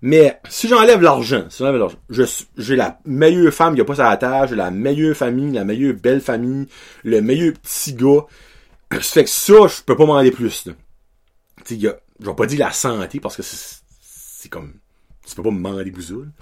Mais 0.04 0.40
si 0.48 0.66
j'enlève 0.66 1.00
l'argent, 1.00 1.46
si 1.48 1.58
j'enlève 1.58 1.76
l'argent, 1.76 1.98
j'ai 2.56 2.74
la 2.74 2.98
meilleure 3.04 3.54
femme 3.54 3.76
qui 3.76 3.80
a 3.80 3.84
pas 3.84 3.94
sa 3.94 4.16
tâche, 4.16 4.50
j'ai 4.50 4.56
la 4.56 4.72
meilleure 4.72 5.16
famille, 5.16 5.52
la 5.52 5.64
meilleure 5.64 5.94
belle 5.94 6.20
famille, 6.20 6.66
le 7.04 7.20
meilleur 7.20 7.52
petit 7.54 7.94
gars. 7.94 8.26
Ça 8.90 9.00
fait 9.00 9.24
que 9.24 9.30
ça, 9.30 9.68
je 9.68 9.82
peux 9.82 9.96
pas 9.96 10.04
m'en 10.04 10.16
aller 10.16 10.32
plus. 10.32 10.64
Tu 11.64 11.76
sais, 11.76 11.80
je 11.80 12.26
vais 12.26 12.34
pas 12.34 12.46
dire 12.46 12.58
la 12.58 12.72
santé 12.72 13.20
parce 13.20 13.36
que 13.36 13.42
c'est 13.42 14.48
comme, 14.48 14.74
tu 15.24 15.34
peux 15.36 15.42
pas 15.44 15.50
me 15.50 15.56
demander 15.56 15.90
bousoules. 15.92 16.32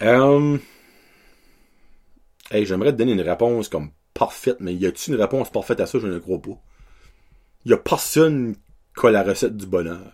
Euh, 0.00 0.58
hey, 2.50 2.64
j'aimerais 2.64 2.92
te 2.92 2.96
donner 2.96 3.12
une 3.12 3.20
réponse 3.20 3.68
comme 3.68 3.90
parfaite, 4.14 4.56
mais 4.60 4.74
y 4.74 4.86
a-t-il 4.86 5.14
une 5.14 5.20
réponse 5.20 5.50
parfaite 5.50 5.80
à 5.80 5.86
ça? 5.86 5.98
Je 5.98 6.06
ne 6.06 6.18
crois 6.18 6.40
pas. 6.40 6.58
Il 7.68 7.72
y 7.72 7.74
a 7.74 7.76
personne 7.76 8.56
qui 8.98 9.06
a 9.06 9.10
la 9.10 9.22
recette 9.22 9.54
du 9.54 9.66
bonheur. 9.66 10.10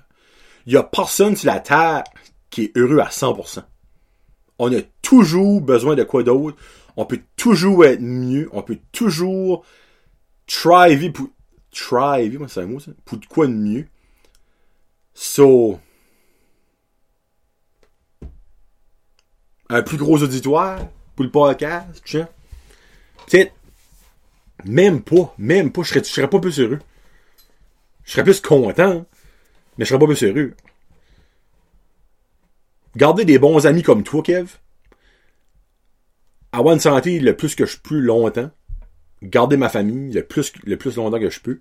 Il 0.66 0.72
y 0.72 0.76
a 0.76 0.82
personne 0.82 1.36
sur 1.36 1.52
la 1.52 1.60
terre 1.60 2.02
qui 2.50 2.64
est 2.64 2.76
heureux 2.76 2.98
à 2.98 3.10
100%. 3.10 3.62
On 4.58 4.76
a 4.76 4.80
toujours 5.02 5.60
besoin 5.60 5.94
de 5.94 6.02
quoi 6.02 6.24
d'autre. 6.24 6.56
On 6.96 7.06
peut 7.06 7.20
toujours 7.36 7.84
être 7.84 8.00
mieux. 8.00 8.48
On 8.50 8.62
peut 8.62 8.80
toujours 8.90 9.64
try 10.48 11.10
pour, 11.10 11.28
try 11.70 12.28
moi 12.36 12.48
c'est 12.48 12.62
un 12.62 12.66
mot 12.66 12.80
ça, 12.80 12.90
pour 13.04 13.18
de 13.18 13.26
quoi 13.26 13.46
de 13.46 13.52
mieux. 13.52 13.86
So, 15.14 15.78
un 19.68 19.82
plus 19.82 19.96
gros 19.96 20.20
auditoire 20.20 20.80
pour 21.14 21.24
le 21.24 21.30
podcast, 21.30 22.02
tu 22.04 22.20
sais. 23.28 23.52
Même 24.64 25.02
pas, 25.02 25.32
même 25.38 25.70
pas, 25.70 25.84
je 25.84 25.90
serais, 25.90 26.00
je 26.00 26.08
serais 26.08 26.28
pas 26.28 26.40
plus 26.40 26.58
heureux. 26.58 26.80
Je 28.04 28.12
serais 28.12 28.24
plus 28.24 28.40
content, 28.40 29.06
mais 29.76 29.84
je 29.84 29.90
serais 29.90 29.98
pas 29.98 30.06
plus 30.06 30.16
sérieux. 30.16 30.54
Garder 32.96 33.24
des 33.24 33.38
bons 33.38 33.66
amis 33.66 33.82
comme 33.82 34.04
toi, 34.04 34.22
Kev. 34.22 34.58
avoir 36.52 36.74
une 36.74 36.80
santé 36.80 37.18
le 37.18 37.36
plus 37.36 37.54
que 37.54 37.66
je 37.66 37.78
peux 37.78 37.98
longtemps, 37.98 38.50
garder 39.22 39.56
ma 39.56 39.68
famille 39.68 40.12
le 40.12 40.22
plus, 40.22 40.52
le 40.64 40.76
plus 40.76 40.96
longtemps 40.96 41.18
que 41.18 41.30
je 41.30 41.40
peux. 41.40 41.60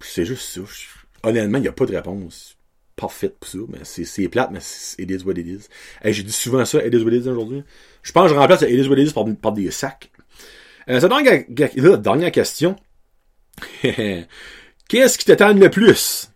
C'est 0.00 0.24
juste 0.24 0.42
ça. 0.42 0.60
Honnêtement, 1.22 1.58
il 1.58 1.62
n'y 1.62 1.68
a 1.68 1.72
pas 1.72 1.86
de 1.86 1.94
réponse 1.94 2.56
parfaite 2.96 3.38
pour 3.38 3.48
ça, 3.48 3.58
mais 3.68 3.84
c'est 3.84 4.28
plate, 4.28 4.50
mais 4.50 4.60
it 4.98 5.10
is 5.10 5.24
what 5.24 5.32
it 5.34 5.46
is. 5.46 5.68
J'ai 6.04 6.22
dit 6.22 6.32
souvent 6.32 6.64
ça, 6.64 6.84
it 6.84 6.92
is 6.92 7.02
what 7.02 7.12
it 7.12 7.24
is 7.24 7.28
aujourd'hui. 7.28 7.64
Je 8.02 8.12
pense 8.12 8.28
que 8.28 8.34
je 8.34 8.38
remplace 8.38 8.62
it 8.62 8.70
is 8.70 8.88
what 8.88 8.98
it 8.98 9.08
is 9.08 9.12
par, 9.40 9.52
des 9.52 9.70
sacs. 9.70 10.10
Euh, 10.88 11.00
dernière, 11.00 11.98
dernière 11.98 12.32
question. 12.32 12.76
Qu'est-ce 14.88 15.18
qui 15.18 15.24
t'étonne 15.24 15.60
le 15.60 15.70
plus? 15.70 16.30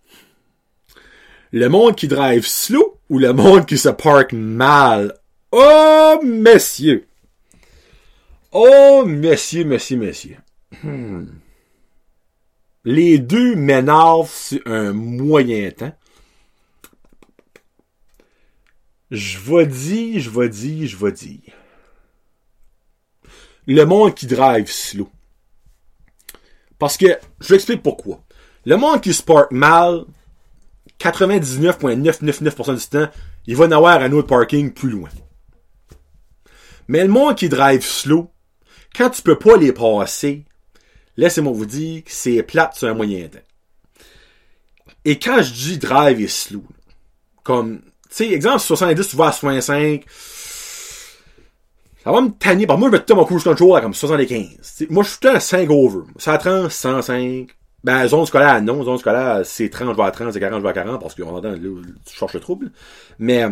Le 1.53 1.68
monde 1.68 1.97
qui 1.97 2.09
drive 2.09 2.47
slow 2.47 2.99
ou 3.09 3.18
le 3.18 3.33
monde 3.33 3.66
qui 3.66 3.79
se 3.79 3.89
parque 3.89 4.33
mal? 4.33 5.14
Oh, 5.53 6.20
messieurs! 6.25 7.07
Oh, 8.51 9.05
messieurs, 9.07 9.64
messieurs, 9.64 9.97
messieurs. 9.97 10.39
Hmm. 10.83 11.27
Les 12.85 13.18
deux 13.18 13.57
m'énervent 13.57 14.31
sur 14.31 14.61
un 14.66 14.93
moyen 14.93 15.70
temps. 15.70 15.97
Je 19.11 19.39
vais 19.39 19.66
dire, 19.66 20.20
je 20.20 20.31
vais 20.31 20.49
dire, 20.49 20.89
je 20.89 20.97
vais 20.97 21.12
dire. 21.12 21.53
Le 23.66 23.85
monde 23.85 24.14
qui 24.14 24.27
drive 24.27 24.70
slow. 24.70 25.09
Parce 26.79 26.97
que, 26.97 27.07
je 27.41 27.49
vous 27.49 27.55
explique 27.55 27.83
pourquoi. 27.83 28.22
Le 28.64 28.77
monde 28.77 29.01
qui 29.01 29.12
se 29.12 29.22
parque 29.22 29.53
mal, 29.53 30.05
99,999% 31.01 32.77
du 32.77 32.87
temps, 32.87 33.09
il 33.47 33.57
va 33.57 33.66
en 33.66 33.72
avoir 33.72 34.01
un 34.01 34.12
autre 34.12 34.29
parking 34.29 34.72
plus 34.72 34.91
loin. 34.91 35.11
Mais 36.89 37.03
le 37.03 37.09
monde 37.09 37.37
qui 37.37 37.49
drive 37.49 37.85
slow, 37.85 38.31
quand 38.95 39.11
tu 39.11 39.22
peux 39.22 39.39
pas 39.39 39.57
les 39.57 39.72
passer, 39.72 40.45
laissez-moi 41.16 41.53
vous 41.53 41.66
dire 41.66 42.05
que 42.05 42.11
c'est 42.11 42.43
plate 42.43 42.77
sur 42.77 42.89
un 42.89 42.95
moyen 42.95 43.29
temps. 43.29 43.39
Et 45.05 45.18
quand 45.18 45.43
je 45.43 45.53
dis 45.53 45.79
drive 45.79 46.20
et 46.20 46.29
slow, 46.29 46.64
comme, 47.43 47.81
tu 47.81 47.91
sais, 48.11 48.31
exemple, 48.31 48.61
70, 48.61 49.09
tu 49.09 49.16
vas 49.16 49.27
à 49.29 49.33
65, 49.33 50.05
ça 52.05 52.13
va 52.13 52.21
me 52.21 52.31
tanner. 52.31 52.67
Par 52.67 52.77
moi, 52.77 52.91
je 52.91 52.97
vais 52.97 53.03
tout 53.03 53.15
mon 53.15 53.25
cruise 53.25 53.43
control 53.43 53.79
à 53.79 53.81
comme 53.81 53.95
75. 53.95 54.87
moi, 54.91 55.03
je 55.03 55.09
suis 55.09 55.19
tout 55.21 55.29
à 55.29 55.41
5 55.41 55.71
over. 55.71 56.01
Ça 56.19 56.37
30, 56.37 56.71
105. 56.71 57.49
Ben, 57.83 58.07
zone 58.07 58.27
scolaire, 58.27 58.63
non. 58.63 58.85
Zone 58.85 58.99
scolaire, 58.99 59.41
c'est 59.45 59.71
30, 59.71 59.93
je 59.93 59.97
vais 59.97 60.03
à 60.03 60.11
30, 60.11 60.33
c'est 60.33 60.41
40, 60.41 60.59
je 60.59 60.63
vais 60.63 60.69
à 60.69 60.73
40, 60.73 61.01
parce 61.01 61.15
qu'on 61.15 61.35
entend, 61.35 61.51
là, 61.51 61.57
tu 61.57 62.17
cherches 62.17 62.35
le 62.35 62.41
trouble. 62.41 62.73
Mais, 63.19 63.45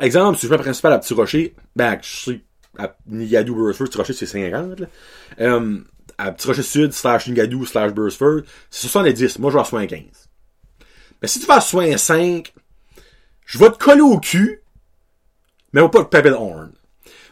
exemple, 0.00 0.38
si 0.38 0.46
je 0.46 0.50
vais 0.50 0.58
principal 0.58 0.92
à 0.92 0.98
Petit 0.98 1.14
Rocher, 1.14 1.54
ben, 1.76 1.98
je 2.02 2.16
sais, 2.16 2.40
à 2.78 2.96
Nigadou, 3.06 3.54
Burstford, 3.54 3.88
Petit 3.88 3.98
Rocher, 3.98 4.12
c'est 4.14 4.26
50, 4.26 4.80
là. 4.80 4.86
Euh, 5.40 5.78
à 6.16 6.32
Petit 6.32 6.46
Rocher 6.46 6.62
Sud, 6.62 6.92
slash 6.92 7.26
Nigadou, 7.28 7.66
slash 7.66 7.92
Burstford, 7.92 8.42
c'est 8.70 8.88
70. 8.88 9.38
Moi, 9.38 9.50
je 9.50 9.56
vais 9.56 9.60
à 9.60 9.64
75. 9.64 10.02
Mais 11.20 11.28
si 11.28 11.40
tu 11.40 11.46
vas 11.46 11.56
à 11.56 11.60
65, 11.60 12.52
je 13.46 13.58
vais 13.58 13.70
te 13.70 13.78
coller 13.78 14.02
au 14.02 14.18
cul, 14.18 14.62
mais 15.72 15.80
on 15.80 15.84
va 15.84 15.90
pas 15.90 16.04
te 16.04 16.10
taper 16.10 16.30
le 16.30 16.36
horn. 16.36 16.72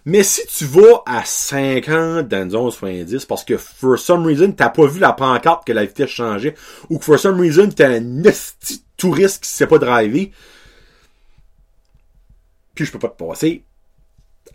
Mais 0.05 0.25
si 0.25 0.45
tu 0.47 0.65
vas 0.65 1.03
à 1.07 1.25
50 1.25 2.27
dans 2.27 2.43
une 2.43 2.51
zone 2.51 2.71
70 2.71 3.25
parce 3.27 3.45
que 3.45 3.57
for 3.57 3.99
some 3.99 4.27
reason 4.27 4.51
t'as 4.51 4.71
pas 4.71 4.87
vu 4.87 4.99
la 4.99 5.13
pancarte 5.13 5.65
que 5.65 5.73
la 5.73 5.85
vitesse 5.85 6.11
changeait 6.11 6.55
ou 6.91 6.99
que 6.99 7.05
for 7.05 7.19
some 7.19 7.41
reason 7.41 7.69
t'es 7.69 7.85
un 7.85 8.23
touriste 8.97 9.45
qui 9.45 9.51
sait 9.51 9.67
pas 9.67 9.79
driver 9.79 10.33
puis 12.75 12.85
je 12.85 12.91
peux 12.91 12.99
pas 12.99 13.09
te 13.09 13.23
passer 13.23 13.65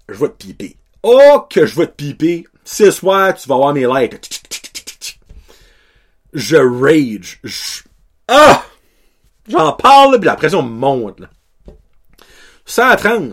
je 0.09 0.19
vais 0.19 0.29
te 0.29 0.33
piper. 0.33 0.77
Oh 1.03 1.45
que 1.49 1.65
je 1.65 1.75
vais 1.75 1.87
te 1.87 1.91
piper. 1.91 2.47
Ce 2.63 2.91
soir 2.91 3.33
tu 3.35 3.47
vas 3.47 3.55
avoir 3.55 3.73
mes 3.73 3.85
lights. 3.85 4.41
Je 6.33 6.57
rage. 6.57 7.41
Ah! 8.27 8.63
J'en 9.47 9.73
parle 9.73 10.19
puis 10.19 10.25
la 10.25 10.35
pression 10.35 10.61
monte 10.61 11.21
là. 11.21 11.29
ça 12.65 12.89
à 12.89 12.97
trans 12.97 13.29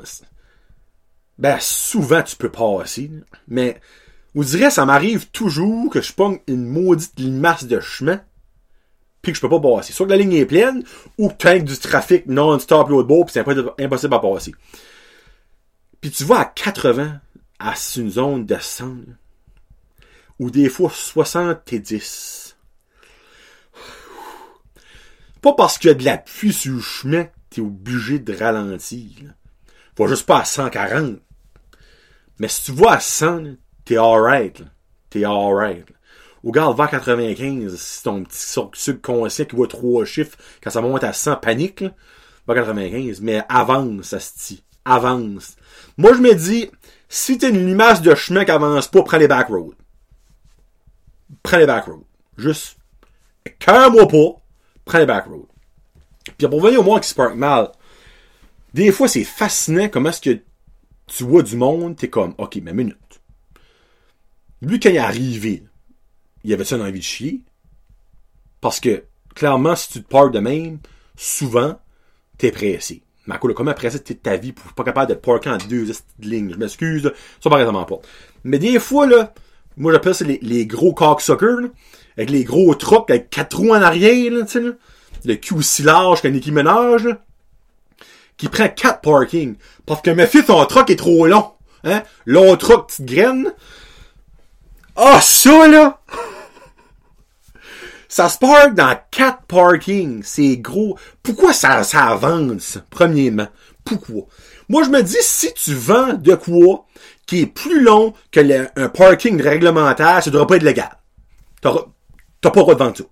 ben, 1.38 1.58
souvent, 1.60 2.22
tu 2.22 2.36
peux 2.36 2.50
passer. 2.50 3.10
Mais, 3.48 3.80
vous 4.34 4.44
direz, 4.44 4.70
ça 4.70 4.84
m'arrive 4.84 5.28
toujours 5.30 5.90
que 5.90 6.00
je 6.00 6.12
pogne 6.12 6.38
une 6.46 6.66
maudite 6.66 7.18
masse 7.20 7.64
de 7.64 7.80
chemin, 7.80 8.20
puis 9.22 9.32
que 9.32 9.36
je 9.36 9.40
peux 9.40 9.48
pas 9.48 9.60
passer. 9.60 9.92
Soit 9.92 10.06
que 10.06 10.10
la 10.10 10.16
ligne 10.16 10.34
est 10.34 10.46
pleine, 10.46 10.84
ou 11.18 11.28
que 11.28 11.36
tu 11.36 11.46
as 11.48 11.58
du 11.58 11.78
trafic 11.78 12.26
non-stop 12.26 12.88
l'autre 12.88 13.08
bord, 13.08 13.26
puis 13.26 13.32
c'est 13.32 13.84
impossible 13.84 14.14
à 14.14 14.18
passer. 14.18 14.54
Puis 16.00 16.10
tu 16.10 16.24
vas 16.24 16.40
à 16.40 16.44
80 16.44 17.20
à 17.58 17.74
une 17.96 18.10
zone 18.10 18.44
de 18.44 18.56
100, 18.60 18.96
ou 20.38 20.50
des 20.50 20.68
fois 20.68 20.90
70. 20.90 22.56
Pas 25.40 25.52
parce 25.52 25.78
qu'il 25.78 25.88
y 25.88 25.90
a 25.90 25.94
de 25.94 26.04
la 26.04 26.18
pluie 26.18 26.52
sur 26.52 26.74
le 26.74 26.80
chemin 26.80 27.26
t'es 27.54 27.60
obligé 27.60 28.18
de 28.18 28.34
ralentir. 28.34 29.10
Faut 29.96 30.08
juste 30.08 30.26
pas 30.26 30.40
à 30.40 30.44
140. 30.44 31.20
Mais 32.38 32.48
si 32.48 32.64
tu 32.64 32.72
vois 32.72 32.94
à 32.94 33.00
100, 33.00 33.56
t'es 33.84 33.96
alright. 33.96 34.62
T'es 35.10 35.24
alright. 35.24 35.86
Gars, 36.44 36.70
va 36.72 36.84
à 36.84 36.88
95, 36.88 37.74
si 37.76 38.02
ton 38.02 38.22
petit 38.22 38.54
subconscient 38.74 39.46
qui 39.46 39.56
voit 39.56 39.66
trois 39.66 40.04
chiffres, 40.04 40.36
quand 40.62 40.70
ça 40.70 40.82
monte 40.82 41.04
à 41.04 41.12
100, 41.12 41.36
panique, 41.36 41.80
là, 41.80 41.90
à 42.48 42.54
95. 42.54 43.20
Mais 43.22 43.42
avance, 43.48 44.14
dit. 44.48 44.62
Avance. 44.84 45.56
Moi, 45.96 46.12
je 46.12 46.18
me 46.18 46.34
dis, 46.34 46.70
si 47.08 47.38
t'as 47.38 47.48
une 47.48 47.66
limace 47.66 48.02
de 48.02 48.14
chemin 48.14 48.44
qui 48.44 48.50
avance 48.50 48.88
pas, 48.88 49.02
prends 49.02 49.16
les 49.16 49.28
back 49.28 49.48
roads. 49.48 49.74
Prends 51.42 51.56
les 51.56 51.66
back 51.66 51.86
roads. 51.86 52.04
Juste, 52.36 52.76
cœur-moi 53.58 54.06
pas, 54.06 54.42
prends 54.84 54.98
les 54.98 55.06
back 55.06 55.26
roads. 55.26 55.48
Puis 56.36 56.48
pour 56.48 56.60
venir 56.60 56.80
au 56.80 56.82
moins 56.82 57.00
qui 57.00 57.08
se 57.08 57.14
parque 57.14 57.36
mal, 57.36 57.70
des 58.74 58.92
fois, 58.92 59.08
c'est 59.08 59.24
fascinant 59.24 59.88
comment 59.88 60.10
est-ce 60.10 60.20
que 60.20 60.40
tu 61.06 61.24
vois 61.24 61.42
du 61.42 61.56
monde, 61.56 61.96
t'es 61.96 62.08
comme, 62.08 62.34
ok, 62.38 62.58
mais 62.62 62.72
minute. 62.72 62.96
Lui, 64.62 64.80
quand 64.80 64.90
il 64.90 64.96
est 64.96 64.98
arrivé, 64.98 65.64
il 66.42 66.52
avait-tu 66.52 66.74
une 66.74 66.82
envie 66.82 67.00
de 67.00 67.04
chier? 67.04 67.42
Parce 68.60 68.80
que, 68.80 69.04
clairement, 69.34 69.76
si 69.76 69.90
tu 69.90 70.02
te 70.02 70.08
parles 70.08 70.32
de 70.32 70.38
même, 70.38 70.78
souvent, 71.16 71.78
t'es 72.38 72.50
pressé. 72.50 73.02
Mais 73.26 73.36
comment 73.38 73.72
pressé 73.72 74.02
t'es 74.02 74.14
ta 74.14 74.36
vie 74.36 74.52
pour 74.52 74.72
pas 74.74 74.84
capable 74.84 75.08
d'être 75.08 75.22
parké 75.22 75.48
en 75.48 75.56
deux 75.56 75.90
lignes? 76.20 76.52
Je 76.52 76.56
m'excuse, 76.56 77.12
ça 77.40 77.50
par 77.50 77.58
exemple 77.58 77.94
pas. 77.94 78.00
Mais 78.44 78.58
des 78.58 78.78
fois, 78.78 79.06
là, 79.06 79.32
moi 79.76 79.92
j'appelle 79.92 80.14
ça 80.14 80.24
les, 80.24 80.66
gros 80.66 80.92
cocksuckers, 80.92 81.70
avec 82.16 82.30
les 82.30 82.44
gros 82.44 82.74
trucks 82.74 83.10
avec 83.10 83.30
quatre 83.30 83.58
roues 83.58 83.70
en 83.70 83.82
arrière, 83.82 84.30
là, 84.32 84.44
tu 84.44 84.52
sais, 84.52 84.60
là. 84.60 84.72
Le 85.24 85.36
cul 85.36 85.54
aussi 85.54 85.82
large 85.82 86.20
qu'un 86.20 86.34
équiménage, 86.34 87.04
là 87.04 87.18
qui 88.36 88.48
prend 88.48 88.68
quatre 88.68 89.00
parkings. 89.00 89.56
Parce 89.86 90.02
que 90.02 90.10
me 90.10 90.26
fils, 90.26 90.46
son 90.46 90.64
truck 90.66 90.90
est 90.90 90.96
trop 90.96 91.26
long. 91.26 91.52
Hein? 91.84 92.02
Long 92.26 92.56
truck, 92.56 92.88
petite 92.88 93.06
graine. 93.06 93.52
Ah, 94.96 95.20
ça, 95.20 95.68
là! 95.68 96.00
Ça 98.08 98.28
se 98.28 98.38
parque 98.38 98.74
dans 98.74 98.96
quatre 99.10 99.42
parkings. 99.48 100.22
C'est 100.22 100.56
gros. 100.58 100.96
Pourquoi 101.20 101.52
ça, 101.52 101.82
ça 101.82 102.04
avance, 102.04 102.78
premièrement? 102.88 103.48
Pourquoi? 103.84 104.26
Moi, 104.68 104.84
je 104.84 104.90
me 104.90 105.02
dis, 105.02 105.16
si 105.20 105.52
tu 105.54 105.74
vends 105.74 106.12
de 106.12 106.36
quoi 106.36 106.86
qui 107.26 107.40
est 107.40 107.46
plus 107.46 107.82
long 107.82 108.14
que 108.30 108.80
un 108.80 108.88
parking 108.88 109.40
réglementaire, 109.40 110.22
ça 110.22 110.30
devrait 110.30 110.46
pas 110.46 110.56
être 110.56 110.62
légal. 110.62 110.96
T'as 111.60 111.72
pas 111.72 111.80
le 112.42 112.50
droit 112.60 112.74
de 112.74 112.78
vendre 112.78 112.96
ça. 112.96 113.04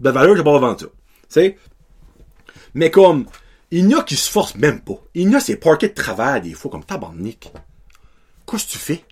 De 0.00 0.10
valeur, 0.10 0.36
t'as 0.36 0.42
pas 0.42 0.52
le 0.52 0.58
droit 0.58 0.60
de 0.60 0.66
vendre 0.66 0.80
ça. 0.80 0.86
Tu 0.86 0.92
sais? 1.28 1.58
Mais 2.74 2.90
comme, 2.90 3.26
il 3.76 3.90
y 3.90 3.94
a 3.94 4.02
qui 4.02 4.14
se 4.14 4.30
forcent 4.30 4.54
même 4.54 4.80
pas. 4.80 5.00
Il 5.14 5.32
y 5.32 5.34
a 5.34 5.40
ces 5.40 5.56
parquets 5.56 5.88
de 5.88 5.94
travers 5.94 6.40
des 6.40 6.52
fois, 6.52 6.70
comme 6.70 6.84
tabarnak. 6.84 7.50
Qu'est-ce 8.46 8.66
que 8.66 8.70
tu 8.70 8.78
fais? 8.78 9.04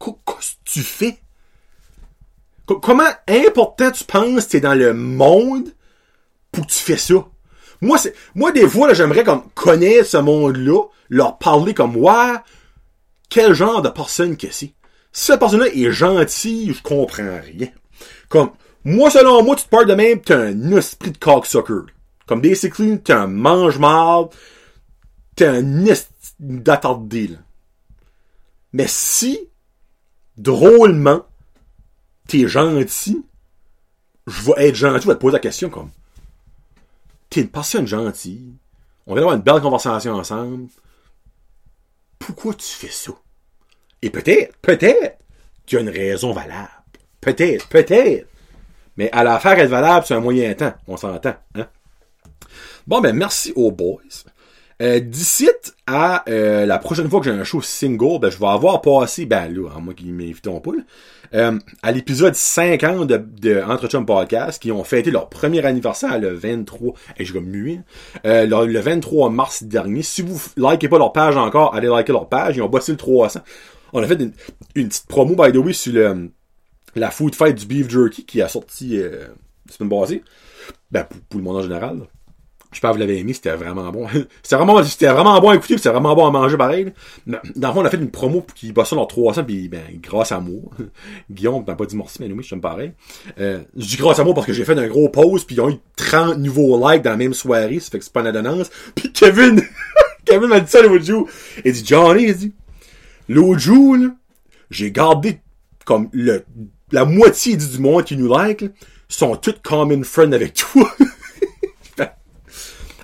Qu'est-ce 0.00 0.52
que 0.52 0.56
tu 0.64 0.82
fais? 0.82 1.18
Comment 2.64 3.10
important 3.28 3.90
tu 3.90 4.04
penses 4.04 4.48
t'es 4.48 4.60
dans 4.60 4.74
le 4.74 4.94
monde 4.94 5.68
pour 6.50 6.66
que 6.66 6.72
tu 6.72 6.78
fais 6.78 6.96
ça? 6.96 7.26
Moi, 7.82 7.98
moi, 8.34 8.52
des 8.52 8.66
fois, 8.66 8.94
j'aimerais 8.94 9.22
comme 9.22 9.50
connaître 9.54 10.06
ce 10.06 10.16
monde-là, 10.16 10.84
leur 11.10 11.36
parler 11.36 11.74
comme, 11.74 11.96
ouais, 11.96 12.36
quel 13.28 13.52
genre 13.52 13.82
de 13.82 13.90
personne 13.90 14.38
que 14.38 14.46
c'est. 14.50 14.72
Si 15.12 15.26
cette 15.26 15.40
personne-là 15.40 15.68
est 15.68 15.92
gentille, 15.92 16.72
je 16.72 16.82
comprends 16.82 17.38
rien. 17.42 17.68
Comme, 18.30 18.52
moi, 18.82 19.10
selon 19.10 19.42
moi, 19.42 19.56
tu 19.56 19.64
te 19.64 19.68
parles 19.68 19.86
de 19.86 19.94
même, 19.94 20.22
t'es 20.22 20.32
un 20.32 20.72
esprit 20.72 21.10
de 21.10 21.18
cocksucker. 21.18 21.92
Comme 22.26 22.40
basically, 22.40 23.00
t'es 23.00 23.12
un 23.12 23.26
mange-marde, 23.26 24.34
t'es 25.34 25.46
un 25.46 25.62
d'attardé, 26.38 27.28
là. 27.28 27.38
Mais 28.72 28.86
si, 28.88 29.48
drôlement, 30.36 31.24
t'es 32.28 32.46
gentil, 32.48 33.24
je 34.26 34.42
vais 34.42 34.68
être 34.68 34.74
gentil, 34.74 35.02
je 35.04 35.08
vais 35.08 35.14
te 35.14 35.20
poser 35.20 35.34
la 35.34 35.40
question 35.40 35.70
comme, 35.70 35.90
t'es 37.30 37.42
une 37.42 37.48
personne 37.48 37.86
gentille, 37.86 38.54
on 39.06 39.14
va 39.14 39.20
avoir 39.20 39.36
une 39.36 39.42
belle 39.42 39.60
conversation 39.60 40.12
ensemble, 40.12 40.68
pourquoi 42.18 42.54
tu 42.54 42.66
fais 42.66 42.90
ça? 42.90 43.12
Et 44.02 44.10
peut-être, 44.10 44.56
peut-être, 44.58 45.18
tu 45.64 45.78
as 45.78 45.80
une 45.80 45.88
raison 45.88 46.32
valable. 46.32 46.70
Peut-être, 47.20 47.68
peut-être. 47.68 48.28
Mais 48.96 49.10
à 49.12 49.24
la 49.24 49.38
faire 49.38 49.58
être 49.58 49.70
valable, 49.70 50.06
c'est 50.06 50.14
un 50.14 50.20
moyen 50.20 50.54
temps. 50.54 50.74
On 50.86 50.96
s'entend, 50.96 51.34
hein? 51.54 51.68
Bon, 52.86 53.00
ben, 53.00 53.14
merci 53.16 53.52
aux 53.56 53.72
boys. 53.72 54.00
Euh, 54.80 55.00
D'ici 55.00 55.48
à 55.86 56.22
euh, 56.28 56.66
la 56.66 56.78
prochaine 56.78 57.08
fois 57.08 57.18
que 57.18 57.24
j'ai 57.24 57.32
un 57.32 57.42
show 57.42 57.60
single, 57.60 58.20
ben, 58.20 58.30
je 58.30 58.38
vais 58.38 58.46
avoir 58.46 58.80
passé, 58.80 59.26
ben 59.26 59.48
là, 59.52 59.70
à 59.74 59.80
moi 59.80 59.92
qui 59.92 60.04
m'invitent 60.12 60.42
pas, 60.42 60.70
là, 60.72 60.82
euh, 61.34 61.58
à 61.82 61.90
l'épisode 61.92 62.34
50 62.34 63.08
de, 63.08 63.16
de 63.16 63.60
Entre 63.60 63.88
Podcast, 64.04 64.62
qui 64.62 64.70
ont 64.70 64.84
fêté 64.84 65.10
leur 65.10 65.28
premier 65.28 65.64
anniversaire 65.64 66.20
le 66.20 66.32
23, 66.32 66.94
et 67.16 67.24
je 67.24 67.32
vais 67.32 67.40
muer, 67.40 67.80
euh, 68.24 68.46
le, 68.46 68.66
le, 68.66 68.80
23 68.80 69.30
mars 69.30 69.64
dernier. 69.64 70.02
Si 70.02 70.22
vous 70.22 70.40
likez 70.56 70.88
pas 70.88 70.98
leur 70.98 71.12
page 71.12 71.36
encore, 71.36 71.74
allez 71.74 71.88
liker 71.88 72.12
leur 72.12 72.28
page, 72.28 72.56
ils 72.56 72.62
ont 72.62 72.68
bossé 72.68 72.92
le 72.92 72.98
300. 72.98 73.40
On 73.94 74.02
a 74.02 74.06
fait 74.06 74.22
une, 74.22 74.32
une 74.76 74.88
petite 74.88 75.06
promo, 75.08 75.34
by 75.34 75.50
the 75.50 75.56
way, 75.56 75.72
sur 75.72 75.92
le, 75.92 76.30
la 76.94 77.10
food 77.10 77.34
fight 77.34 77.56
du 77.56 77.66
beef 77.66 77.90
jerky 77.90 78.24
qui 78.24 78.42
a 78.42 78.48
sorti 78.48 78.98
euh, 78.98 79.26
la 79.66 79.72
semaine 79.72 79.90
passée. 79.90 80.22
Ben, 80.92 81.02
pour, 81.02 81.20
pour 81.22 81.40
le 81.40 81.44
monde 81.44 81.56
en 81.56 81.62
général. 81.62 82.06
Je 82.76 82.80
sais 82.82 82.86
pas, 82.86 82.92
vous 82.92 82.98
l'avez 82.98 83.20
aimé, 83.20 83.32
c'était 83.32 83.56
vraiment 83.56 83.90
bon. 83.90 84.06
c'était 84.42 84.56
vraiment, 84.56 84.84
c'était 84.84 85.06
vraiment 85.06 85.40
bon 85.40 85.48
à 85.48 85.54
écouter, 85.54 85.78
c'était 85.78 85.88
vraiment 85.88 86.14
bon 86.14 86.26
à 86.26 86.30
manger 86.30 86.58
pareil. 86.58 86.92
Dans 87.26 87.38
le 87.42 87.72
fond, 87.72 87.80
on 87.80 87.84
a 87.86 87.88
fait 87.88 87.96
une 87.96 88.10
promo 88.10 88.44
qui 88.54 88.70
bossait 88.70 88.94
dans 88.94 89.06
300, 89.06 89.44
puis 89.44 89.70
ben, 89.70 89.80
grâce 90.02 90.30
à 90.30 90.40
moi. 90.40 90.60
Guillaume, 91.30 91.64
t'as 91.64 91.74
pas 91.74 91.86
dit 91.86 91.96
merci, 91.96 92.18
mais 92.20 92.30
oui, 92.30 92.42
je 92.42 92.48
suis 92.48 92.56
pareil. 92.56 92.92
Euh, 93.40 93.60
je 93.74 93.86
dis 93.86 93.96
grâce 93.96 94.18
à 94.18 94.24
moi 94.24 94.34
parce 94.34 94.46
que 94.46 94.52
j'ai 94.52 94.66
fait 94.66 94.78
un 94.78 94.88
gros 94.88 95.08
pause, 95.08 95.44
puis 95.44 95.56
ils 95.56 95.60
ont 95.62 95.70
eu 95.70 95.78
30 95.96 96.36
nouveaux 96.36 96.76
likes 96.76 97.00
dans 97.00 97.12
la 97.12 97.16
même 97.16 97.32
soirée, 97.32 97.80
ça 97.80 97.90
fait 97.90 97.98
que 97.98 98.04
c'est 98.04 98.12
pas 98.12 98.20
une 98.20 98.26
adonnance. 98.26 98.68
Puis 98.94 99.10
Kevin, 99.10 99.62
Kevin 100.26 100.48
m'a 100.48 100.60
dit 100.60 100.70
ça 100.70 100.82
l'autre. 100.82 101.30
Il 101.64 101.72
dit, 101.72 101.82
Johnny, 101.82 102.24
il 102.24 102.36
dit, 102.36 102.52
l'autre 103.30 103.58
jour, 103.58 103.96
j'ai 104.68 104.92
gardé 104.92 105.40
comme 105.86 106.10
le, 106.12 106.44
la 106.92 107.06
moitié 107.06 107.56
du 107.56 107.78
monde 107.78 108.04
qui 108.04 108.18
nous 108.18 108.28
like, 108.28 108.60
là, 108.60 108.68
sont 109.08 109.34
toutes 109.36 109.62
common 109.62 110.02
friends 110.02 110.32
avec 110.32 110.52
toi. 110.52 110.94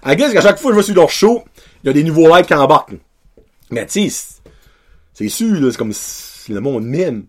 I 0.04 0.16
guess 0.16 0.32
qu'à 0.32 0.40
chaque 0.40 0.58
fois 0.58 0.70
que 0.70 0.76
je 0.76 0.80
vais 0.80 0.86
sur 0.86 0.94
leur 0.94 1.10
show, 1.10 1.44
il 1.82 1.86
y 1.86 1.90
a 1.90 1.92
des 1.92 2.02
nouveaux 2.04 2.34
likes 2.34 2.46
qui 2.46 2.54
embarquent. 2.54 2.94
Mais 3.70 3.86
tu 3.86 4.10
c'est 5.14 5.28
sûr, 5.28 5.70
c'est 5.70 5.78
comme 5.78 5.92
si 5.92 6.52
le 6.52 6.60
monde 6.60 6.84
m'aime. 6.84 7.26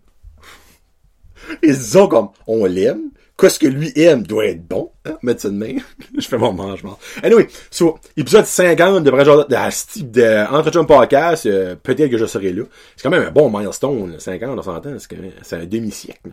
Ils 1.63 1.73
disent 1.73 1.97
comme, 2.09 2.29
on 2.47 2.65
l'aime. 2.65 3.11
Qu'est-ce 3.37 3.59
que 3.59 3.67
lui 3.67 3.91
aime 3.95 4.23
doit 4.23 4.45
être 4.45 4.65
bon. 4.65 4.91
Hein? 5.05 5.17
Mettre 5.21 5.41
ça 5.41 5.49
de 5.49 5.55
main. 5.55 5.75
je 6.17 6.27
fais 6.27 6.37
mon 6.37 6.53
mangement. 6.53 6.97
Anyway, 7.23 7.47
so, 7.71 7.99
épisode 8.15 8.45
50 8.45 9.03
de 9.03 9.11
Brad 9.11 9.25
de, 9.27 9.43
de, 9.43 10.11
de 10.11 10.53
Entre 10.53 10.83
Podcast, 10.83 11.45
euh, 11.47 11.75
peut-être 11.75 12.11
que 12.11 12.17
je 12.17 12.25
serai 12.25 12.53
là. 12.53 12.63
C'est 12.95 13.03
quand 13.03 13.09
même 13.09 13.27
un 13.27 13.31
bon 13.31 13.49
milestone, 13.49 14.19
50, 14.19 14.59
on 14.59 14.61
s'entend. 14.61 14.95
C'est 14.99 15.55
un 15.55 15.65
demi-siècle. 15.65 16.31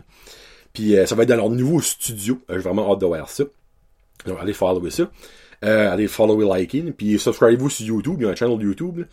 Puis 0.73 0.95
euh, 0.95 1.05
ça 1.05 1.15
va 1.15 1.23
être 1.23 1.29
dans 1.29 1.35
leur 1.35 1.49
nouveau 1.49 1.81
studio. 1.81 2.39
Euh, 2.49 2.55
j'ai 2.55 2.61
vraiment 2.61 2.91
hâte 2.91 2.99
de 2.99 3.05
voir 3.07 3.29
ça. 3.29 3.43
Donc, 4.25 4.37
allez 4.39 4.53
follower 4.53 4.91
ça. 4.91 5.09
Euh, 5.63 5.91
allez 5.91 6.07
follower, 6.07 6.47
liking, 6.57 6.91
puis 6.91 7.19
subscribez-vous 7.19 7.69
sur 7.69 7.85
YouTube, 7.85 8.15
il 8.19 8.23
y 8.23 8.27
a 8.27 8.31
un 8.31 8.35
channel 8.35 8.59
YouTube. 8.61 9.05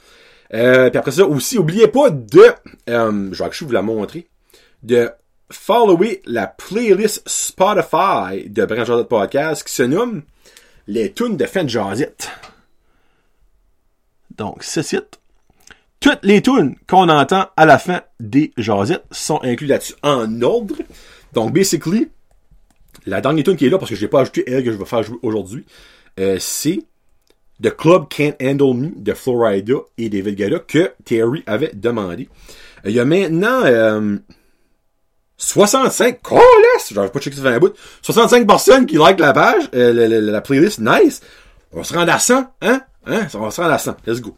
Euh, 0.55 0.89
puis 0.89 0.99
après 0.99 1.11
ça, 1.11 1.27
aussi, 1.27 1.59
oubliez 1.59 1.89
pas 1.89 2.11
de, 2.11 2.43
euh, 2.89 3.29
je 3.33 3.45
vais 3.45 3.51
vous 3.61 3.73
la 3.73 3.83
montrer, 3.83 4.27
de 4.83 5.11
follower 5.51 6.23
la 6.25 6.47
playlist 6.47 7.23
Spotify 7.29 8.49
de 8.49 8.65
Branch 8.65 9.03
Podcast 9.05 9.67
qui 9.67 9.75
se 9.75 9.83
nomme 9.83 10.23
Les 10.87 11.13
tunes 11.13 11.37
de 11.37 11.45
fin 11.45 11.65
de 11.65 11.69
Jazette. 11.69 12.31
Donc, 14.37 14.63
ce 14.63 14.81
site, 14.81 15.19
toutes 16.01 16.21
les 16.23 16.41
tunes 16.41 16.77
qu'on 16.87 17.09
entend 17.09 17.49
à 17.57 17.67
la 17.67 17.79
fin 17.79 18.03
des 18.21 18.53
Jazettes 18.57 19.05
sont 19.11 19.41
incluses 19.43 19.69
là-dessus 19.69 19.95
en 20.03 20.41
ordre. 20.41 20.77
Donc, 21.35 21.53
basically, 21.53 22.09
la 23.05 23.21
dernière 23.21 23.45
tune 23.45 23.57
qui 23.57 23.67
est 23.67 23.71
là, 23.71 23.79
parce 23.79 23.91
que 23.91 23.97
je 23.97 24.03
n'ai 24.03 24.09
pas 24.09 24.21
ajouté 24.21 24.45
elle 24.47 24.65
que 24.65 24.73
je 24.73 24.77
vais 24.77 24.85
faire 24.85 25.03
jouer 25.03 25.19
aujourd'hui, 25.23 25.67
euh, 26.19 26.37
c'est 26.39 26.81
The 27.63 27.71
Club 27.77 28.09
Can't 28.09 28.37
Handle 28.41 28.75
Me 28.75 28.91
de 28.97 29.15
Florida 29.15 29.75
et 29.97 30.09
David 30.09 30.37
Guetta 30.37 30.59
que 30.61 30.93
Terry 31.05 31.43
avait 31.47 31.73
demandé. 31.75 32.29
Euh, 32.85 32.91
il 32.91 32.97
y 32.97 33.01
a 33.01 33.05
maintenant 33.05 33.63
euh, 33.65 34.17
65, 35.39 36.21
colis, 36.23 36.43
j'avais 36.93 37.09
pas 37.09 37.21
checké 37.21 37.37
ça 37.37 37.49
un 37.49 37.59
bout, 37.59 37.75
65 38.03 38.47
personnes 38.47 38.87
qui 38.87 38.97
like 38.97 39.19
la 39.21 39.33
page, 39.33 39.69
euh, 39.75 39.93
la, 39.93 40.09
la, 40.09 40.21
la, 40.21 40.41
playlist, 40.41 40.81
nice. 40.81 41.21
On 41.73 41.85
se 41.85 41.95
rend 41.95 42.07
à 42.07 42.19
100, 42.19 42.47
hein? 42.63 42.81
hein? 43.07 43.27
On 43.35 43.51
se 43.51 43.61
rendre 43.61 43.73
à 43.73 43.79
100, 43.79 43.97
let's 44.07 44.21
go. 44.21 44.37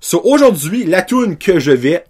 So, 0.00 0.20
aujourd'hui, 0.24 0.84
la 0.84 1.02
tune 1.02 1.38
que 1.38 1.60
je 1.60 1.70
vais 1.70 2.04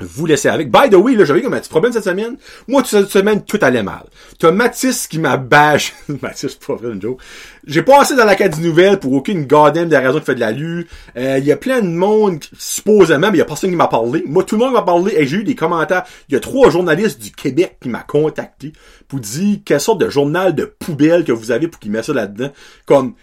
vous 0.00 0.26
laisser 0.26 0.48
avec. 0.48 0.70
By 0.70 0.90
the 0.90 0.94
way, 0.94 1.14
là, 1.14 1.24
j'avais 1.24 1.40
comme 1.40 1.54
un 1.54 1.60
petit 1.60 1.68
problème 1.68 1.92
cette 1.92 2.04
semaine. 2.04 2.36
Moi, 2.66 2.82
cette 2.84 3.10
semaine, 3.10 3.44
tout 3.44 3.58
allait 3.62 3.82
mal. 3.82 4.04
T'as 4.38 4.50
Mathis 4.50 5.06
qui 5.06 5.20
m'a 5.20 5.36
bâché. 5.36 5.92
Mathis, 6.22 6.56
pas 6.56 6.74
vrai, 6.74 6.92
joke. 7.00 7.20
J'ai 7.66 7.82
passé 7.82 8.16
dans 8.16 8.24
la 8.24 8.34
carte 8.34 8.58
nouvelle 8.58 8.98
pour 8.98 9.12
aucune 9.12 9.46
goddamn 9.46 9.88
de 9.88 9.96
raison 9.96 10.18
qui 10.18 10.26
fait 10.26 10.34
de 10.34 10.40
la 10.40 10.50
lue. 10.50 10.88
Euh, 11.16 11.38
il 11.38 11.44
y 11.44 11.52
a 11.52 11.56
plein 11.56 11.80
de 11.80 11.88
monde, 11.88 12.42
supposément, 12.58 13.30
mais 13.30 13.36
il 13.36 13.40
y 13.40 13.42
a 13.42 13.46
personne 13.46 13.70
qui 13.70 13.76
m'a 13.76 13.86
parlé. 13.86 14.24
Moi, 14.26 14.42
tout 14.42 14.56
le 14.56 14.64
monde 14.64 14.74
m'a 14.74 14.82
parlé 14.82 15.14
et 15.16 15.26
j'ai 15.26 15.38
eu 15.38 15.44
des 15.44 15.54
commentaires. 15.54 16.04
Il 16.28 16.34
y 16.34 16.36
a 16.36 16.40
trois 16.40 16.70
journalistes 16.70 17.22
du 17.22 17.30
Québec 17.30 17.78
qui 17.80 17.88
m'a 17.88 18.02
contacté 18.02 18.72
pour 19.06 19.20
dire 19.20 19.58
quelle 19.64 19.80
sorte 19.80 20.00
de 20.00 20.08
journal 20.08 20.54
de 20.54 20.64
poubelle 20.64 21.24
que 21.24 21.32
vous 21.32 21.52
avez 21.52 21.68
pour 21.68 21.80
qu'ils 21.80 21.92
mettent 21.92 22.06
ça 22.06 22.12
là-dedans. 22.12 22.50
Comme, 22.84 23.14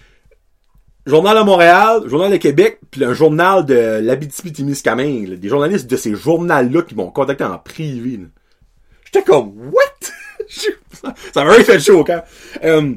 Journal 1.05 1.37
de 1.37 1.43
Montréal, 1.43 2.03
Journal 2.05 2.31
de 2.31 2.37
Québec, 2.37 2.79
puis 2.91 3.03
un 3.03 3.13
journal 3.13 3.65
de 3.65 3.99
l'Abitibi-Témiscamingue. 4.01 5.33
Des 5.33 5.49
journalistes 5.49 5.89
de 5.89 5.97
ces 5.97 6.15
journaux-là 6.15 6.81
qui 6.83 6.95
m'ont 6.95 7.09
contacté 7.09 7.43
en 7.43 7.57
privé. 7.57 8.19
J'étais 9.05 9.23
comme, 9.23 9.53
what? 9.71 10.11
ça 11.33 11.43
m'a 11.43 11.53
fait 11.55 11.79
chaud 11.79 11.99
au 11.99 12.03
cœur. 12.03 12.23
Euh, 12.63 12.93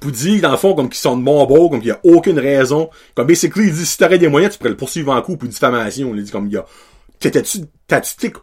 pour 0.00 0.10
dire, 0.10 0.42
dans 0.42 0.50
le 0.50 0.58
fond, 0.58 0.74
comme 0.74 0.88
qu'ils 0.88 1.00
sont 1.00 1.16
de 1.16 1.22
bon 1.22 1.44
beau, 1.46 1.70
comme 1.70 1.80
qu'il 1.80 1.88
y 1.88 1.92
a 1.92 2.00
aucune 2.04 2.38
raison. 2.38 2.90
Comme, 3.14 3.26
basically, 3.26 3.68
il 3.68 3.74
dit, 3.74 3.86
si 3.86 3.96
t'aurais 3.96 4.18
des 4.18 4.28
moyens, 4.28 4.52
tu 4.52 4.58
pourrais 4.58 4.70
le 4.70 4.76
poursuivre 4.76 5.12
en 5.12 5.22
coup 5.22 5.36
pour 5.38 5.48
diffamation. 5.48 6.14
Il 6.14 6.22
dit, 6.22 6.30
comme, 6.30 6.48
il 6.48 6.52
y 6.52 6.56
a, 6.58 6.66
t'étais-tu, 7.18 7.64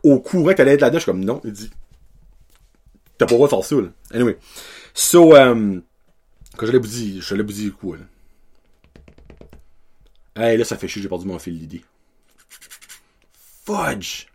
au 0.04 0.20
courant 0.20 0.50
que 0.50 0.54
t'allais 0.54 0.74
être 0.74 0.82
là-dedans? 0.82 0.98
Je 0.98 1.04
suis 1.04 1.12
comme, 1.12 1.24
non. 1.24 1.40
Il 1.44 1.52
dit, 1.52 1.70
t'as 3.18 3.28
pas 3.28 3.34
le 3.34 3.38
droit 3.38 3.48
de 3.48 3.54
faire 3.54 3.64
ça, 3.64 3.76
là. 3.76 3.90
Anyway. 4.12 4.38
So, 4.94 5.36
euh, 5.36 5.80
quand 6.58 6.66
je 6.66 6.72
l'ai 6.72 6.80
vous 6.80 7.22
je 7.22 7.36
l'ai 7.36 7.44
vous 7.44 7.54
dire 7.54 7.74
quoi, 7.80 7.98
là. 7.98 8.04
Hey, 10.42 10.58
là, 10.58 10.66
ça 10.66 10.76
fait 10.76 10.88
chier, 10.88 11.04
j'ai 11.04 11.08
perdu 11.08 11.28
mon 11.28 11.38
fil 11.38 11.60
d'idée. 11.60 11.84
Fudge! 13.64 14.26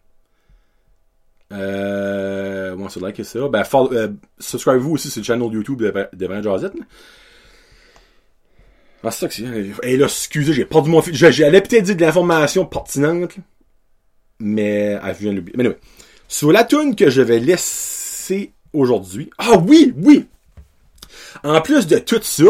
Euh, 1.53 2.77
moi, 2.77 2.89
c'est 2.91 3.01
like 3.01 3.25
ça. 3.25 3.49
Ben, 3.49 3.65
euh, 3.75 4.09
subscribez-vous 4.39 4.93
aussi 4.93 5.11
sur 5.11 5.21
le 5.21 5.25
channel 5.25 5.53
YouTube 5.53 5.83
de, 5.83 6.09
de 6.13 6.27
Brand. 6.29 6.73
Ah, 9.03 9.11
c'est 9.11 9.19
ça 9.21 9.29
que 9.29 9.35
c'est. 9.35 9.43
Hey, 9.83 9.97
là, 9.97 10.07
excusez, 10.07 10.53
j'ai 10.53 10.65
perdu 10.65 10.91
mon 10.91 11.03
fil. 11.03 11.13
J'allais 11.15 11.61
peut-être 11.61 11.85
dire 11.85 11.97
de 11.97 12.01
l'information 12.01 12.67
pertinente, 12.67 13.35
mais 14.39 14.99
elle 15.03 15.15
vient 15.15 15.33
de 15.33 15.39
l'oublier. 15.39 15.57
Mais 15.57 15.65
anyway. 15.65 15.79
Sur 16.29 16.53
la 16.53 16.63
tune 16.63 16.95
que 16.95 17.11
je 17.11 17.23
vais 17.23 17.41
laisser 17.41 18.53
aujourd'hui. 18.73 19.31
Ah 19.39 19.59
oui, 19.59 19.93
oui! 19.97 20.29
En 21.43 21.61
plus 21.61 21.89
de 21.89 21.99
tout 21.99 22.21
ça, 22.23 22.45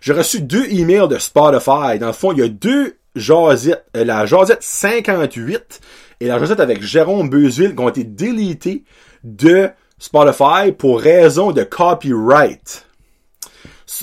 j'ai 0.00 0.12
reçu 0.14 0.40
deux 0.40 0.64
emails 0.66 1.08
de 1.08 1.18
Spotify. 1.18 1.98
Dans 1.98 2.06
le 2.06 2.12
fond, 2.12 2.32
il 2.32 2.38
y 2.38 2.42
a 2.42 2.48
deux 2.48 2.96
jasettes, 3.14 3.84
euh, 3.96 4.04
la 4.04 4.26
jasette 4.26 4.62
58 4.62 5.80
et 6.20 6.26
la 6.26 6.38
jasette 6.38 6.60
avec 6.60 6.82
Jérôme 6.82 7.28
Beuzville 7.28 7.74
qui 7.74 7.80
ont 7.80 7.88
été 7.88 8.04
délités 8.04 8.84
de 9.24 9.70
Spotify 9.98 10.72
pour 10.76 11.00
raison 11.00 11.52
de 11.52 11.62
copyright. 11.62 12.86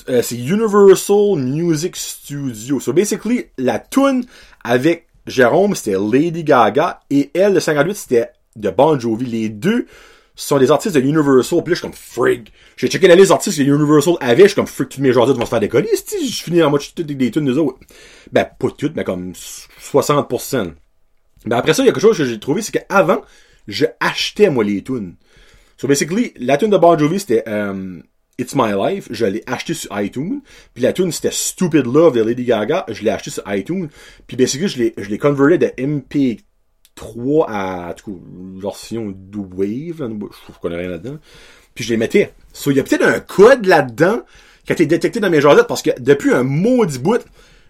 Euh, 0.08 0.22
c'est 0.22 0.38
Universal 0.38 1.38
Music 1.38 1.96
Studio. 1.96 2.80
So 2.80 2.94
basically, 2.94 3.46
la 3.58 3.80
tune 3.80 4.26
avec 4.64 5.08
Jérôme, 5.26 5.76
c'était 5.76 5.98
Lady 6.00 6.44
Gaga 6.44 7.02
et 7.10 7.32
elle, 7.34 7.54
le 7.54 7.60
58, 7.60 7.96
c'était 7.96 8.30
de 8.56 8.70
Bon 8.70 9.00
Jovi. 9.00 9.26
Les 9.26 9.50
deux 9.50 9.88
sont 10.44 10.58
des 10.58 10.72
artistes 10.72 10.96
de 10.96 11.02
Universal. 11.02 11.64
Puis 11.64 11.72
là, 11.72 11.76
je 11.76 11.80
suis 11.80 11.82
comme 11.82 11.94
frig. 11.94 12.50
J'ai 12.78 12.88
checké 12.88 13.08
la 13.08 13.16
liste 13.16 13.30
d'artistes 13.30 13.58
que 13.58 13.64
Universal 13.64 14.16
avait. 14.22 14.44
Je 14.44 14.48
suis 14.48 14.56
comme 14.56 14.68
frig, 14.68 14.88
toutes 14.88 15.00
mes 15.00 15.12
jasettes 15.12 15.36
vont 15.36 15.46
se 15.46 15.50
faire 15.50 15.60
décoller. 15.60 15.90
Si 15.94 16.28
je 16.30 16.44
finis 16.44 16.64
en 16.64 16.70
mode 16.70 16.82
toutes 16.96 17.06
des 17.06 17.32
tunes 17.32 17.46
des 17.46 17.58
autres. 17.58 17.80
Ben, 18.32 18.48
pas 18.58 18.70
toutes, 18.78 18.96
mais 18.96 19.04
comme 19.04 19.34
60%. 19.34 20.74
Ben, 21.46 21.58
après 21.58 21.74
ça, 21.74 21.84
il 21.84 21.88
y 21.88 21.90
a 21.90 21.92
quelque 21.92 22.02
chose 22.02 22.18
que 22.18 22.26
j'ai 22.26 22.40
trouvé, 22.40 22.62
c'est 22.62 22.72
qu'avant, 22.72 23.22
je 23.68 23.86
achetais, 24.00 24.50
moi, 24.50 24.64
les 24.64 24.84
tunes. 24.84 25.16
So, 25.78 25.88
basically, 25.88 26.34
la 26.38 26.58
tune 26.58 26.70
de 26.70 26.78
Bon 26.78 26.98
Jovi, 26.98 27.20
c'était 27.20 27.48
um, 27.48 28.04
It's 28.38 28.56
My 28.56 28.72
Life. 28.74 29.08
Je 29.12 29.26
l'ai 29.26 29.44
acheté 29.46 29.74
sur 29.74 30.00
iTunes. 30.00 30.42
Puis 30.74 30.84
la 30.84 30.94
tune, 30.94 31.12
c'était 31.12 31.32
Stupid 31.32 31.86
Love 31.86 32.16
de 32.16 32.22
Lady 32.22 32.46
Gaga. 32.46 32.86
Je 32.90 33.04
l'ai 33.04 33.12
acheté 33.12 33.30
sur 33.30 33.44
iTunes. 33.54 33.90
Puis 34.28 34.38
basically, 34.38 34.68
je 34.68 34.78
l'ai, 34.78 34.94
je 34.98 35.10
l'ai 35.10 35.18
converté 35.18 35.58
de 35.58 35.86
MP 35.86 36.42
3 37.00 37.50
à, 37.50 37.96
version 38.58 39.16
Wave, 39.34 40.02
là, 40.02 40.10
je 40.10 40.60
connais 40.62 40.76
rien 40.76 40.90
là-dedans. 40.90 41.18
Puis 41.74 41.86
je 41.86 41.92
les 41.92 41.98
mettais. 41.98 42.34
So, 42.52 42.72
il 42.72 42.78
y 42.78 42.80
a 42.82 42.84
peut-être 42.84 43.06
un 43.06 43.22
code 43.22 43.66
là-dedans 43.66 44.24
qui 44.66 44.74
a 44.74 44.76
été 44.76 44.86
détecté 44.86 45.22
dans 45.22 45.30
mes 45.30 45.40
jasettes 45.40 45.68
parce 45.68 45.82
que 45.82 45.92
depuis 45.98 46.34
un 46.34 46.44
maudit 46.44 47.00
bout, 47.00 47.26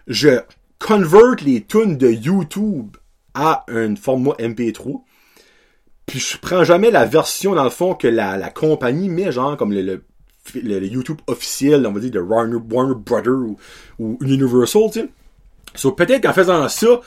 je 0.08 0.40
convert 0.80 1.36
les 1.44 1.62
tunes 1.62 1.96
de 1.96 2.10
YouTube 2.10 2.96
à 3.34 3.64
un 3.68 3.94
format 3.94 4.32
MP3. 4.40 5.00
Puis 6.06 6.18
je 6.18 6.36
prends 6.36 6.64
jamais 6.64 6.90
la 6.90 7.04
version, 7.04 7.54
dans 7.54 7.62
le 7.62 7.70
fond, 7.70 7.94
que 7.94 8.08
la, 8.08 8.50
compagnie 8.50 9.08
met, 9.08 9.30
genre, 9.30 9.56
comme 9.56 9.72
le, 9.72 10.02
YouTube 10.54 11.20
officiel, 11.28 11.86
on 11.86 11.92
va 11.92 12.00
dire, 12.00 12.10
de 12.10 12.18
Warner, 12.18 12.58
Warner 12.68 12.96
Brother 12.96 13.54
ou, 14.00 14.18
Universal, 14.20 14.90
tu 14.92 15.08
sais. 15.76 15.90
Peut-être 15.96 16.24
qu'en 16.24 16.32
faisant 16.32 16.68
ça, 16.68 17.00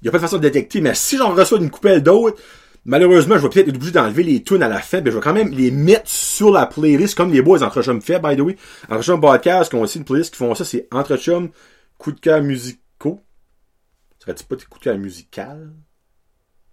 il 0.00 0.04
n'y 0.04 0.08
a 0.08 0.12
pas 0.12 0.18
de 0.18 0.22
façon 0.22 0.36
de 0.36 0.42
détecter, 0.42 0.80
mais 0.80 0.94
si 0.94 1.16
j'en 1.16 1.34
reçois 1.34 1.58
une 1.58 1.70
coupelle 1.70 2.02
d'autres, 2.02 2.40
malheureusement, 2.84 3.36
je 3.36 3.42
vais 3.42 3.48
peut-être 3.48 3.68
être 3.68 3.76
obligé 3.76 3.92
d'enlever 3.92 4.22
les 4.22 4.42
tunes 4.42 4.62
à 4.62 4.68
la 4.68 4.80
fin, 4.80 5.00
mais 5.00 5.10
je 5.10 5.16
vais 5.16 5.22
quand 5.22 5.32
même 5.32 5.50
les 5.50 5.70
mettre 5.70 6.08
sur 6.08 6.50
la 6.50 6.66
playlist, 6.66 7.16
comme 7.16 7.32
les 7.32 7.42
boys 7.42 7.62
entre 7.62 7.82
chum 7.82 8.00
fait, 8.00 8.18
by 8.20 8.36
the 8.36 8.40
way. 8.40 8.56
Entre 8.88 9.02
chum 9.02 9.20
podcast, 9.20 9.70
qui 9.70 9.76
ont 9.76 9.82
aussi 9.82 9.98
une 9.98 10.04
playlist 10.04 10.32
qui 10.32 10.38
font 10.38 10.54
ça, 10.54 10.64
c'est 10.64 10.86
entre 10.92 11.16
chum, 11.16 11.50
coup 11.98 12.12
de 12.12 12.20
cœur 12.20 12.42
musicaux. 12.42 13.22
Serait-il 14.18 14.46
pas 14.46 14.56
des 14.56 14.64
coups 14.64 14.80
de 14.80 14.84
cœur 14.84 14.98
musical? 14.98 15.70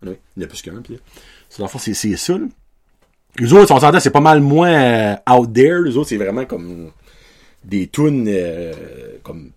Oui, 0.05 0.17
il 0.35 0.43
y 0.43 0.45
en 0.45 0.47
a 0.47 0.49
plus 0.49 0.61
qu'un, 0.61 0.81
puis 0.81 0.99
dans 1.57 1.65
le 1.65 1.69
fond, 1.69 1.79
c'est, 1.79 1.93
c'est 1.93 2.15
ça, 2.15 2.37
là. 2.37 2.45
Les 3.37 3.51
autres, 3.51 3.73
on 3.73 3.79
s'entend, 3.79 3.99
c'est 3.99 4.11
pas 4.11 4.21
mal 4.21 4.39
moins 4.39 4.71
euh, 4.71 5.15
out 5.29 5.51
there. 5.51 5.81
Les 5.83 5.97
autres, 5.97 6.07
c'est 6.09 6.17
vraiment 6.17 6.45
comme 6.45 6.91
des 7.65 7.87
tunes 7.87 8.27
euh, 8.29 8.73
comme 9.23 9.51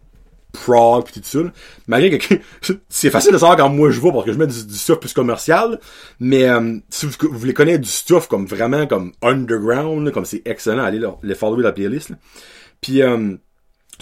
prog 0.53 1.05
pis 1.05 1.20
tout 1.20 1.26
ça. 1.26 1.38
Malgré 1.86 2.18
que 2.18 2.34
c'est 2.88 3.11
facile 3.11 3.32
de 3.32 3.38
savoir 3.38 3.57
quand 3.57 3.68
moi 3.68 3.90
je 3.90 4.01
vois 4.01 4.12
parce 4.12 4.24
que 4.24 4.32
je 4.32 4.38
mets 4.38 4.46
du, 4.46 4.55
stuff 4.55 5.01
plus 5.01 5.12
commercial. 5.12 5.78
Mais 6.20 6.49
euh, 6.49 6.78
si 6.90 7.07
vous, 7.07 7.12
voulez 7.32 7.55
connaître 7.55 7.82
du 7.82 7.90
stuff 7.90 8.28
comme 8.28 8.46
vraiment 8.46 8.86
comme 8.86 9.12
underground, 9.22 10.11
comme 10.12 10.24
c'est 10.24 10.42
excellent, 10.44 10.84
allez 10.84 11.01
les 11.22 11.34
follow 11.34 11.57
la 11.57 11.72
playlist. 11.72 12.11
Là. 12.11 12.16
Puis 12.80 13.03
euh, 13.03 13.36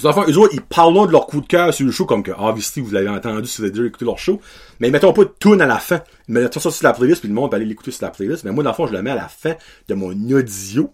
enfants, 0.05 0.24
eux 0.28 0.36
autres, 0.36 0.55
ils 0.55 0.61
parlent 0.61 1.07
de 1.07 1.12
leur 1.12 1.26
coup 1.26 1.40
de 1.40 1.47
cœur 1.47 1.72
sur 1.72 1.86
le 1.86 1.92
show, 1.92 2.05
comme 2.05 2.22
que, 2.22 2.32
obviously, 2.36 2.82
vous 2.82 2.90
l'avez 2.90 3.09
entendu 3.09 3.47
si 3.47 3.59
vous 3.59 3.64
avez 3.64 3.72
déjà 3.72 3.86
écouté 3.86 4.05
leur 4.05 4.18
show. 4.18 4.40
Mais 4.80 4.90
mettons 4.90 5.12
pas 5.12 5.24
de 5.24 5.32
tune 5.38 5.61
à 5.61 5.66
la 5.66 5.78
fin. 5.78 6.03
Mettons 6.28 6.61
ça 6.61 6.70
sur 6.70 6.84
la 6.84 6.92
playlist, 6.92 7.20
puis 7.20 7.28
le 7.28 7.34
monde 7.34 7.51
va 7.51 7.57
aller 7.57 7.64
l'écouter 7.64 7.90
sur 7.90 8.05
la 8.05 8.11
playlist. 8.11 8.44
Mais 8.44 8.53
moi, 8.53 8.62
dans 8.62 8.70
le 8.70 8.76
fond, 8.76 8.86
je 8.86 8.92
le 8.92 9.03
mets 9.03 9.11
à 9.11 9.16
la 9.16 9.28
fin 9.28 9.55
de 9.88 9.94
mon 9.94 10.12
audio. 10.12 10.92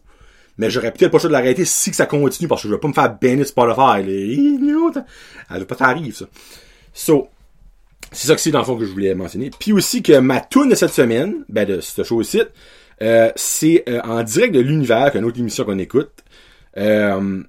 Mais 0.58 0.70
j'aurais 0.70 0.92
peut-être 0.92 1.10
pas 1.10 1.18
choix 1.18 1.28
de 1.28 1.32
l'arrêter 1.32 1.64
si 1.64 1.90
que 1.90 1.96
ça 1.96 2.06
continue, 2.06 2.48
parce 2.48 2.62
que 2.62 2.68
je 2.68 2.74
vais 2.74 2.80
pas 2.80 2.88
me 2.88 2.92
faire 2.92 3.16
banner 3.20 3.44
Spotify. 3.44 4.02
Les... 4.04 4.58
Elle 5.50 5.58
va 5.58 5.64
pas 5.64 5.74
t'arriver, 5.74 6.12
ça. 6.12 6.26
So, 6.92 7.28
c'est 8.10 8.26
ça 8.26 8.34
que 8.34 8.40
c'est, 8.40 8.50
dans 8.50 8.58
le 8.58 8.64
fond, 8.64 8.76
que 8.76 8.84
je 8.84 8.92
voulais 8.92 9.14
mentionner. 9.14 9.50
Puis 9.58 9.72
aussi 9.72 10.02
que 10.02 10.18
ma 10.18 10.40
tune 10.40 10.68
de 10.68 10.74
cette 10.74 10.92
semaine, 10.92 11.44
ben, 11.48 11.66
de 11.66 11.80
ce 11.80 12.02
show-ci, 12.02 12.42
euh, 13.00 13.30
c'est 13.34 13.84
euh, 13.88 14.00
en 14.02 14.22
direct 14.22 14.54
de 14.54 14.60
l'univers, 14.60 15.10
qu'une 15.12 15.24
autre 15.24 15.38
émission 15.38 15.64
qu'on 15.64 15.78
écoute. 15.78 16.10
Euh, 16.76 17.42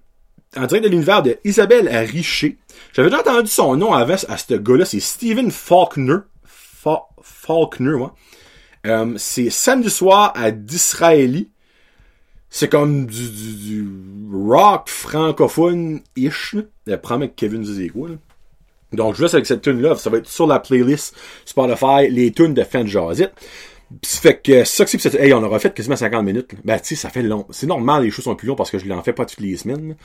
en 0.55 0.65
direct 0.65 0.85
de 0.85 0.89
l'univers 0.89 1.23
de 1.23 1.37
Isabelle 1.43 1.89
Richer. 1.89 2.57
J'avais 2.93 3.09
déjà 3.09 3.21
entendu 3.21 3.49
son 3.49 3.75
nom 3.75 3.93
avant 3.93 4.15
à 4.27 4.37
ce 4.37 4.53
gars-là, 4.53 4.85
c'est 4.85 4.99
Stephen 4.99 5.51
Faulkner. 5.51 6.17
Fa 6.45 7.03
Faulkner, 7.21 7.93
ouais. 7.93 8.09
Euh, 8.85 9.13
c'est 9.17 9.49
samedi 9.49 9.89
soir 9.89 10.33
à 10.35 10.51
Disraeli. 10.51 11.49
C'est 12.55 12.69
comme 12.69 13.07
du, 13.07 13.31
du, 13.31 13.55
du 13.55 13.87
rock 14.31 14.87
francophone-ish. 14.87 16.55
Prends 17.01 17.19
que 17.19 17.25
Kevin 17.25 17.63
disait 17.63 17.89
quoi, 17.89 18.09
là. 18.09 18.15
Donc, 18.91 19.15
je 19.15 19.23
reste 19.23 19.33
avec 19.33 19.47
cette 19.47 19.63
tune-là. 19.63 19.95
Ça 19.95 20.11
va 20.11 20.19
être 20.19 20.27
sur 20.27 20.45
la 20.45 20.59
playlist 20.59 21.15
Spotify, 21.45 22.07
les 22.11 22.31
tunes 22.31 22.53
de 22.53 22.63
Fan 22.63 22.85
Jazzit. 22.85 23.29
Fait 24.05 24.39
que 24.39 24.63
ça 24.65 24.85
que 24.85 24.91
c'est. 24.91 25.15
Hey, 25.15 25.33
on 25.33 25.41
aura 25.41 25.57
fait 25.57 25.73
quasiment 25.73 25.95
50 25.95 26.23
minutes. 26.23 26.53
Là. 26.53 26.59
Ben, 26.63 26.79
tu 26.79 26.89
sais, 26.89 26.95
ça 26.95 27.09
fait 27.09 27.23
long. 27.23 27.47
C'est 27.49 27.65
normal, 27.65 28.03
les 28.03 28.11
choses 28.11 28.25
sont 28.25 28.35
plus 28.35 28.47
longs 28.47 28.55
parce 28.55 28.69
que 28.69 28.77
je 28.77 28.85
l'en 28.85 29.01
fais 29.01 29.13
pas 29.13 29.25
toutes 29.25 29.39
les 29.39 29.57
semaines. 29.57 29.95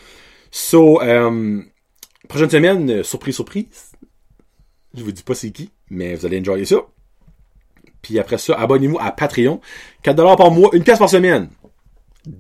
So, 0.51 1.03
euh, 1.03 1.61
prochaine 2.31 2.49
semaine, 2.49 2.91
euh, 2.91 3.03
surprise, 3.03 3.35
surprise. 3.35 3.93
Je 4.95 5.05
vous 5.05 5.13
dis 5.13 5.23
pas 5.23 5.35
c'est 5.35 5.51
qui, 5.51 5.71
mais 5.91 6.15
vous 6.15 6.25
allez 6.25 6.41
enjoyer 6.41 6.65
ça. 6.65 6.77
Puis 8.01 8.19
après 8.19 8.39
ça, 8.39 8.55
abonnez-vous 8.55 8.99
à 8.99 9.11
Patreon. 9.11 9.61
4$ 10.03 10.37
par 10.39 10.51
mois, 10.51 10.71
une 10.73 10.83
pièce 10.83 10.99
par 10.99 11.11
semaine. 11.11 11.51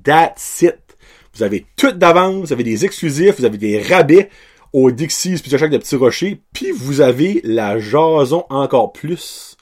That's 0.05 0.62
it. 0.62 0.97
Vous 1.34 1.43
avez 1.43 1.66
tout 1.76 1.93
d'avance, 1.93 2.47
vous 2.47 2.53
avez 2.53 2.64
des 2.64 2.84
exclusifs, 2.84 3.39
vous 3.39 3.45
avez 3.45 3.59
des 3.59 3.82
rabais 3.82 4.28
au 4.72 4.91
Dixies 4.91 5.41
puis 5.41 5.51
chaque 5.51 5.70
de 5.70 5.78
petits 5.78 5.97
rochers, 5.97 6.43
puis 6.53 6.70
vous 6.72 7.01
avez 7.01 7.41
la 7.45 7.78
jason 7.78 8.45
encore 8.51 8.93
plus. 8.93 9.57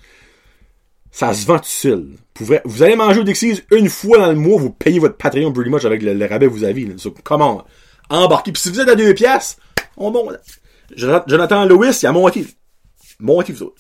Ça 1.11 1.33
se 1.33 1.47
vend 1.47 1.59
tout 1.59 1.65
seul. 1.65 2.09
Vous 2.65 2.83
allez 2.83 2.97
manger 2.97 3.21
au 3.21 3.25
Dixies 3.25 3.63
une 3.71 3.89
fois 3.89 4.19
dans 4.19 4.29
le 4.29 4.37
mois, 4.37 4.59
vous 4.61 4.71
payez 4.71 4.99
votre 4.99 5.17
Patreon 5.17 5.53
pretty 5.53 5.71
much 5.71 5.85
avec 5.85 6.03
le, 6.03 6.27
rabais 6.27 6.47
que 6.47 6.53
vous 6.53 6.65
avez. 6.65 6.95
Comment? 7.25 7.65
Embarquez. 8.11 8.53
Puis 8.53 8.63
si 8.63 8.71
vous 8.71 8.81
êtes 8.81 8.89
à 8.89 8.95
deux 8.95 9.15
pièces, 9.15 9.57
on 9.97 10.11
monte. 10.11 10.39
Jonathan 10.95 11.65
Lewis, 11.65 11.99
il 12.03 12.07
a 12.07 12.13
monté. 12.13 12.47
Montez 13.19 13.53
vous 13.53 13.63
autres. 13.65 13.77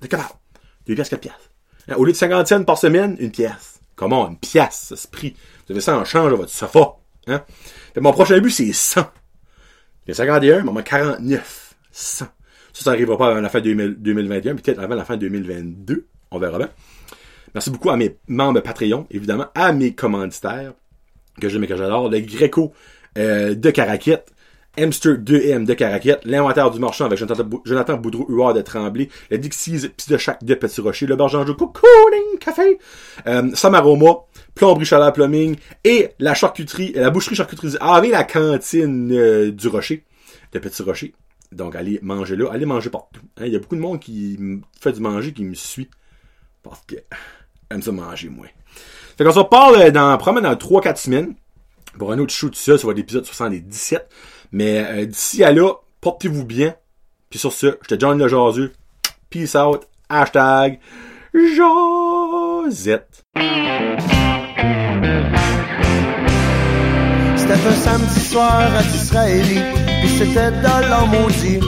C'est 0.00 0.08
capable. 0.08 0.30
Deux 0.86 0.94
pièces, 0.94 1.08
quatre 1.08 1.20
pièces. 1.20 1.96
Au 1.96 2.04
lieu 2.04 2.12
de 2.12 2.16
50 2.16 2.46
cents 2.46 2.64
par 2.64 2.78
semaine, 2.78 3.16
une 3.18 3.30
pièce. 3.30 3.80
Comment? 3.96 4.28
Une 4.28 4.38
pièce, 4.38 4.92
ce 4.94 5.08
prix. 5.08 5.34
Vous 5.66 5.72
avez 5.72 5.80
ça 5.80 5.98
en 5.98 6.04
change 6.04 6.32
à 6.32 6.36
votre 6.36 6.52
sofa. 6.52 6.96
Hein? 7.26 7.42
Fait 7.94 8.00
mon 8.00 8.12
prochain 8.12 8.38
but, 8.38 8.50
c'est 8.50 8.72
100. 8.72 9.04
J'ai 10.06 10.14
51, 10.14 10.62
mais 10.62 10.70
on 10.70 10.74
49. 10.74 11.74
100. 11.90 12.24
Ça, 12.24 12.84
ça 12.84 12.90
n'arrivera 12.90 13.16
pas 13.16 13.30
avant 13.30 13.40
la 13.40 13.48
fin 13.48 13.60
2021, 13.60 14.56
peut-être 14.56 14.78
avant 14.78 14.94
la 14.94 15.04
fin 15.04 15.16
2022. 15.16 16.06
On 16.30 16.38
verra 16.38 16.58
bien. 16.58 16.70
Merci 17.54 17.70
beaucoup 17.70 17.90
à 17.90 17.96
mes 17.96 18.16
membres 18.28 18.60
Patreon, 18.60 19.06
évidemment, 19.10 19.46
à 19.54 19.72
mes 19.72 19.94
commanditaires, 19.94 20.74
que 21.40 21.48
j'aime 21.48 21.64
et 21.64 21.66
que 21.66 21.76
j'adore, 21.76 22.10
le 22.10 22.20
Greco 22.20 22.74
euh, 23.16 23.54
de 23.54 23.70
Caraquette, 23.70 24.30
Hamster 24.78 25.14
2M 25.14 25.64
de 25.64 25.74
Caraquette, 25.74 26.20
l'inventaire 26.24 26.70
du 26.70 26.78
marchand 26.78 27.06
avec 27.06 27.18
Jonathan 27.18 27.96
Boudreau-Huard 27.96 28.54
de 28.54 28.62
Tremblay, 28.62 29.08
le 29.30 29.38
Dixies 29.38 29.88
Pis 29.88 30.08
de 30.08 30.16
Chac 30.16 30.44
de 30.44 30.54
Petit 30.54 30.80
Rocher, 30.80 31.06
le 31.06 31.16
Bergeron 31.16 31.44
Cocooning 31.44 32.38
Café, 32.40 32.78
euh, 33.26 33.50
Samaroma, 33.54 34.24
Plomberie 34.54 34.84
Chaleur 34.84 35.12
Plumbing 35.12 35.56
et 35.84 36.10
la 36.18 36.34
charcuterie, 36.34 36.92
la 36.94 37.10
boucherie 37.10 37.36
charcuterie 37.36 37.76
avec 37.80 38.10
la 38.10 38.24
cantine 38.24 39.12
euh, 39.12 39.50
du 39.50 39.68
Rocher, 39.68 40.04
de 40.52 40.58
Petit 40.58 40.82
Rocher. 40.82 41.14
Donc 41.52 41.74
allez 41.74 41.98
manger 42.02 42.36
là, 42.36 42.50
allez 42.52 42.66
manger 42.66 42.90
partout. 42.90 43.20
Hein, 43.38 43.46
il 43.46 43.52
y 43.52 43.56
a 43.56 43.58
beaucoup 43.58 43.76
de 43.76 43.80
monde 43.80 44.00
qui 44.00 44.38
fait 44.80 44.92
du 44.92 45.00
manger 45.00 45.32
qui 45.32 45.44
me 45.44 45.54
suit 45.54 45.88
parce 46.62 46.82
que 46.86 46.96
aime 47.70 47.82
ça 47.82 47.92
manger 47.92 48.28
moi. 48.28 48.46
Fait 49.16 49.24
qu'on 49.24 49.32
se 49.32 49.38
reparle 49.38 49.90
dans 49.92 50.16
probablement 50.18 50.54
dans 50.54 50.80
3-4 50.80 50.96
semaines 50.96 51.34
pour 51.98 52.12
un 52.12 52.18
autre 52.18 52.32
show 52.32 52.48
tout 52.48 52.54
seul, 52.54 52.78
ça 52.78 52.86
va 52.86 52.90
être 52.92 52.98
l'épisode 52.98 53.24
77. 53.24 54.08
Mais 54.52 54.84
euh, 54.84 55.06
d'ici 55.06 55.44
à 55.44 55.52
là, 55.52 55.72
portez-vous 56.00 56.44
bien. 56.44 56.74
Puis 57.30 57.38
sur 57.38 57.52
ce, 57.52 57.78
j'étais 57.82 57.98
John 57.98 58.18
le 58.18 58.28
Jaseux. 58.28 58.72
Peace 59.30 59.56
out. 59.56 59.82
Hashtag 60.08 60.78
Josette. 61.34 63.24
C'était 67.36 67.68
un 67.68 67.74
samedi 67.74 68.20
soir 68.20 68.74
à 68.76 68.82
Disraeli, 68.82 69.60
puis 70.00 70.08
c'était 70.08 70.50
dans 70.62 70.80
l'an 70.88 71.06
maudit, 71.06 71.60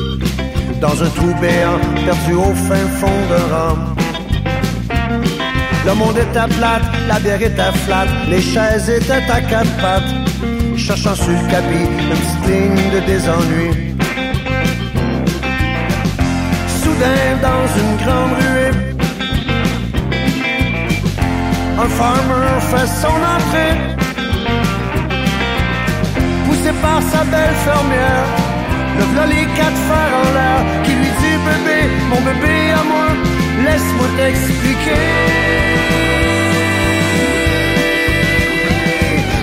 dans 0.81 1.03
un 1.03 1.09
trou 1.11 1.35
béant, 1.41 1.79
perdu 2.05 2.35
au 2.35 2.55
fin 2.55 2.87
fond 2.99 3.07
de 3.29 3.37
Rome. 3.53 3.95
Le 5.87 5.95
monde 5.95 6.19
était 6.19 6.55
plate, 6.57 6.83
la 7.07 7.21
bière 7.21 7.43
était 7.43 7.73
flat, 7.85 8.07
les 8.29 8.41
chaises 8.41 8.89
étaient 8.89 9.13
à 9.13 9.41
quatre 9.41 9.77
pattes. 9.81 10.58
Cherchant 10.89 11.17
sur 11.17 11.29
le 11.29 11.35
tapis 11.51 11.85
une 11.85 12.09
petite 12.09 12.47
ligne 12.47 12.91
de 12.95 13.01
désennui. 13.01 13.69
Soudain, 16.81 17.25
dans 17.43 17.67
une 17.81 17.95
grande 18.03 18.35
ruée, 18.41 18.75
un 21.77 21.89
farmer 21.99 22.57
fait 22.71 22.91
son 23.03 23.19
entrée. 23.37 23.75
Poussé 26.47 26.73
par 26.81 27.01
sa 27.03 27.23
belle 27.25 27.57
fermière, 27.67 28.29
le 28.99 29.05
v'là 29.13 29.25
les 29.27 29.47
quatre 29.59 29.81
fers 29.89 30.13
en 30.21 30.29
l'air 30.37 30.61
qui 30.85 30.93
lui 30.93 31.13
dit 31.21 31.39
bébé, 31.49 31.79
mon 32.09 32.21
bébé 32.23 32.57
à 32.71 32.83
moi, 32.91 33.09
laisse-moi 33.63 34.09
t'expliquer. 34.17 35.05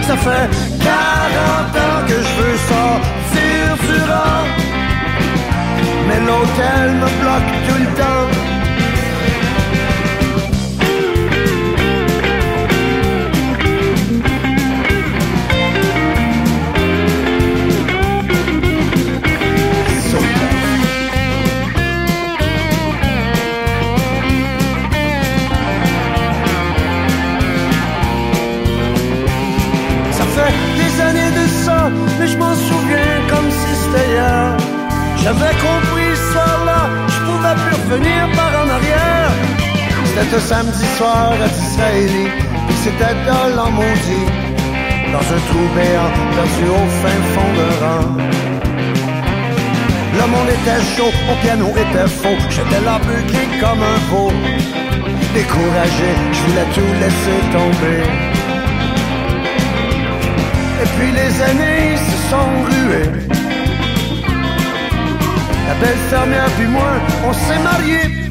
Ça 0.08 0.16
fait 0.18 0.50
40 0.84 1.76
ans 1.84 2.02
que 2.08 2.14
je 2.14 2.34
veux 2.40 2.58
sortir 2.72 3.66
du 3.88 3.98
rang. 4.12 4.46
Mais 6.08 6.20
l'hôtel 6.20 6.92
me 7.02 7.10
bloque 7.22 7.52
tout 7.68 7.80
le 7.80 7.90
temps. 7.98 8.35
C'était 40.36 40.48
samedi 40.48 40.86
soir 40.98 41.32
à 41.32 41.48
Disraeli, 41.48 42.28
puis 42.68 42.78
c'était 42.84 43.16
de 43.26 43.56
l'an 43.56 43.72
maudit, 43.72 44.28
dans 45.14 45.20
un 45.20 45.42
trou 45.48 45.64
béant, 45.74 46.12
perdu 46.36 46.66
au 46.72 46.86
fin 47.02 47.20
fond 47.34 47.52
de 47.60 47.68
rang. 47.82 48.08
Le 50.20 50.26
monde 50.28 50.50
était 50.50 50.84
chaud, 50.94 51.12
mon 51.26 51.36
piano 51.42 51.70
était 51.70 52.10
faux, 52.10 52.38
j'étais 52.50 52.84
là 52.84 53.00
bugué 53.00 53.44
comme 53.62 53.82
un 53.82 54.00
veau. 54.10 54.32
Découragé, 55.34 56.12
je 56.34 56.40
voulais 56.48 56.70
tout 56.76 56.94
laisser 57.00 57.40
tomber. 57.54 58.04
Et 60.82 60.88
puis 60.98 61.12
les 61.12 61.34
années 61.50 61.96
se 61.96 62.16
sont 62.30 62.52
ruées. 62.68 63.12
La 65.68 65.76
belle 65.76 66.02
fermière 66.10 66.50
puis 66.58 66.68
moi, 66.68 66.92
on 67.26 67.32
s'est 67.32 67.64
mariés. 67.64 68.25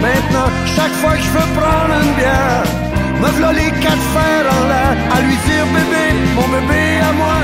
Maintenant, 0.00 0.48
chaque 0.76 0.92
fois 1.00 1.14
que 1.16 1.22
je 1.22 1.30
veux 1.30 1.50
prendre 1.60 1.94
une 2.02 2.14
bière, 2.14 2.62
me 3.20 3.28
v'là 3.36 3.52
les 3.52 3.70
quatre 3.82 4.06
fers 4.14 4.44
en 4.56 4.62
l'air, 4.70 4.94
à 5.14 5.20
lui 5.22 5.36
dire 5.48 5.66
bébé, 5.76 6.06
mon 6.36 6.48
bébé 6.54 6.84
à 7.08 7.12
moi, 7.12 7.38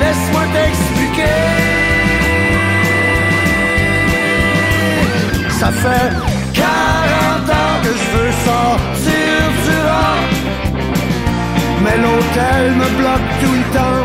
laisse-moi 0.00 0.42
t'expliquer. 0.54 1.40
Ça 5.60 5.70
fait 5.72 6.10
40 6.52 7.50
ans 7.50 7.76
que 7.84 7.92
je 8.00 8.06
veux 8.14 8.32
sortir 8.48 9.38
du 9.64 9.76
rang, 9.88 10.22
mais 11.82 11.96
l'hôtel 12.02 12.72
me 12.80 12.88
bloque 12.98 13.30
tout 13.40 13.56
le 13.60 13.66
temps. 13.78 14.04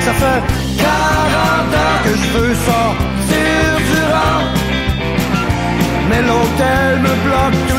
Ça 0.00 0.12
fait 0.12 0.42
40 0.76 1.74
ans 1.84 1.96
que 2.04 2.10
je 2.22 2.38
veux 2.38 2.54
sortir 2.54 3.70
du 3.90 4.00
rang 4.12 4.57
l'hôtel 6.22 7.00
me 7.00 7.14
bloque 7.24 7.77